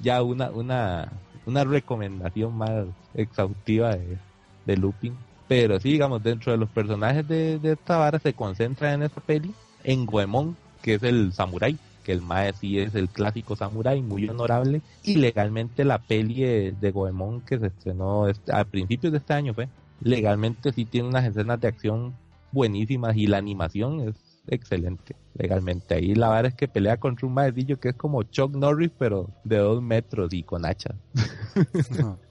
ya 0.00 0.22
una, 0.22 0.50
una, 0.50 1.12
una 1.46 1.64
recomendación 1.64 2.54
más 2.54 2.86
exhaustiva 3.14 3.96
de, 3.96 4.18
de 4.66 4.76
Lupin. 4.76 5.16
Pero 5.48 5.78
sí, 5.80 5.92
digamos, 5.92 6.22
dentro 6.22 6.52
de 6.52 6.58
los 6.58 6.68
personajes 6.68 7.26
de, 7.26 7.58
de 7.58 7.72
esta 7.72 7.98
vara 7.98 8.18
se 8.18 8.34
concentra 8.34 8.92
en 8.92 9.02
esta 9.02 9.20
peli, 9.20 9.54
en 9.84 10.04
Goemon, 10.04 10.56
que 10.82 10.94
es 10.94 11.02
el 11.02 11.32
samurái, 11.32 11.78
que 12.06 12.12
el 12.12 12.22
Mae 12.22 12.52
sí 12.52 12.78
es 12.78 12.94
el 12.94 13.08
clásico 13.08 13.56
samurái, 13.56 14.00
muy 14.00 14.28
honorable, 14.28 14.80
y 15.02 15.16
legalmente 15.16 15.84
la 15.84 15.98
peli 15.98 16.40
de, 16.40 16.72
de 16.80 16.90
Goemon 16.92 17.40
que 17.40 17.58
se 17.58 17.66
estrenó 17.66 18.28
este- 18.28 18.52
a 18.54 18.64
principios 18.64 19.12
de 19.12 19.18
este 19.18 19.34
año 19.34 19.54
fue, 19.54 19.68
legalmente 20.00 20.72
sí 20.72 20.84
tiene 20.84 21.08
unas 21.08 21.26
escenas 21.26 21.60
de 21.60 21.66
acción 21.66 22.14
buenísimas 22.52 23.16
y 23.16 23.26
la 23.26 23.38
animación 23.38 24.08
es 24.08 24.14
excelente, 24.48 25.16
legalmente. 25.34 25.94
Ahí 25.94 26.14
la 26.14 26.28
vara 26.28 26.48
es 26.48 26.54
que 26.54 26.68
pelea 26.68 26.98
contra 26.98 27.26
un 27.26 27.34
maecillo 27.34 27.78
que 27.78 27.90
es 27.90 27.94
como 27.94 28.22
Chuck 28.22 28.54
Norris, 28.54 28.90
pero 28.98 29.28
de 29.44 29.58
dos 29.58 29.82
metros 29.82 30.32
y 30.32 30.42
con 30.42 30.64
hacha. 30.64 30.94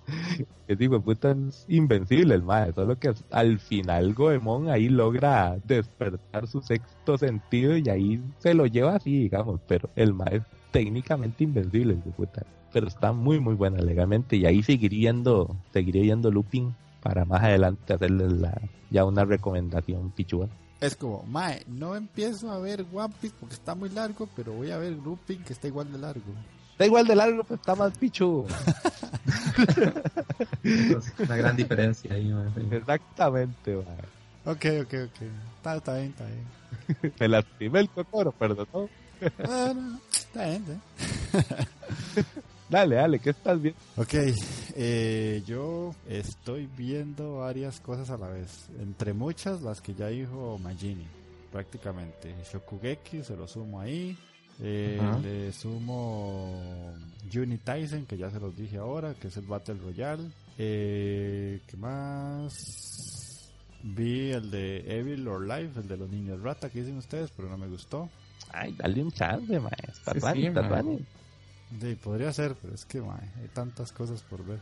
Que 0.68 0.76
digo, 0.76 1.02
puta, 1.02 1.36
es 1.50 1.66
invencible 1.68 2.36
el 2.36 2.44
mae, 2.44 2.74
solo 2.74 2.98
que 3.00 3.14
al 3.32 3.60
final 3.60 4.14
Goemon 4.14 4.70
ahí 4.70 4.90
logra 4.90 5.58
despertar 5.66 6.48
su 6.48 6.62
sexto 6.62 7.18
sentido 7.18 7.78
y 7.78 7.90
ahí 7.90 8.22
se 8.40 8.54
lo 8.54 8.66
lleva 8.66 8.96
así, 8.96 9.20
digamos, 9.20 9.60
pero 9.68 9.90
el 9.96 10.14
mae 10.14 10.38
es 10.38 10.44
técnicamente 10.72 11.44
invencible, 11.44 11.96
puta. 12.16 12.46
Pero 12.72 12.88
está 12.88 13.14
muy, 13.14 13.40
muy 13.40 13.56
buena 13.56 13.82
legalmente 13.82 14.36
y 14.36 14.46
ahí 14.46 14.62
seguiré 14.62 14.98
viendo, 14.98 15.56
seguiré 15.72 16.02
viendo 16.02 16.30
Looping 16.30 16.76
para 17.02 17.26
más 17.26 17.44
adelante 17.44 17.94
hacerle 17.94 18.30
la, 18.30 18.62
ya 18.90 19.06
una 19.06 19.26
recomendación 19.26 20.12
pichuda. 20.12 20.50
Es 20.82 20.96
como, 20.96 21.24
mae, 21.24 21.64
no 21.68 21.96
empiezo 21.96 22.52
a 22.52 22.60
ver 22.60 22.86
One 22.94 23.14
Piece 23.22 23.36
porque 23.40 23.56
está 23.56 23.76
muy 23.76 23.90
largo, 23.90 24.28
pero 24.36 24.54
voy 24.54 24.72
a 24.72 24.78
ver 24.78 24.92
Lupin 24.94 25.44
que 25.44 25.54
está 25.54 25.68
igual 25.68 25.92
de 25.92 25.98
largo. 25.98 26.34
Está 26.72 26.86
igual 26.86 27.08
de 27.08 27.16
largo, 27.16 27.44
pero 27.44 27.56
está 27.56 27.76
más 27.76 27.98
pichudo. 27.98 28.48
Entonces, 30.64 31.14
una 31.18 31.38
gran 31.38 31.56
diferencia 31.56 32.14
ahí, 32.14 32.28
man. 32.28 32.54
Exactamente, 32.72 33.76
mae. 33.76 34.54
Ok, 34.54 34.66
ok, 34.84 34.94
ok. 35.08 35.22
Está, 35.58 35.76
está 35.78 35.96
bien, 35.96 36.10
está 36.10 36.26
bien. 36.26 37.14
Me 37.20 37.28
lastimé 37.30 37.80
el 37.80 37.90
cocoro, 37.90 38.32
perdón. 38.34 38.68
Bueno, 39.38 40.00
está 40.12 40.46
bien, 40.46 40.66
¿eh? 40.70 40.80
Dale, 42.70 42.96
dale, 42.96 43.20
¿qué 43.20 43.30
estás 43.30 43.62
viendo? 43.62 43.80
Ok, 43.96 44.14
eh, 44.76 45.44
yo 45.46 45.94
estoy 46.10 46.68
viendo 46.76 47.38
varias 47.38 47.80
cosas 47.80 48.10
a 48.10 48.18
la 48.18 48.28
vez. 48.28 48.68
Entre 48.80 49.14
muchas, 49.14 49.62
las 49.62 49.82
que 49.82 49.94
ya 49.94 50.08
dijo 50.08 50.58
Magini, 50.58 51.06
prácticamente. 51.52 52.34
Shokugeki, 52.52 53.24
se 53.24 53.36
lo 53.36 53.48
sumo 53.48 53.80
ahí. 53.82 54.18
Eh, 54.62 55.00
le 55.22 55.52
sumo 55.52 56.94
Unitizen, 57.34 58.06
que 58.06 58.18
ya 58.18 58.32
se 58.32 58.40
los 58.40 58.56
dije 58.56 58.78
ahora, 58.78 59.14
que 59.14 59.28
es 59.28 59.38
el 59.38 59.46
Battle 59.46 59.76
Royale. 59.76 60.24
Eh, 60.58 61.62
¿Qué 61.68 61.78
más? 61.78 63.52
Vi 63.84 64.32
el 64.32 64.50
de 64.50 65.00
Evil 65.00 65.28
or 65.28 65.46
Life, 65.46 65.80
el 65.80 65.88
de 65.88 65.98
los 65.98 66.10
niños 66.10 66.42
rata 66.42 66.70
que 66.70 66.80
dicen 66.80 66.98
ustedes, 66.98 67.30
pero 67.36 67.48
no 67.50 67.58
me 67.58 67.68
gustó. 67.68 68.10
Ay, 68.52 68.74
dale 68.78 69.04
un 69.04 69.12
chance, 69.12 69.60
mae. 69.60 69.72
Está 69.88 70.14
Sí, 70.34 70.42
sí. 70.42 71.06
Podría 72.04 72.32
ser, 72.34 72.56
pero 72.62 72.74
es 72.74 72.86
que 72.86 73.00
hay 73.00 73.48
tantas 73.54 73.92
cosas 73.92 74.22
por 74.24 74.46
ver. 74.46 74.60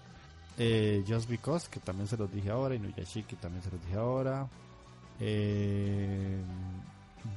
Eh, 0.57 1.03
Just 1.07 1.29
Because, 1.29 1.67
que 1.69 1.79
también 1.79 2.07
se 2.07 2.17
los 2.17 2.31
dije 2.31 2.49
ahora, 2.49 2.75
Inuyashiki 2.75 3.35
también 3.37 3.63
se 3.63 3.71
los 3.71 3.81
dije 3.85 3.97
ahora. 3.97 4.47
Eh, 5.19 6.41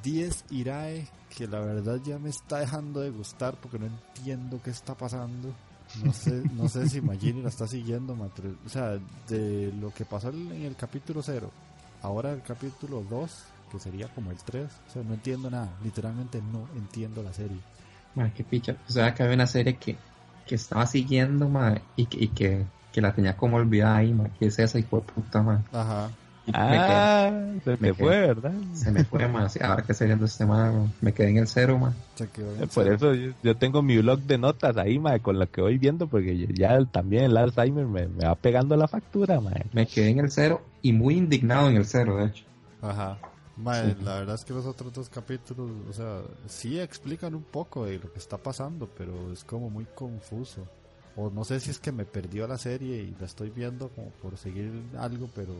10 0.02 0.44
Irae, 0.50 1.08
que 1.34 1.46
la 1.46 1.60
verdad 1.60 2.00
ya 2.04 2.18
me 2.18 2.30
está 2.30 2.58
dejando 2.58 3.00
de 3.00 3.10
gustar 3.10 3.54
porque 3.60 3.78
no 3.78 3.86
entiendo 3.86 4.60
qué 4.62 4.70
está 4.70 4.94
pasando. 4.94 5.52
No 6.02 6.12
sé, 6.12 6.42
no 6.54 6.68
sé 6.68 6.88
si 6.88 7.00
Magini 7.00 7.42
la 7.42 7.48
está 7.48 7.66
siguiendo, 7.66 8.14
o 8.14 8.68
sea, 8.68 8.98
de 9.28 9.72
lo 9.80 9.94
que 9.94 10.04
pasó 10.04 10.30
en 10.30 10.64
el 10.64 10.74
capítulo 10.74 11.22
0, 11.22 11.48
ahora 12.02 12.32
el 12.32 12.42
capítulo 12.42 13.04
2, 13.08 13.44
que 13.70 13.78
sería 13.78 14.12
como 14.12 14.32
el 14.32 14.36
3, 14.36 14.66
o 14.66 14.92
sea, 14.92 15.02
no 15.04 15.14
entiendo 15.14 15.48
nada, 15.48 15.70
literalmente 15.84 16.42
no 16.42 16.68
entiendo 16.76 17.22
la 17.22 17.32
serie. 17.32 17.58
Ma, 18.16 18.32
qué 18.34 18.44
picha. 18.44 18.80
O 18.88 18.92
sea, 18.92 19.14
que 19.14 19.22
había 19.22 19.34
una 19.36 19.46
serie 19.46 19.78
que, 19.78 20.04
que 20.44 20.54
estaba 20.56 20.86
siguiendo, 20.86 21.48
ma, 21.48 21.82
y 21.94 22.08
que, 22.08 22.18
y 22.24 22.34
que, 22.34 22.72
que 22.90 23.00
la 23.02 23.14
tenía 23.14 23.36
como 23.36 23.56
olvidada 23.58 23.98
ahí, 23.98 24.14
ma. 24.14 24.32
¿Qué 24.32 24.46
es 24.46 24.58
esa 24.58 24.78
hijo 24.78 25.00
de 25.00 25.12
puta, 25.12 25.42
ma? 25.42 25.64
Ajá. 25.70 26.18
Y 26.44 26.58
me 26.66 26.82
Ah, 26.82 27.52
se 27.64 27.76
me 27.78 27.90
me 27.90 27.94
fue, 27.94 28.16
quedé. 28.16 28.24
¿verdad? 28.28 28.52
quedé- 28.52 28.68
se 28.72 28.92
me 28.92 29.04
fue, 29.04 29.28
ma. 29.28 29.48
Sí, 29.50 29.60
ahora 29.62 29.84
que 29.84 29.92
estoy 29.92 30.08
viendo 30.08 30.26
este 30.26 30.46
ma, 30.46 30.72
ma, 30.72 30.94
me 31.00 31.14
quedé 31.14 31.30
en 31.30 31.38
el 31.38 31.48
cero, 31.48 31.78
Eh, 32.58 32.66
Por 32.68 32.88
cero. 32.88 32.90
eso 32.90 33.14
yo, 33.14 33.32
yo 33.42 33.58
tengo 33.58 33.82
mi 33.82 33.98
blog 33.98 34.22
de 34.22 34.38
notas 34.38 34.76
ahí, 34.78 34.98
mae, 34.98 35.20
con 35.20 35.38
lo 35.38 35.50
que 35.50 35.60
voy 35.60 35.78
viendo, 35.78 36.08
porque 36.08 36.46
ya, 36.54 36.84
también 36.86 37.24
el 37.24 37.36
Alzheimer 37.36 37.86
me, 37.86 38.08
me 38.08 38.24
va 38.26 38.40
pegando 38.40 38.76
la 38.76 38.88
factura, 38.88 39.40
mae. 39.40 39.70
Me 39.70 39.86
quedé 39.88 40.08
en 40.10 40.18
el 40.18 40.30
cero 40.32 40.72
y 40.82 40.92
muy 40.92 41.14
indignado 41.16 41.70
en 41.70 41.76
el 41.76 41.84
cero, 41.86 42.16
de 42.16 42.26
hecho. 42.26 42.46
Ajá. 42.80 43.20
Sí. 43.56 44.04
la 44.04 44.14
verdad 44.16 44.34
es 44.34 44.44
que 44.44 44.52
los 44.52 44.66
otros 44.66 44.92
dos 44.92 45.08
capítulos, 45.08 45.70
o 45.88 45.92
sea, 45.92 46.20
sí 46.46 46.78
explican 46.78 47.34
un 47.34 47.44
poco 47.44 47.86
de 47.86 47.98
lo 47.98 48.12
que 48.12 48.18
está 48.18 48.36
pasando, 48.36 48.88
pero 48.96 49.32
es 49.32 49.44
como 49.44 49.70
muy 49.70 49.86
confuso. 49.86 50.66
O 51.16 51.30
no 51.30 51.44
sé 51.44 51.60
si 51.60 51.70
es 51.70 51.78
que 51.78 51.92
me 51.92 52.04
perdió 52.04 52.46
la 52.46 52.58
serie 52.58 53.02
y 53.02 53.16
la 53.18 53.24
estoy 53.24 53.48
viendo 53.48 53.88
como 53.88 54.10
por 54.10 54.36
seguir 54.36 54.70
algo, 54.98 55.30
pero 55.34 55.54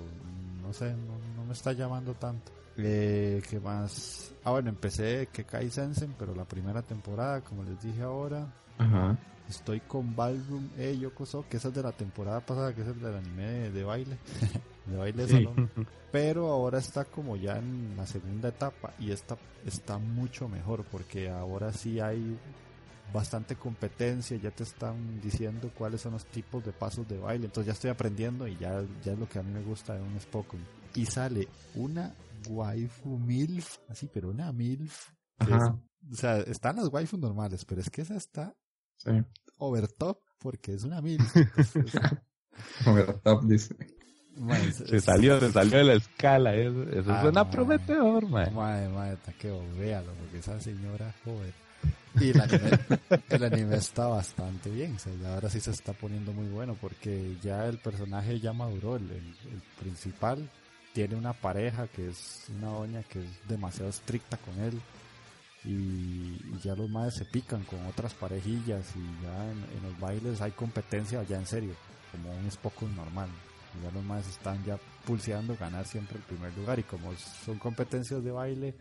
no 0.62 0.72
sé, 0.74 0.90
no, 0.90 1.18
no 1.36 1.46
me 1.46 1.54
está 1.54 1.72
llamando 1.72 2.12
tanto. 2.12 2.52
Eh, 2.76 3.42
¿Qué 3.48 3.58
más? 3.58 4.34
Ah, 4.44 4.50
bueno, 4.50 4.68
empecé 4.68 5.28
que 5.32 5.44
Kai 5.44 5.70
Sensen, 5.70 6.14
pero 6.18 6.34
la 6.34 6.44
primera 6.44 6.82
temporada, 6.82 7.40
como 7.40 7.64
les 7.64 7.80
dije 7.82 8.02
ahora. 8.02 8.46
Ajá. 8.76 9.16
Estoy 9.48 9.80
con 9.80 10.14
Ballroom 10.14 10.68
E 10.76 10.98
Yokoso, 10.98 11.46
que 11.48 11.56
esa 11.56 11.68
es 11.68 11.74
de 11.74 11.82
la 11.82 11.92
temporada 11.92 12.40
pasada, 12.40 12.74
que 12.74 12.82
es 12.82 12.88
el 12.88 13.00
del 13.00 13.14
anime 13.14 13.44
de, 13.44 13.70
de 13.70 13.84
baile. 13.84 14.18
de 14.86 14.96
baile 14.96 15.26
de 15.26 15.28
salón. 15.32 15.70
Pero 16.12 16.46
ahora 16.48 16.78
está 16.78 17.04
como 17.04 17.36
ya 17.36 17.58
en 17.58 17.94
la 17.96 18.06
segunda 18.06 18.48
etapa 18.48 18.94
y 18.98 19.10
esta 19.10 19.36
está 19.66 19.98
mucho 19.98 20.48
mejor 20.48 20.84
porque 20.84 21.28
ahora 21.28 21.72
sí 21.72 22.00
hay 22.00 22.38
bastante 23.12 23.56
competencia, 23.56 24.36
ya 24.36 24.50
te 24.50 24.62
están 24.64 25.20
diciendo 25.20 25.70
cuáles 25.76 26.00
son 26.00 26.12
los 26.12 26.24
tipos 26.26 26.64
de 26.64 26.72
pasos 26.72 27.06
de 27.08 27.18
baile, 27.18 27.46
entonces 27.46 27.66
ya 27.68 27.72
estoy 27.72 27.90
aprendiendo 27.90 28.48
y 28.48 28.56
ya, 28.56 28.82
ya 29.04 29.12
es 29.12 29.18
lo 29.18 29.28
que 29.28 29.38
a 29.38 29.42
mí 29.42 29.52
me 29.52 29.62
gusta 29.62 29.94
de 29.94 30.02
un 30.02 30.18
Spokon. 30.20 30.60
Y 30.94 31.06
sale 31.06 31.48
una 31.74 32.14
waifu 32.48 33.18
milf, 33.18 33.78
así, 33.88 34.08
pero 34.12 34.30
una 34.30 34.52
milf. 34.52 35.10
que 35.38 35.52
Ajá. 35.52 35.76
es- 36.02 36.12
o 36.12 36.16
sea, 36.16 36.38
están 36.38 36.76
las 36.76 36.88
waifus 36.92 37.18
normales, 37.18 37.64
pero 37.64 37.80
es 37.80 37.90
que 37.90 38.02
esa 38.02 38.16
está 38.16 38.54
Sí. 38.96 39.10
overtop 39.58 40.18
porque 40.38 40.72
es 40.74 40.84
una 40.84 41.02
milf. 41.02 41.34
Entonces, 41.36 41.92
Overtop 42.86 43.44
dice. 43.44 43.74
Mae, 44.36 44.72
Se 44.72 45.00
salió, 45.00 45.38
se 45.40 45.52
salió 45.52 45.78
de 45.78 45.84
la 45.84 45.94
escala, 45.94 46.54
eso, 46.54 46.82
eso 46.90 47.12
Ah, 47.12 47.22
suena 47.22 47.44
mae. 47.44 47.52
prometedor, 47.52 48.28
mae. 48.28 48.50
Madre, 48.50 48.88
madre, 48.88 49.16
taqueo, 49.24 49.62
véalo, 49.78 50.12
porque 50.14 50.38
esa 50.38 50.60
señora, 50.60 51.14
joder. 51.24 51.52
Y 52.18 52.30
el 52.30 52.40
anime, 52.40 52.70
el 53.28 53.44
anime 53.44 53.76
está 53.76 54.06
bastante 54.06 54.70
bien, 54.70 54.96
o 54.96 54.98
sea, 54.98 55.12
ahora 55.34 55.50
sí 55.50 55.60
se 55.60 55.70
está 55.70 55.92
poniendo 55.92 56.32
muy 56.32 56.48
bueno, 56.48 56.74
porque 56.80 57.36
ya 57.42 57.66
el 57.66 57.78
personaje 57.78 58.40
ya 58.40 58.52
maduró, 58.54 58.96
el, 58.96 59.10
principal 59.78 60.48
tiene 60.94 61.14
una 61.14 61.34
pareja 61.34 61.86
que 61.88 62.08
es 62.08 62.46
una 62.56 62.68
doña 62.68 63.02
que 63.02 63.18
es 63.18 63.48
demasiado 63.48 63.90
estricta 63.90 64.38
con 64.38 64.58
él, 64.64 64.80
y, 65.64 65.70
y 66.54 66.58
ya 66.64 66.74
los 66.74 66.88
madres 66.88 67.16
se 67.16 67.26
pican 67.26 67.64
con 67.64 67.84
otras 67.86 68.14
parejillas, 68.14 68.86
y 68.96 69.22
ya 69.22 69.44
en, 69.50 69.58
en 69.76 69.82
los 69.90 70.00
bailes 70.00 70.40
hay 70.40 70.52
competencia 70.52 71.22
ya 71.24 71.36
en 71.36 71.46
serio, 71.46 71.74
como 72.12 72.30
un 72.34 72.50
Spokon 72.50 72.96
normal. 72.96 73.28
Ya 73.82 73.90
los 73.90 74.04
madres 74.04 74.28
están 74.28 74.62
ya 74.64 74.78
pulseando 75.06 75.56
ganar 75.56 75.86
siempre 75.86 76.16
el 76.18 76.22
primer 76.24 76.56
lugar, 76.56 76.78
y 76.78 76.82
como 76.82 77.14
son 77.14 77.58
competencias 77.58 78.22
de 78.24 78.30
baile, 78.32 78.74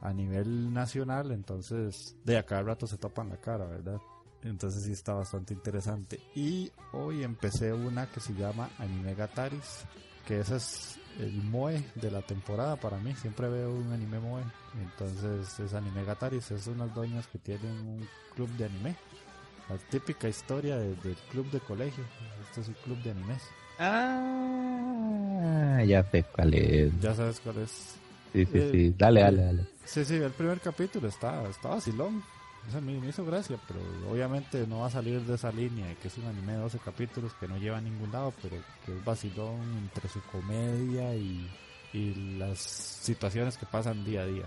a 0.00 0.12
nivel 0.12 0.72
nacional, 0.72 1.30
entonces 1.32 2.14
de 2.24 2.36
acá 2.36 2.58
al 2.58 2.66
rato 2.66 2.86
se 2.86 2.98
topan 2.98 3.28
la 3.30 3.36
cara, 3.38 3.64
¿verdad? 3.64 3.98
Entonces 4.42 4.82
sí 4.84 4.92
está 4.92 5.14
bastante 5.14 5.54
interesante. 5.54 6.20
Y 6.34 6.70
hoy 6.92 7.22
empecé 7.24 7.72
una 7.72 8.06
que 8.10 8.20
se 8.20 8.34
llama 8.34 8.68
Anime 8.78 9.14
Gataris, 9.14 9.86
que 10.26 10.40
ese 10.40 10.56
es 10.56 10.98
el 11.18 11.32
moe 11.44 11.82
de 11.94 12.10
la 12.10 12.20
temporada 12.20 12.76
para 12.76 12.98
mí. 12.98 13.14
Siempre 13.14 13.48
veo 13.48 13.72
un 13.74 13.90
anime 13.92 14.18
moe. 14.20 14.42
Entonces 14.82 15.58
es 15.60 15.72
Anime 15.72 16.04
Gataris, 16.04 16.50
es 16.50 16.66
unas 16.66 16.94
doñas 16.94 17.26
que 17.28 17.38
tienen 17.38 17.70
un 17.86 18.06
club 18.34 18.50
de 18.58 18.66
anime. 18.66 18.96
La 19.70 19.78
típica 19.78 20.28
historia 20.28 20.76
de- 20.76 20.96
del 20.96 21.16
club 21.30 21.50
de 21.50 21.60
colegio. 21.60 22.04
Este 22.46 22.60
es 22.60 22.68
un 22.68 22.74
club 22.84 22.98
de 23.02 23.12
animes. 23.12 23.42
Ah, 23.78 25.82
ya 25.86 26.02
sé 26.10 26.24
cuál 26.34 26.54
es. 26.54 27.00
Ya 27.00 27.14
sabes 27.14 27.40
cuál 27.40 27.58
es. 27.58 27.96
Sí, 28.32 28.44
sí, 28.46 28.50
Eh, 28.54 28.68
sí. 28.72 28.94
Dale, 28.96 29.20
dale, 29.20 29.42
dale. 29.44 29.64
Sí, 29.84 30.04
sí, 30.04 30.14
el 30.16 30.32
primer 30.32 30.60
capítulo 30.60 31.08
está, 31.08 31.48
está 31.48 31.68
vacilón. 31.68 32.22
O 32.66 32.70
sea, 32.70 32.80
me, 32.80 32.94
hizo 33.06 33.24
gracia, 33.26 33.58
pero 33.68 33.80
obviamente 34.10 34.66
no 34.66 34.80
va 34.80 34.86
a 34.86 34.90
salir 34.90 35.20
de 35.20 35.34
esa 35.34 35.52
línea, 35.52 35.86
de 35.86 35.96
que 35.96 36.08
es 36.08 36.16
un 36.16 36.24
anime 36.24 36.52
de 36.52 36.58
12 36.60 36.78
capítulos 36.78 37.34
que 37.34 37.46
no 37.46 37.58
lleva 37.58 37.76
a 37.76 37.80
ningún 37.82 38.10
lado, 38.10 38.32
pero 38.40 38.56
que 38.86 38.96
es 38.96 39.04
vacilón 39.04 39.60
entre 39.82 40.08
su 40.08 40.22
comedia 40.32 41.14
y, 41.14 41.46
y 41.92 42.14
las 42.38 42.58
situaciones 42.58 43.58
que 43.58 43.66
pasan 43.66 44.02
día 44.04 44.22
a 44.22 44.26
día. 44.26 44.46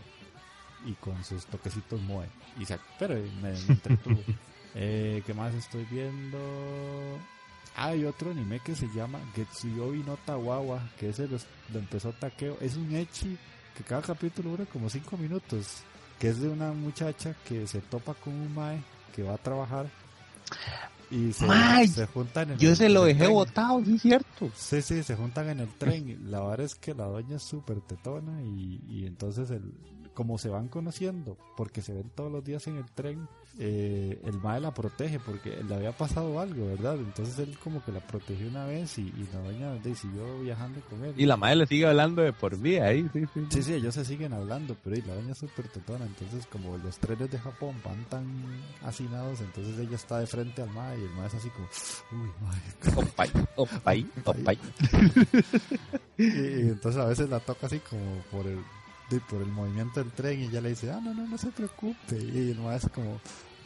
Y 0.86 0.94
con 0.94 1.24
sus 1.24 1.46
toquecitos 1.46 2.02
moe. 2.02 2.26
Y 2.60 2.66
se, 2.66 2.80
pero 2.98 3.14
me, 3.16 3.52
me 3.52 3.60
entretuvo. 3.74 4.24
eh, 4.74 5.22
¿Qué 5.26 5.34
más 5.36 5.54
estoy 5.54 5.86
viendo? 5.92 6.40
Hay 7.78 8.04
otro 8.06 8.32
anime 8.32 8.60
que 8.60 8.76
se 8.76 8.88
llama 8.88 9.20
Getsuyobi 9.36 10.00
no 10.04 10.18
Tawawa, 10.26 10.90
que 11.00 11.10
ese 11.10 11.28
lo, 11.28 11.38
lo 11.72 11.80
empezó 11.80 12.12
Takeo. 12.12 12.58
Es 12.60 12.76
un 12.76 12.94
echi 12.96 13.38
que 13.78 13.84
cada 13.84 14.02
capítulo 14.02 14.50
dura 14.52 14.66
como 14.66 14.90
5 14.90 15.16
minutos, 15.18 15.84
que 16.20 16.30
es 16.30 16.40
de 16.42 16.50
una 16.50 16.72
muchacha 16.74 17.36
que 17.48 17.68
se 17.68 17.80
topa 17.82 18.16
con 18.16 18.34
un 18.34 18.54
mae 18.56 18.82
que 19.16 19.22
va 19.24 19.36
a 19.36 19.38
trabajar 19.38 19.88
y 21.10 21.32
se, 21.32 21.88
se 21.88 22.06
juntan 22.08 22.52
en 22.52 22.58
Yo 22.58 22.72
el- 22.72 22.76
se 22.76 22.90
lo 22.90 23.06
dejé 23.06 23.20
tren. 23.26 23.34
botado, 23.34 23.86
sí 23.86 23.96
es 23.96 24.02
cierto. 24.02 24.52
Sí, 24.56 24.82
sí, 24.82 25.04
se 25.04 25.16
juntan 25.16 25.48
en 25.50 25.60
el 25.62 25.70
tren. 25.78 26.32
La 26.32 26.42
verdad 26.42 26.66
es 26.66 26.76
que 26.76 26.94
la 26.94 27.06
doña 27.06 27.38
es 27.38 27.44
súper 27.44 27.80
tetona 27.82 28.42
y, 28.42 28.82
y 28.90 29.06
entonces 29.06 29.50
el, 29.52 29.72
como 30.18 30.39
se 30.39 30.49
van 30.49 30.68
conociendo, 30.68 31.38
porque 31.55 31.84
se 31.84 31.93
ven 31.93 32.09
todos 32.15 32.32
los 32.32 32.43
días 32.43 32.65
en 32.65 32.78
el 32.78 32.86
tren, 32.86 33.28
eh, 33.59 34.20
el 34.24 34.39
mae 34.39 34.59
la 34.59 34.74
protege 34.74 35.20
porque 35.20 35.61
le 35.61 35.76
había 35.76 35.91
pasado 35.91 36.39
algo, 36.39 36.65
¿verdad? 36.65 36.95
Entonces 36.95 37.38
él 37.38 37.55
como 37.63 37.86
que 37.86 37.91
la 37.91 37.99
protegió 37.99 38.47
una 38.47 38.65
vez 38.65 38.97
y, 38.97 39.01
y 39.01 39.30
la 39.32 39.41
doña 39.41 39.74
de, 39.74 39.93
siguió 39.93 40.39
viajando 40.39 40.82
con 40.89 41.05
él. 41.05 41.13
Y 41.15 41.28
la 41.28 41.38
madre 41.38 41.57
le 41.57 41.68
sigue 41.68 41.86
hablando 41.86 42.24
de 42.24 42.34
por 42.34 42.57
vida 42.57 42.86
ahí, 42.86 43.07
sí, 43.13 43.26
sí. 43.32 43.45
Sí, 43.51 43.61
sí, 43.61 43.74
ellos 43.76 43.93
se 43.93 44.05
siguen 44.05 44.34
hablando, 44.34 44.76
pero 44.84 44.97
y 44.97 45.03
la 45.03 45.13
doña 45.13 45.34
es 45.34 45.38
súper 45.38 45.68
tetona, 45.68 46.07
entonces 46.07 46.47
como 46.47 46.76
los 46.80 46.97
trenes 46.97 47.30
de 47.30 47.38
Japón 47.38 47.76
van 47.86 48.03
tan 48.05 48.26
hacinados, 48.84 49.39
entonces 49.41 49.78
ella 49.78 49.97
está 49.97 50.18
de 50.18 50.26
frente 50.26 50.63
al 50.63 50.72
mae 50.72 50.97
y 50.99 51.03
el 51.03 51.11
mae 51.11 51.28
es 51.28 51.36
así 51.36 51.49
como, 51.51 51.68
uy, 52.24 52.32
mae, 52.41 53.05
Opay, 53.05 53.32
opay, 53.55 54.11
opay. 54.26 54.59
Y, 56.18 56.24
y 56.24 56.61
entonces 56.70 56.99
a 56.99 57.05
veces 57.05 57.30
la 57.30 57.39
toca 57.39 57.68
así 57.68 57.78
como 57.78 58.01
por 58.32 58.47
el 58.47 58.57
de- 59.10 59.20
por 59.22 59.41
el 59.41 59.47
movimiento 59.51 59.99
del 60.01 60.12
tren 60.12 60.39
y 60.41 60.45
ella 60.45 60.62
le 60.62 60.70
dice, 60.70 60.91
ah, 60.91 60.99
no, 61.03 61.14
no, 61.14 61.28
no 61.28 61.38
se 61.38 61.47
preocupe. 61.51 62.18
Y 62.18 62.51
el 62.51 62.60
maestro 62.60 62.91
como, 62.93 63.20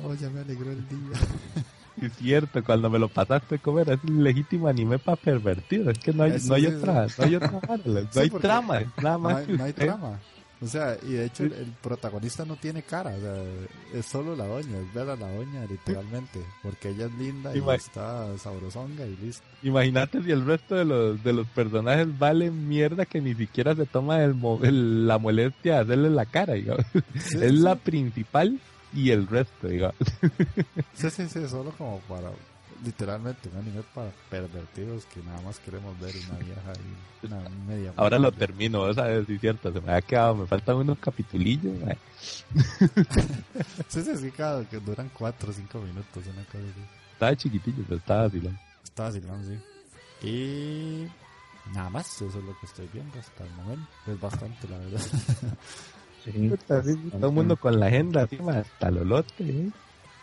oh, 0.03 0.13
ya 0.15 0.29
me 0.29 0.41
alegró 0.41 0.71
el 0.71 0.87
día. 0.87 1.19
Es 2.01 2.13
cierto, 2.13 2.63
cuando 2.63 2.89
me 2.89 2.97
lo 2.97 3.09
pasaste 3.09 3.59
comer, 3.59 3.89
es 3.89 3.99
un 4.07 4.23
legítimo 4.23 4.67
anime 4.69 4.97
para 4.97 5.17
pervertido. 5.17 5.91
Es 5.91 5.99
que 5.99 6.13
no 6.13 6.23
hay, 6.23 6.31
Eso 6.31 6.47
no 6.47 6.55
hay 6.55 6.61
sí, 6.61 6.67
otra, 6.67 6.93
no 7.17 7.23
hay 7.25 7.35
otra 7.35 7.51
no 7.85 8.21
hay 8.21 8.29
trama, 8.29 8.79
No 9.01 9.27
hay, 9.27 9.47
no 9.57 9.63
hay 9.65 9.73
trama. 9.73 10.19
O 10.63 10.67
sea, 10.67 10.95
y 11.01 11.13
de 11.13 11.25
hecho 11.25 11.43
el, 11.43 11.53
el 11.53 11.65
protagonista 11.81 12.45
no 12.45 12.55
tiene 12.55 12.83
cara, 12.83 13.11
o 13.15 13.19
sea, 13.19 13.43
es 13.99 14.05
solo 14.05 14.35
la 14.35 14.45
doña, 14.45 14.77
es 14.77 14.93
ver 14.93 15.09
a 15.09 15.15
la 15.15 15.27
doña 15.33 15.65
literalmente, 15.65 16.39
porque 16.61 16.89
ella 16.89 17.07
es 17.07 17.13
linda 17.15 17.55
y 17.55 17.59
está 17.75 18.37
sabrosonga 18.37 19.05
y 19.07 19.15
listo. 19.17 19.43
Imagínate 19.63 20.21
si 20.21 20.29
el 20.31 20.45
resto 20.45 20.75
de 20.75 20.85
los, 20.85 21.23
de 21.23 21.33
los 21.33 21.47
personajes 21.47 22.07
valen 22.19 22.67
mierda 22.69 23.05
que 23.07 23.21
ni 23.21 23.33
siquiera 23.33 23.75
se 23.75 23.87
toma 23.87 24.23
el, 24.23 24.35
el- 24.61 25.07
la 25.07 25.17
molestia 25.17 25.77
de 25.77 25.79
hacerle 25.81 26.09
la 26.11 26.27
cara, 26.27 26.53
digamos. 26.53 26.85
Sí, 26.93 27.37
es 27.41 27.51
sí, 27.53 27.57
la 27.57 27.75
principal 27.75 28.59
y 28.93 29.09
el 29.09 29.25
resto, 29.25 29.67
digamos. 29.67 29.95
sí, 30.93 31.09
sí, 31.09 31.27
sí, 31.27 31.47
solo 31.47 31.71
como 31.77 31.99
para, 32.01 32.29
literalmente, 32.83 33.49
un 33.49 33.57
anime 33.57 33.83
para 33.93 34.11
pervertidos 34.29 35.05
que 35.05 35.21
nada 35.21 35.41
más 35.41 35.59
queremos 35.59 35.99
ver 35.99 36.13
una 36.29 36.39
vieja 36.39 36.73
y 37.21 37.25
una 37.27 37.49
media. 37.67 37.93
Ahora 37.97 38.19
lo 38.19 38.31
termino, 38.31 38.93
¿sabes? 38.93 39.27
Sí, 39.27 39.37
cierto, 39.37 39.71
se 39.71 39.81
me 39.81 39.93
ha 39.93 40.01
quedado, 40.01 40.35
me 40.35 40.47
faltan 40.47 40.77
unos 40.77 40.97
capitulillos. 40.99 41.73
mae. 41.79 41.97
Sí, 43.87 44.03
sí, 44.03 44.17
sí, 44.17 44.31
cada 44.31 44.63
que 44.67 44.79
duran 44.79 45.09
4 45.17 45.49
o 45.49 45.53
5 45.53 45.79
minutos, 45.79 46.23
una 46.27 46.43
cosa 46.45 46.59
así. 46.59 46.81
Estaba 47.13 47.35
chiquitillo, 47.35 47.83
pero 47.87 47.97
estaba 47.97 48.23
vacilando, 48.23 49.47
sí. 49.47 50.27
Y 50.27 51.07
nada 51.73 51.89
más, 51.89 52.07
eso 52.15 52.27
es 52.27 52.35
lo 52.43 52.57
que 52.59 52.65
estoy 52.65 52.87
viendo 52.93 53.19
hasta 53.19 53.43
el 53.43 53.51
momento. 53.51 53.87
Es 54.07 54.19
bastante, 54.19 54.67
la 54.67 54.77
verdad. 54.77 55.01
Sí. 56.23 56.51
Todo 56.67 57.27
el 57.29 57.33
mundo 57.33 57.57
con 57.57 57.79
la 57.79 57.87
agenda 57.87 58.23
hasta 58.23 58.87
el 58.89 58.97
olote, 58.99 59.43
¿eh? 59.43 59.71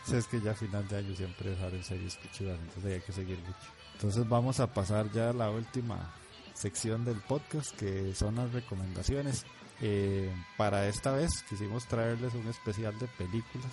Sí, 0.08 0.16
es 0.16 0.26
que 0.26 0.40
ya 0.40 0.52
a 0.52 0.54
final 0.54 0.88
de 0.88 0.96
año 0.96 1.14
siempre 1.14 1.54
salen 1.56 1.84
series 1.84 2.16
pichudas, 2.16 2.58
entonces 2.58 2.94
hay 2.94 3.00
que 3.00 3.12
seguir 3.12 3.38
mucho. 3.40 3.58
Entonces 3.92 4.26
vamos 4.26 4.58
a 4.58 4.72
pasar 4.72 5.12
ya 5.12 5.30
a 5.30 5.32
la 5.34 5.50
última 5.50 6.14
sección 6.54 7.04
del 7.04 7.20
podcast, 7.20 7.76
que 7.76 8.14
son 8.14 8.36
las 8.36 8.50
recomendaciones. 8.52 9.44
Eh, 9.82 10.34
para 10.56 10.88
esta 10.88 11.12
vez 11.12 11.42
quisimos 11.46 11.86
traerles 11.86 12.32
un 12.32 12.48
especial 12.48 12.98
de 12.98 13.06
películas. 13.06 13.72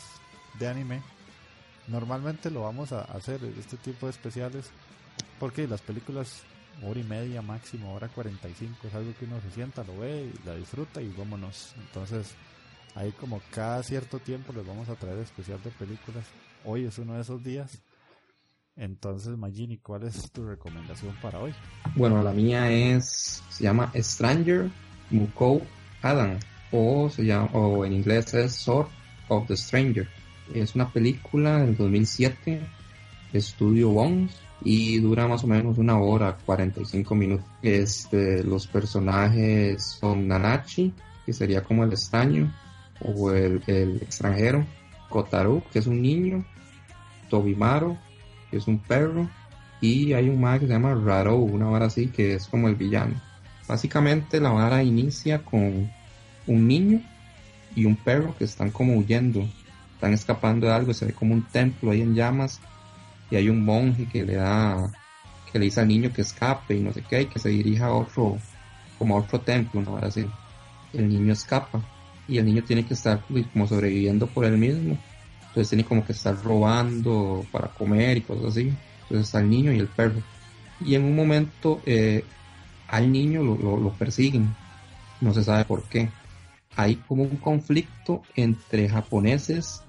de 0.60 0.68
anime, 0.68 1.02
normalmente 1.88 2.52
lo 2.52 2.64
vamos 2.64 2.92
a 2.92 3.02
hacer, 3.04 3.42
este 3.58 3.78
tipo 3.78 4.06
de 4.06 4.12
especiales, 4.12 4.72
porque 5.40 5.68
las 5.68 5.82
películas 5.82 6.44
hora 6.84 7.00
y 7.00 7.04
media 7.04 7.42
máximo, 7.42 7.94
hora 7.94 8.10
45, 8.10 8.88
es 8.88 8.94
algo 8.94 9.14
que 9.18 9.26
uno 9.26 9.40
se 9.40 9.52
sienta, 9.52 9.86
lo 9.86 10.00
ve 10.00 10.34
y 10.34 10.46
la 10.46 10.56
disfruta 10.56 11.02
y 11.02 11.08
vámonos. 11.10 11.74
Entonces, 11.78 12.36
ahí 12.96 13.12
como 13.12 13.42
cada 13.52 13.84
cierto 13.84 14.20
tiempo 14.20 14.54
les 14.54 14.66
vamos 14.66 14.90
a 14.90 14.96
traer 14.96 15.20
especial 15.20 15.62
de 15.64 15.70
películas. 15.72 16.26
Hoy 16.64 16.86
es 16.86 16.98
uno 16.98 17.14
de 17.14 17.22
esos 17.22 17.44
días. 17.44 17.82
Entonces, 18.78 19.38
Magini, 19.38 19.78
¿cuál 19.78 20.04
es 20.04 20.32
tu 20.32 20.46
recomendación 20.46 21.16
para 21.22 21.40
hoy? 21.40 21.54
Bueno, 21.96 22.24
la 22.24 22.32
mía 22.32 22.72
es, 22.72 23.44
se 23.50 23.64
llama 23.64 23.92
Stranger 23.96 24.70
Muko 25.12 25.62
Adam, 26.02 26.40
o, 26.72 27.10
se 27.10 27.26
llama, 27.26 27.50
o 27.54 27.86
en 27.86 27.94
inglés 27.94 28.34
es 28.34 28.54
Sword 28.54 28.88
of 29.30 29.48
the 29.48 29.56
Stranger. 29.56 30.08
Es 30.54 30.76
una 30.76 30.92
película 30.92 31.60
del 31.60 31.78
2007, 31.78 32.62
Estudio 33.32 33.90
Bones, 33.90 34.36
y 34.62 35.00
dura 35.00 35.28
más 35.28 35.44
o 35.44 35.48
menos 35.48 35.78
una 35.78 35.98
hora, 35.98 36.38
45 36.46 37.16
minutos. 37.16 37.46
Este, 37.62 38.44
los 38.44 38.68
personajes 38.68 39.98
son 40.00 40.28
Nanachi, 40.28 40.94
que 41.26 41.34
sería 41.34 41.64
como 41.64 41.84
el 41.84 41.92
extraño, 41.92 42.52
o 43.06 43.32
el, 43.32 43.62
extranjero, 44.02 44.66
Kotaru, 45.10 45.64
que 45.72 45.80
es 45.80 45.88
un 45.88 46.02
niño, 46.02 46.44
Tobimaro, 47.30 47.98
que 48.50 48.58
es 48.58 48.68
un 48.68 48.80
perro, 48.80 49.30
y 49.82 50.14
hay 50.14 50.30
un 50.30 50.42
mag 50.42 50.60
que 50.60 50.68
se 50.68 50.74
llama 50.74 50.96
Raro, 50.96 51.36
una 51.38 51.68
vara 51.68 51.86
así, 51.88 52.08
que 52.08 52.36
es 52.36 52.48
como 52.48 52.68
el 52.68 52.76
villano. 52.76 53.22
Básicamente 53.68 54.40
la 54.40 54.50
vara 54.50 54.84
inicia 54.84 55.44
con 55.44 55.92
un 56.48 56.68
niño 56.68 57.02
y 57.76 57.86
un 57.86 57.96
perro 57.96 58.36
que 58.38 58.46
están 58.46 58.72
como 58.72 58.94
huyendo, 58.96 59.48
están 59.94 60.14
escapando 60.14 60.68
de 60.68 60.74
algo, 60.74 60.94
se 60.94 61.06
ve 61.06 61.14
como 61.14 61.34
un 61.34 61.44
templo 61.44 61.92
ahí 61.92 62.02
en 62.02 62.16
llamas 62.16 62.60
y 63.30 63.36
hay 63.36 63.50
un 63.50 63.66
monje 63.66 64.08
que 64.08 64.24
le 64.24 64.36
da, 64.36 64.92
que 65.52 65.60
le 65.60 65.66
dice 65.66 65.82
al 65.82 65.88
niño 65.88 66.14
que 66.14 66.22
escape 66.22 66.76
y 66.76 66.82
no 66.82 66.94
sé 66.94 67.04
qué, 67.08 67.24
y 67.24 67.26
que 67.26 67.40
se 67.40 67.50
dirija 67.50 67.88
a 67.88 67.94
otro, 67.94 68.38
como 68.98 69.18
a 69.18 69.20
otro 69.20 69.42
templo, 69.42 69.82
¿no? 69.82 69.98
Así. 69.98 70.26
El 70.94 71.10
niño 71.10 71.34
escapa 71.34 71.84
y 72.28 72.38
el 72.38 72.46
niño 72.46 72.64
tiene 72.64 72.86
que 72.86 72.94
estar 72.94 73.22
pues, 73.30 73.46
como 73.48 73.68
sobreviviendo 73.68 74.28
por 74.28 74.46
él 74.46 74.58
mismo. 74.58 74.98
Entonces 75.48 75.70
tiene 75.70 75.86
como 75.86 76.06
que 76.06 76.12
estar 76.12 76.36
robando 76.44 77.46
para 77.52 77.70
comer 77.70 78.18
y 78.18 78.22
cosas 78.22 78.46
así. 78.46 78.74
Entonces 79.04 79.28
está 79.28 79.40
el 79.40 79.50
niño 79.50 79.72
y 79.72 79.80
el 79.80 79.88
perro. 79.88 80.22
Y 80.84 80.96
en 80.96 81.06
un 81.06 81.16
momento 81.16 81.82
eh, 81.86 82.24
al 82.88 83.12
niño 83.12 83.44
lo, 83.44 83.58
lo, 83.58 83.78
lo 83.78 83.92
persiguen. 83.94 84.54
No 85.22 85.34
se 85.34 85.44
sabe 85.44 85.66
por 85.66 85.84
qué. 85.84 86.10
Hay 86.76 86.96
como 86.96 87.24
un 87.24 87.38
conflicto 87.38 88.22
entre 88.36 88.90
japoneses 88.90 89.82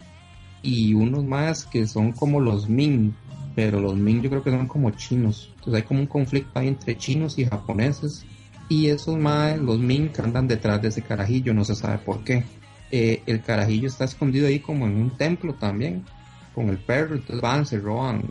y 0.63 0.95
unos 0.95 1.25
más 1.25 1.65
que 1.65 1.87
son 1.87 2.13
como 2.13 2.41
los 2.41 2.69
Ming, 2.69 3.13
pero 3.55 3.81
los 3.81 3.97
Ming 3.97 4.23
yo 4.23 4.31
creo 4.31 4.43
que 4.43 4.51
son 4.51 4.69
como 4.69 4.91
chinos. 4.91 5.51
Entonces 5.55 5.75
hay 5.75 5.83
como 5.83 6.01
un 6.01 6.07
conflicto 6.07 6.59
ahí 6.59 6.69
entre 6.69 6.97
chinos 6.97 7.39
y 7.39 7.45
japoneses. 7.45 8.25
Y 8.69 8.89
esos 8.89 9.17
más, 9.17 9.59
los 9.59 9.79
Ming 9.79 10.11
andan 10.23 10.49
detrás 10.49 10.83
de 10.83 10.89
ese 10.89 11.03
carajillo, 11.03 11.55
no 11.55 11.65
se 11.65 11.75
sabe 11.75 11.99
por 11.99 12.25
qué. 12.25 12.45
Eh, 12.91 13.23
el 13.27 13.43
carajillo 13.43 13.89
está 13.89 14.05
escondido 14.05 14.49
ahí 14.49 14.61
como 14.61 14.87
en 14.87 14.97
un 14.97 15.17
templo 15.17 15.55
también, 15.55 16.05
con 16.55 16.69
el 16.69 16.79
perro. 16.79 17.15
Entonces 17.15 17.41
van, 17.41 17.67
se 17.67 17.79
roban 17.79 18.23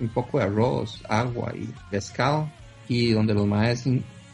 un 0.00 0.08
poco 0.08 0.38
de 0.38 0.44
arroz, 0.44 1.02
agua 1.08 1.52
y 1.54 1.68
pescado. 1.90 2.50
Y 2.88 3.12
donde 3.12 3.34
los 3.34 3.46
maes, 3.46 3.84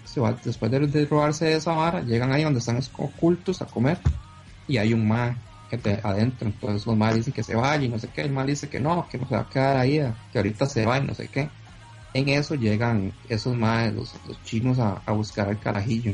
se 0.05 0.21
va, 0.21 0.33
después 0.33 0.71
de, 0.71 1.07
robarse 1.07 1.55
esa 1.55 1.73
vara, 1.73 2.01
llegan 2.01 2.33
ahí 2.33 2.43
donde 2.45 2.61
están 2.61 2.81
ocultos 2.97 3.61
a 3.61 3.67
comer. 3.67 3.99
Y 4.69 4.77
hay 4.77 4.93
un 4.93 5.09
mae 5.09 5.37
que 5.71 5.79
te, 5.79 6.01
adentro. 6.03 6.49
Entonces 6.49 6.87
los 6.87 6.97
maes 6.97 7.17
dicen 7.17 7.33
que 7.33 7.43
se 7.43 7.57
vaya 7.57 7.85
y 7.85 7.89
no 7.89 7.99
sé 7.99 8.09
qué. 8.09 8.23
El 8.23 8.31
mae 8.31 8.47
dice 8.47 8.69
que 8.69 8.79
no, 8.79 9.09
que 9.11 9.19
no 9.19 9.29
se 9.29 9.35
va 9.35 9.43
a 9.43 9.49
quedar 9.49 9.77
ahí, 9.77 9.99
que 10.33 10.39
ahorita 10.39 10.67
se 10.67 10.87
va 10.87 10.99
y 10.99 11.03
no 11.05 11.15
sé 11.15 11.29
qué. 11.29 11.49
En 12.15 12.29
eso 12.29 12.55
llegan 12.55 13.13
esos 13.29 13.57
maes, 13.57 13.95
los, 13.95 14.15
chinos, 14.45 14.79
a, 14.79 15.01
buscar 15.13 15.49
al 15.49 15.61
carajillo 15.61 16.13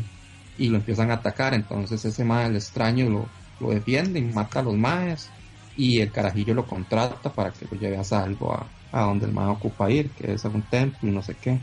y 0.59 0.69
lo 0.69 0.77
empiezan 0.77 1.11
a 1.11 1.15
atacar. 1.15 1.55
Entonces 1.55 2.05
ese 2.05 2.25
mae, 2.25 2.47
el 2.47 2.57
extraño, 2.57 3.09
lo, 3.09 3.29
lo 3.61 3.71
defiende 3.71 4.19
y 4.19 4.23
mata 4.23 4.61
a 4.61 4.63
los 4.65 4.77
maes. 4.77 5.31
Y 5.77 6.01
el 6.01 6.13
carajillo 6.13 6.55
lo 6.55 6.67
contrata 6.67 7.33
para 7.33 7.53
que 7.53 7.67
lo 7.71 7.79
lleve 7.79 7.97
a 7.97 8.05
salvo 8.05 8.53
a, 8.53 8.67
a 8.93 9.03
donde 9.03 9.27
el 9.27 9.33
mae 9.33 9.49
ocupa 9.49 9.91
ir, 9.91 10.11
que 10.11 10.33
es 10.33 10.45
a 10.45 10.49
un 10.49 10.63
templo 10.63 11.09
y 11.09 11.13
no 11.13 11.23
sé 11.23 11.35
qué. 11.35 11.59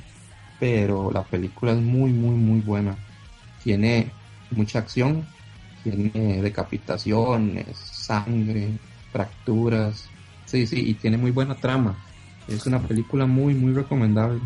Pero 0.59 1.11
la 1.11 1.23
película 1.23 1.71
es 1.71 1.79
muy, 1.79 2.11
muy, 2.11 2.35
muy 2.35 2.59
buena. 2.59 2.95
Tiene 3.63 4.11
mucha 4.51 4.79
acción, 4.79 5.25
tiene 5.83 6.41
decapitaciones, 6.41 7.77
sangre, 7.77 8.77
fracturas. 9.11 10.09
Sí, 10.45 10.67
sí, 10.67 10.89
y 10.89 10.93
tiene 10.95 11.17
muy 11.17 11.31
buena 11.31 11.55
trama. 11.55 11.97
Es 12.55 12.65
una 12.65 12.79
película 12.79 13.25
muy, 13.25 13.53
muy 13.53 13.73
recomendable. 13.73 14.39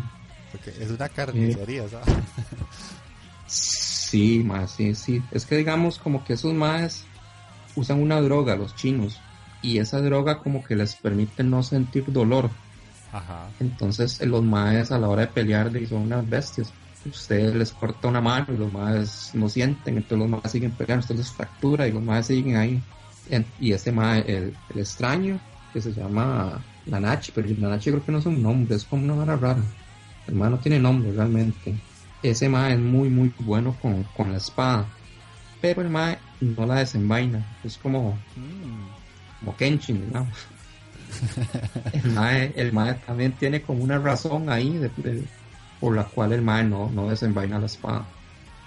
Porque 0.52 0.70
es 0.70 0.90
una 0.90 1.08
carnicería, 1.08 1.88
¿sabes? 1.88 2.14
Sí, 3.46 4.42
más, 4.44 4.72
sí, 4.72 4.94
sí. 4.94 5.22
Es 5.30 5.44
que 5.44 5.56
digamos 5.56 5.98
como 5.98 6.24
que 6.24 6.34
esos 6.34 6.54
más 6.54 7.04
usan 7.74 8.00
una 8.00 8.20
droga, 8.20 8.56
los 8.56 8.74
chinos, 8.74 9.20
y 9.62 9.78
esa 9.78 10.00
droga 10.00 10.38
como 10.38 10.62
que 10.62 10.76
les 10.76 10.94
permite 10.94 11.42
no 11.42 11.62
sentir 11.62 12.04
dolor. 12.12 12.50
Ajá. 13.12 13.48
Entonces 13.60 14.24
los 14.24 14.42
maes 14.42 14.92
a 14.92 14.98
la 14.98 15.08
hora 15.08 15.22
de 15.22 15.28
pelear 15.28 15.72
son 15.88 16.02
unas 16.02 16.28
bestias. 16.28 16.72
Usted 17.04 17.54
les 17.54 17.72
corta 17.72 18.08
una 18.08 18.20
mano 18.20 18.46
y 18.54 18.56
los 18.56 18.72
maes 18.72 19.30
no 19.34 19.48
sienten, 19.48 19.96
entonces 19.96 20.18
los 20.18 20.28
maes 20.28 20.50
siguen 20.50 20.72
peleando, 20.72 21.02
usted 21.02 21.16
les 21.16 21.30
fractura 21.30 21.86
y 21.86 21.92
los 21.92 22.02
maes 22.02 22.26
siguen 22.26 22.56
ahí. 22.56 22.82
Y 23.60 23.72
ese 23.72 23.90
mae, 23.90 24.20
el, 24.20 24.56
el 24.72 24.80
extraño, 24.80 25.40
que 25.72 25.80
se 25.80 25.92
llama 25.92 26.62
Nanachi, 26.86 27.32
pero 27.34 27.48
el 27.48 27.60
Nanachi 27.60 27.90
creo 27.90 28.04
que 28.04 28.12
no 28.12 28.18
es 28.18 28.26
un 28.26 28.42
nombre, 28.42 28.76
es 28.76 28.84
como 28.84 29.04
una 29.04 29.14
vara 29.14 29.36
rara. 29.36 29.62
El 30.26 30.34
mae 30.34 30.50
no 30.50 30.58
tiene 30.58 30.78
nombre 30.78 31.12
realmente. 31.12 31.74
Ese 32.22 32.48
mae 32.48 32.72
es 32.74 32.78
muy 32.80 33.08
muy 33.08 33.32
bueno 33.40 33.76
con, 33.80 34.02
con 34.16 34.32
la 34.32 34.38
espada. 34.38 34.86
Pero 35.60 35.82
el 35.82 35.90
mae 35.90 36.18
no 36.40 36.66
la 36.66 36.76
desenvaina. 36.76 37.56
Es 37.64 37.76
como, 37.78 38.18
Mm. 38.36 39.40
como 39.40 39.56
Kenshin, 39.56 40.06
digamos. 40.06 40.36
el, 41.92 42.12
mae, 42.12 42.52
el 42.56 42.72
mae 42.72 42.94
también 42.94 43.32
tiene 43.32 43.62
como 43.62 43.82
una 43.84 43.98
razón 43.98 44.50
ahí 44.50 44.76
de, 44.76 44.90
de, 44.96 45.24
por 45.80 45.94
la 45.94 46.04
cual 46.04 46.32
el 46.32 46.42
mae 46.42 46.64
no, 46.64 46.90
no 46.90 47.08
desenvaina 47.08 47.58
la 47.58 47.66
espada. 47.66 48.04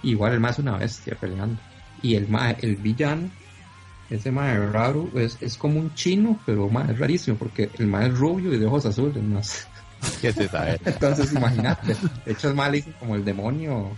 Igual 0.02 0.32
el 0.34 0.40
mae 0.40 0.52
es 0.52 0.58
una 0.58 0.76
bestia 0.78 1.14
peleando. 1.20 1.60
Y 2.02 2.14
el 2.14 2.28
mae, 2.28 2.56
el 2.62 2.76
villano, 2.76 3.30
ese 4.10 4.32
mae 4.32 4.58
raro, 4.66 5.08
es, 5.14 5.38
es 5.40 5.56
como 5.56 5.78
un 5.78 5.94
chino, 5.94 6.38
pero 6.44 6.68
mae 6.68 6.92
es 6.92 6.98
rarísimo 6.98 7.36
porque 7.36 7.70
el 7.78 7.86
mae 7.86 8.08
es 8.08 8.18
rubio 8.18 8.52
y 8.52 8.58
de 8.58 8.66
ojos 8.66 8.84
azules 8.86 9.22
más. 9.22 9.68
¿Qué 10.20 10.32
se 10.32 10.48
sabe? 10.48 10.80
Entonces 10.84 11.32
imagínate, 11.32 11.94
de 12.24 12.32
hecho 12.32 12.48
es 12.50 12.54
mae 12.54 12.70
le 12.70 12.76
dicen 12.78 12.94
como 12.98 13.14
el 13.14 13.24
demonio, 13.24 13.90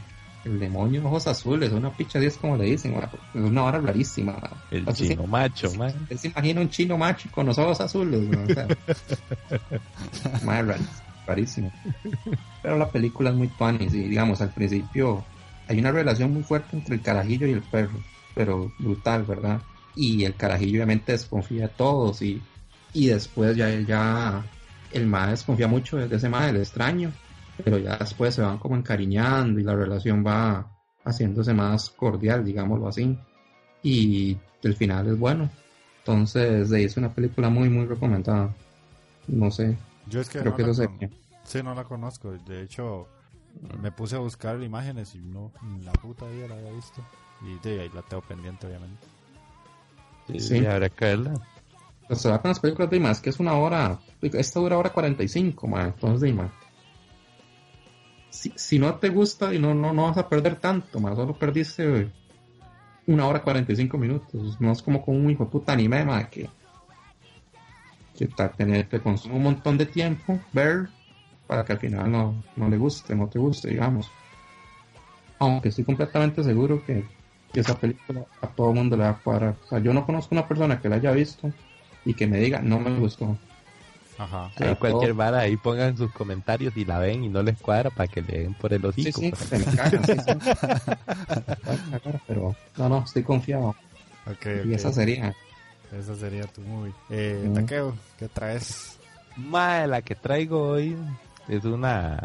el 0.44 0.60
demonio 0.60 1.00
de 1.00 1.06
ojos 1.06 1.26
azules, 1.26 1.72
una 1.72 1.90
picha 1.90 2.18
de 2.18 2.26
es 2.26 2.36
como 2.36 2.56
le 2.56 2.64
dicen, 2.64 2.92
mae, 2.94 3.08
es 3.34 3.40
una 3.40 3.64
hora 3.64 3.80
rarísima. 3.80 4.32
mae. 4.32 4.50
El 4.70 4.78
Entonces, 4.80 5.08
chino 5.08 5.26
macho, 5.26 5.74
man. 5.74 5.94
Usted 6.02 6.16
se 6.18 6.28
imagina 6.28 6.60
un 6.60 6.68
chino 6.68 6.98
macho 6.98 7.28
con 7.30 7.46
los 7.46 7.58
ojos 7.58 7.80
azules, 7.80 8.20
¿no? 8.20 8.42
O 8.42 8.46
sea, 8.46 8.68
mae, 10.44 10.62
rarísimo, 10.62 11.02
rarísimo. 11.26 11.72
Pero 12.60 12.76
la 12.76 12.90
película 12.90 13.30
es 13.30 13.36
muy 13.36 13.48
funny, 13.48 13.84
y 13.86 14.08
digamos, 14.08 14.42
al 14.42 14.50
principio 14.50 15.24
hay 15.68 15.78
una 15.78 15.90
relación 15.90 16.34
muy 16.34 16.42
fuerte 16.42 16.76
entre 16.76 16.96
el 16.96 17.00
carajillo 17.00 17.46
y 17.46 17.52
el 17.52 17.62
perro, 17.62 17.98
pero 18.34 18.70
brutal, 18.78 19.22
¿verdad? 19.22 19.62
Y 19.94 20.24
el 20.24 20.34
carajillo 20.34 20.78
obviamente 20.78 21.12
desconfía 21.12 21.62
de 21.62 21.74
todos 21.74 22.22
y, 22.22 22.42
y 22.94 23.08
después 23.08 23.56
ya, 23.56 23.68
ya 23.80 24.44
el 24.92 25.06
mae 25.06 25.30
desconfía 25.30 25.68
mucho 25.68 25.96
de 25.96 26.16
ese 26.16 26.28
mae, 26.28 26.50
el 26.50 26.56
extraño, 26.56 27.12
pero 27.64 27.78
ya 27.78 27.96
después 27.96 28.34
se 28.34 28.42
van 28.42 28.58
como 28.58 28.76
encariñando 28.76 29.60
y 29.60 29.64
la 29.64 29.74
relación 29.74 30.24
va 30.26 30.70
haciéndose 31.04 31.52
más 31.52 31.90
cordial, 31.90 32.44
digámoslo 32.44 32.88
así. 32.88 33.16
Y 33.82 34.36
el 34.62 34.76
final 34.76 35.08
es 35.08 35.18
bueno. 35.18 35.50
Entonces, 35.98 36.70
de 36.70 36.78
ahí 36.78 36.84
es 36.84 36.96
una 36.96 37.10
película 37.10 37.48
muy, 37.48 37.68
muy 37.68 37.86
recomendada. 37.86 38.54
No 39.28 39.50
sé, 39.50 39.76
Yo 40.08 40.20
es 40.20 40.28
que, 40.28 40.40
creo 40.40 40.50
no 40.50 40.56
que 40.56 40.62
eso 40.62 40.74
sería. 40.74 41.10
Sí, 41.44 41.62
no 41.62 41.74
la 41.74 41.84
conozco. 41.84 42.32
De 42.32 42.62
hecho, 42.62 43.06
me 43.80 43.92
puse 43.92 44.16
a 44.16 44.18
buscar 44.18 44.60
imágenes 44.62 45.14
y 45.14 45.18
no, 45.18 45.52
la 45.84 45.92
puta 45.92 46.26
vida 46.26 46.48
la 46.48 46.56
había 46.56 46.72
visto. 46.72 47.02
Y 47.42 47.58
de 47.58 47.82
ahí 47.82 47.90
la 47.94 48.02
tengo 48.02 48.22
pendiente, 48.22 48.66
obviamente. 48.66 49.06
Sí, 50.26 50.40
Sí. 50.40 50.66
habrá 50.66 50.88
que 50.88 51.04
verla. 51.04 51.34
Pues 52.06 52.20
se 52.20 52.28
va 52.28 52.40
con 52.40 52.50
las 52.50 52.60
películas 52.60 52.90
de 52.90 53.00
más 53.00 53.20
que 53.20 53.30
es 53.30 53.40
una 53.40 53.54
hora. 53.54 53.98
Esta 54.20 54.60
dura 54.60 54.78
hora 54.78 54.90
45, 54.90 55.66
man. 55.66 55.92
Entonces, 55.94 56.34
de. 56.34 56.50
Si, 58.30 58.52
si 58.56 58.78
no 58.78 58.94
te 58.94 59.08
gusta 59.08 59.52
y 59.54 59.58
no, 59.58 59.74
no, 59.74 59.92
no 59.92 60.04
vas 60.04 60.16
a 60.16 60.28
perder 60.28 60.56
tanto, 60.56 61.00
más 61.00 61.16
solo 61.16 61.34
perdiste 61.34 62.10
una 63.06 63.26
hora 63.26 63.42
45 63.42 63.98
minutos. 63.98 64.60
No 64.60 64.72
es 64.72 64.82
como 64.82 65.04
con 65.04 65.16
un 65.16 65.30
hijo 65.30 65.44
de 65.44 65.50
puta 65.50 65.72
anime, 65.72 66.04
man, 66.04 66.28
que, 66.30 66.48
que 68.16 68.26
te, 68.26 68.48
te, 68.48 68.84
te 68.84 69.00
consume 69.00 69.34
un 69.34 69.42
montón 69.42 69.76
de 69.76 69.86
tiempo 69.86 70.40
ver 70.52 70.88
para 71.46 71.64
que 71.64 71.72
al 71.72 71.78
final 71.78 72.10
no, 72.10 72.42
no 72.56 72.68
le 72.68 72.78
guste, 72.78 73.14
no 73.14 73.28
te 73.28 73.38
guste, 73.38 73.68
digamos. 73.68 74.10
Aunque 75.38 75.68
estoy 75.68 75.84
completamente 75.84 76.42
seguro 76.42 76.82
que, 76.84 77.04
que 77.52 77.60
esa 77.60 77.78
película 77.78 78.22
a 78.40 78.46
todo 78.48 78.70
el 78.70 78.76
mundo 78.76 78.96
le 78.96 79.04
va 79.04 79.10
a 79.10 79.18
cuadrar. 79.18 79.54
O 79.64 79.68
sea, 79.68 79.78
yo 79.78 79.92
no 79.92 80.04
conozco 80.06 80.34
una 80.34 80.46
persona 80.48 80.80
que 80.80 80.88
la 80.88 80.96
haya 80.96 81.12
visto 81.12 81.52
y 82.04 82.14
que 82.14 82.26
me 82.26 82.38
diga, 82.38 82.60
no 82.62 82.78
me 82.80 82.90
gustó. 82.98 83.36
Ajá. 84.18 84.50
sea, 84.56 84.68
Ahí 84.70 84.76
cualquier 84.76 85.10
todo- 85.10 85.16
vara, 85.18 85.38
ahí 85.40 85.56
pongan 85.56 85.96
sus 85.96 86.12
comentarios 86.12 86.76
y 86.76 86.84
la 86.84 86.98
ven 86.98 87.24
y 87.24 87.28
no 87.28 87.42
les 87.42 87.58
cuadra 87.58 87.90
para 87.90 88.06
que 88.08 88.22
le 88.22 88.40
den 88.42 88.54
por 88.54 88.72
el 88.72 88.80
Sí, 88.94 89.08
hocico. 89.08 89.20
sí, 89.20 89.30
pues. 89.30 89.42
se 89.48 89.58
me 89.58 89.64
cagan, 89.76 90.04
sí, 90.04 90.12
sí. 90.12 90.50
Pero 92.26 92.54
no, 92.76 92.88
no, 92.88 93.04
estoy 93.04 93.22
confiado. 93.22 93.74
Ok, 94.26 94.46
Y 94.66 94.74
esa 94.74 94.92
sería. 94.92 95.34
Esa 95.92 96.14
sería 96.14 96.44
tu 96.46 96.60
movie. 96.62 96.92
Eh, 97.10 97.44
Mm. 97.48 97.54
Takeo, 97.54 97.94
¿qué 98.18 98.28
traes? 98.28 98.98
Mae, 99.36 99.86
la 99.86 100.02
que 100.02 100.14
traigo 100.14 100.60
hoy 100.68 100.96
es 101.48 101.64
una... 101.64 102.18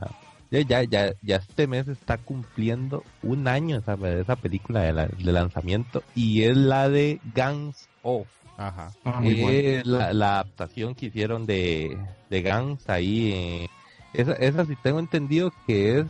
Ya, 0.50 0.62
ya, 0.62 0.84
ya, 0.84 1.14
ya 1.22 1.36
este 1.38 1.68
mes 1.68 1.88
está 1.90 2.18
cumpliendo 2.18 3.04
un 3.22 3.48
año 3.48 3.78
esa, 3.78 3.96
esa 4.08 4.36
película 4.38 4.82
de, 4.82 4.94
la- 4.94 5.08
de 5.08 5.32
lanzamiento 5.32 6.04
y 6.16 6.44
es 6.44 6.56
la 6.56 6.88
de 6.90 7.20
Guns 7.36 7.90
Off. 8.02 8.28
Ajá. 8.58 8.92
Ah, 9.04 9.20
muy 9.20 9.36
bueno. 9.36 9.60
Es 9.60 9.86
la, 9.86 10.14
la 10.14 10.34
adaptación 10.40 10.96
que 10.96 11.08
hicieron 11.08 11.46
de, 11.46 11.98
de 12.30 12.42
Guns 12.44 12.88
ahí. 12.90 13.32
eh, 13.34 13.68
esa, 14.14 14.34
esa 14.34 14.66
sí 14.66 14.76
tengo 14.82 15.00
entendido 15.00 15.52
que 15.66 16.00
es... 16.00 16.06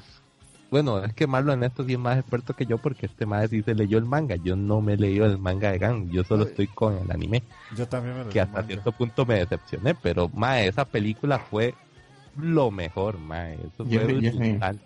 Bueno, 0.69 1.01
es 1.03 1.13
que 1.13 1.27
Marlon 1.27 1.63
en 1.63 1.69
esto 1.71 1.85
sí 1.85 1.93
es 1.93 1.99
más 1.99 2.19
experto 2.19 2.53
que 2.53 2.65
yo 2.65 2.77
porque 2.77 3.05
este 3.05 3.25
madre 3.25 3.47
sí 3.47 3.63
se 3.63 3.73
leyó 3.73 3.97
el 3.97 4.05
manga. 4.05 4.35
Yo 4.35 4.55
no 4.55 4.81
me 4.81 4.93
he 4.93 4.97
leído 4.97 5.25
el 5.25 5.37
manga 5.39 5.71
de 5.71 5.79
Guns, 5.79 6.11
yo 6.11 6.23
solo 6.25 6.43
Ay. 6.43 6.49
estoy 6.49 6.67
con 6.67 6.97
el 6.97 7.09
anime. 7.09 7.41
Yo 7.75 7.87
también 7.87 8.17
me 8.17 8.25
lo 8.25 8.29
que 8.29 8.41
hasta 8.41 8.63
cierto 8.63 8.91
punto 8.91 9.25
me 9.25 9.35
decepcioné, 9.35 9.95
pero 9.95 10.29
esa 10.59 10.83
película 10.85 11.39
fue 11.39 11.73
lo 12.37 12.71
mejor, 12.71 13.17
mae, 13.19 13.55
eso 13.55 13.85
fue 13.85 13.87
Jeffrey- 13.89 14.21
Jeffrey. 14.21 14.51
brutal. 14.51 14.79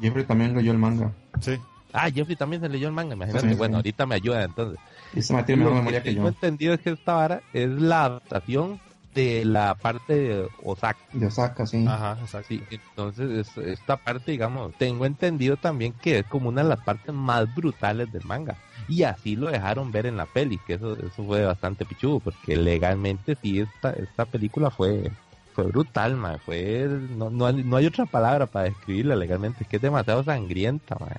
Jeffrey 0.00 0.24
también 0.24 0.54
leyó 0.56 0.72
el 0.72 0.78
manga. 0.78 1.10
Sí. 1.40 1.58
Ah, 1.92 2.10
Jeffrey 2.10 2.36
también 2.36 2.60
se 2.60 2.68
leyó 2.68 2.88
el 2.88 2.92
manga, 2.94 3.14
imagínate. 3.14 3.46
Sí, 3.46 3.52
sí. 3.52 3.58
bueno, 3.58 3.76
ahorita 3.76 4.04
me 4.06 4.14
ayuda 4.16 4.44
entonces. 4.44 4.78
Y 5.14 5.22
se 5.22 5.42
tiene 5.44 5.64
Lo 5.64 5.70
mejor 5.70 5.72
que 5.72 5.78
memoria 5.80 6.02
que 6.02 6.10
tengo 6.10 6.22
yo. 6.24 6.28
entendido 6.28 6.74
es 6.74 6.80
que 6.80 6.90
esta 6.90 7.14
vara 7.14 7.42
es 7.54 7.68
la 7.70 8.04
adaptación 8.04 8.78
de 9.14 9.46
la 9.46 9.74
parte 9.76 10.12
de 10.12 10.48
Osaka. 10.62 10.98
De 11.14 11.24
Osaka, 11.26 11.64
sí. 11.66 11.86
Ajá, 11.88 12.18
exacto. 12.20 12.48
Sí, 12.48 12.62
entonces 12.68 13.30
es- 13.56 13.56
esta 13.66 13.96
parte, 13.96 14.30
digamos, 14.32 14.74
tengo 14.74 15.06
entendido 15.06 15.56
también 15.56 15.94
que 15.94 16.18
es 16.18 16.26
como 16.26 16.50
una 16.50 16.62
de 16.62 16.68
las 16.68 16.80
partes 16.80 17.14
más 17.14 17.52
brutales 17.54 18.12
del 18.12 18.24
manga. 18.24 18.56
Y 18.88 19.04
así 19.04 19.34
lo 19.34 19.50
dejaron 19.50 19.90
ver 19.90 20.04
en 20.04 20.18
la 20.18 20.26
peli, 20.26 20.58
que 20.58 20.74
eso, 20.74 20.98
eso 20.98 21.24
fue 21.24 21.46
bastante 21.46 21.86
pichudo, 21.86 22.20
porque 22.20 22.58
legalmente 22.58 23.38
sí, 23.40 23.60
esta, 23.60 23.90
esta 23.92 24.26
película 24.26 24.70
fue, 24.70 25.10
fue 25.56 25.64
brutal, 25.64 26.16
man. 26.16 26.38
Fue, 26.44 26.86
no, 27.16 27.30
no, 27.30 27.46
hay- 27.46 27.64
no 27.64 27.76
hay 27.76 27.86
otra 27.86 28.06
palabra 28.06 28.46
para 28.46 28.66
describirla 28.66 29.16
legalmente, 29.16 29.64
es 29.64 29.68
que 29.68 29.76
es 29.76 29.82
demasiado 29.82 30.22
sangrienta, 30.22 30.96
man, 31.00 31.10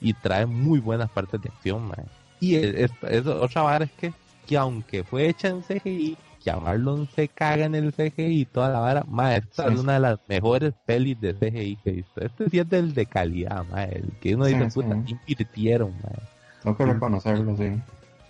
y, 0.00 0.10
y 0.10 0.12
trae 0.12 0.44
muy 0.44 0.80
buenas 0.80 1.08
partes 1.10 1.40
de 1.40 1.48
acción, 1.48 1.86
man. 1.86 2.04
Y 2.40 2.56
es, 2.56 2.74
es- 2.74 2.90
es- 3.08 3.26
otra 3.26 3.62
vara 3.62 3.84
es 3.86 3.92
que, 3.92 4.12
que 4.46 4.58
aunque 4.58 5.04
fue 5.04 5.28
hecha 5.28 5.48
en 5.48 5.62
CGI, 5.62 6.18
que 6.42 6.50
a 6.50 6.58
Marlon 6.58 7.08
se 7.14 7.28
caga 7.28 7.64
en 7.64 7.74
el 7.74 7.92
CGI 7.94 8.40
y 8.40 8.44
toda 8.44 8.68
la 8.68 8.80
vara, 8.80 9.04
ma, 9.08 9.34
esta 9.36 9.66
Sí. 9.68 9.72
es 9.74 9.80
una 9.80 9.94
de 9.94 10.00
las 10.00 10.18
mejores 10.28 10.74
pelis 10.84 11.18
de 11.20 11.32
CGI 11.32 11.76
que 11.76 11.90
he 11.90 11.92
visto. 11.94 12.20
Este 12.20 12.50
sí 12.50 12.58
es 12.58 12.68
del 12.68 12.92
de 12.92 13.06
calidad, 13.06 13.64
ma, 13.70 13.84
el 13.84 14.10
que 14.20 14.34
uno 14.34 14.44
Sí, 14.44 14.52
dice, 14.54 14.70
sí. 14.70 14.74
puta, 14.82 14.96
invirtieron, 15.06 15.94
ma. 16.02 16.10
Tengo 16.62 16.76
que 16.76 16.84
reconocerlo, 16.86 17.56
sí. 17.56 17.72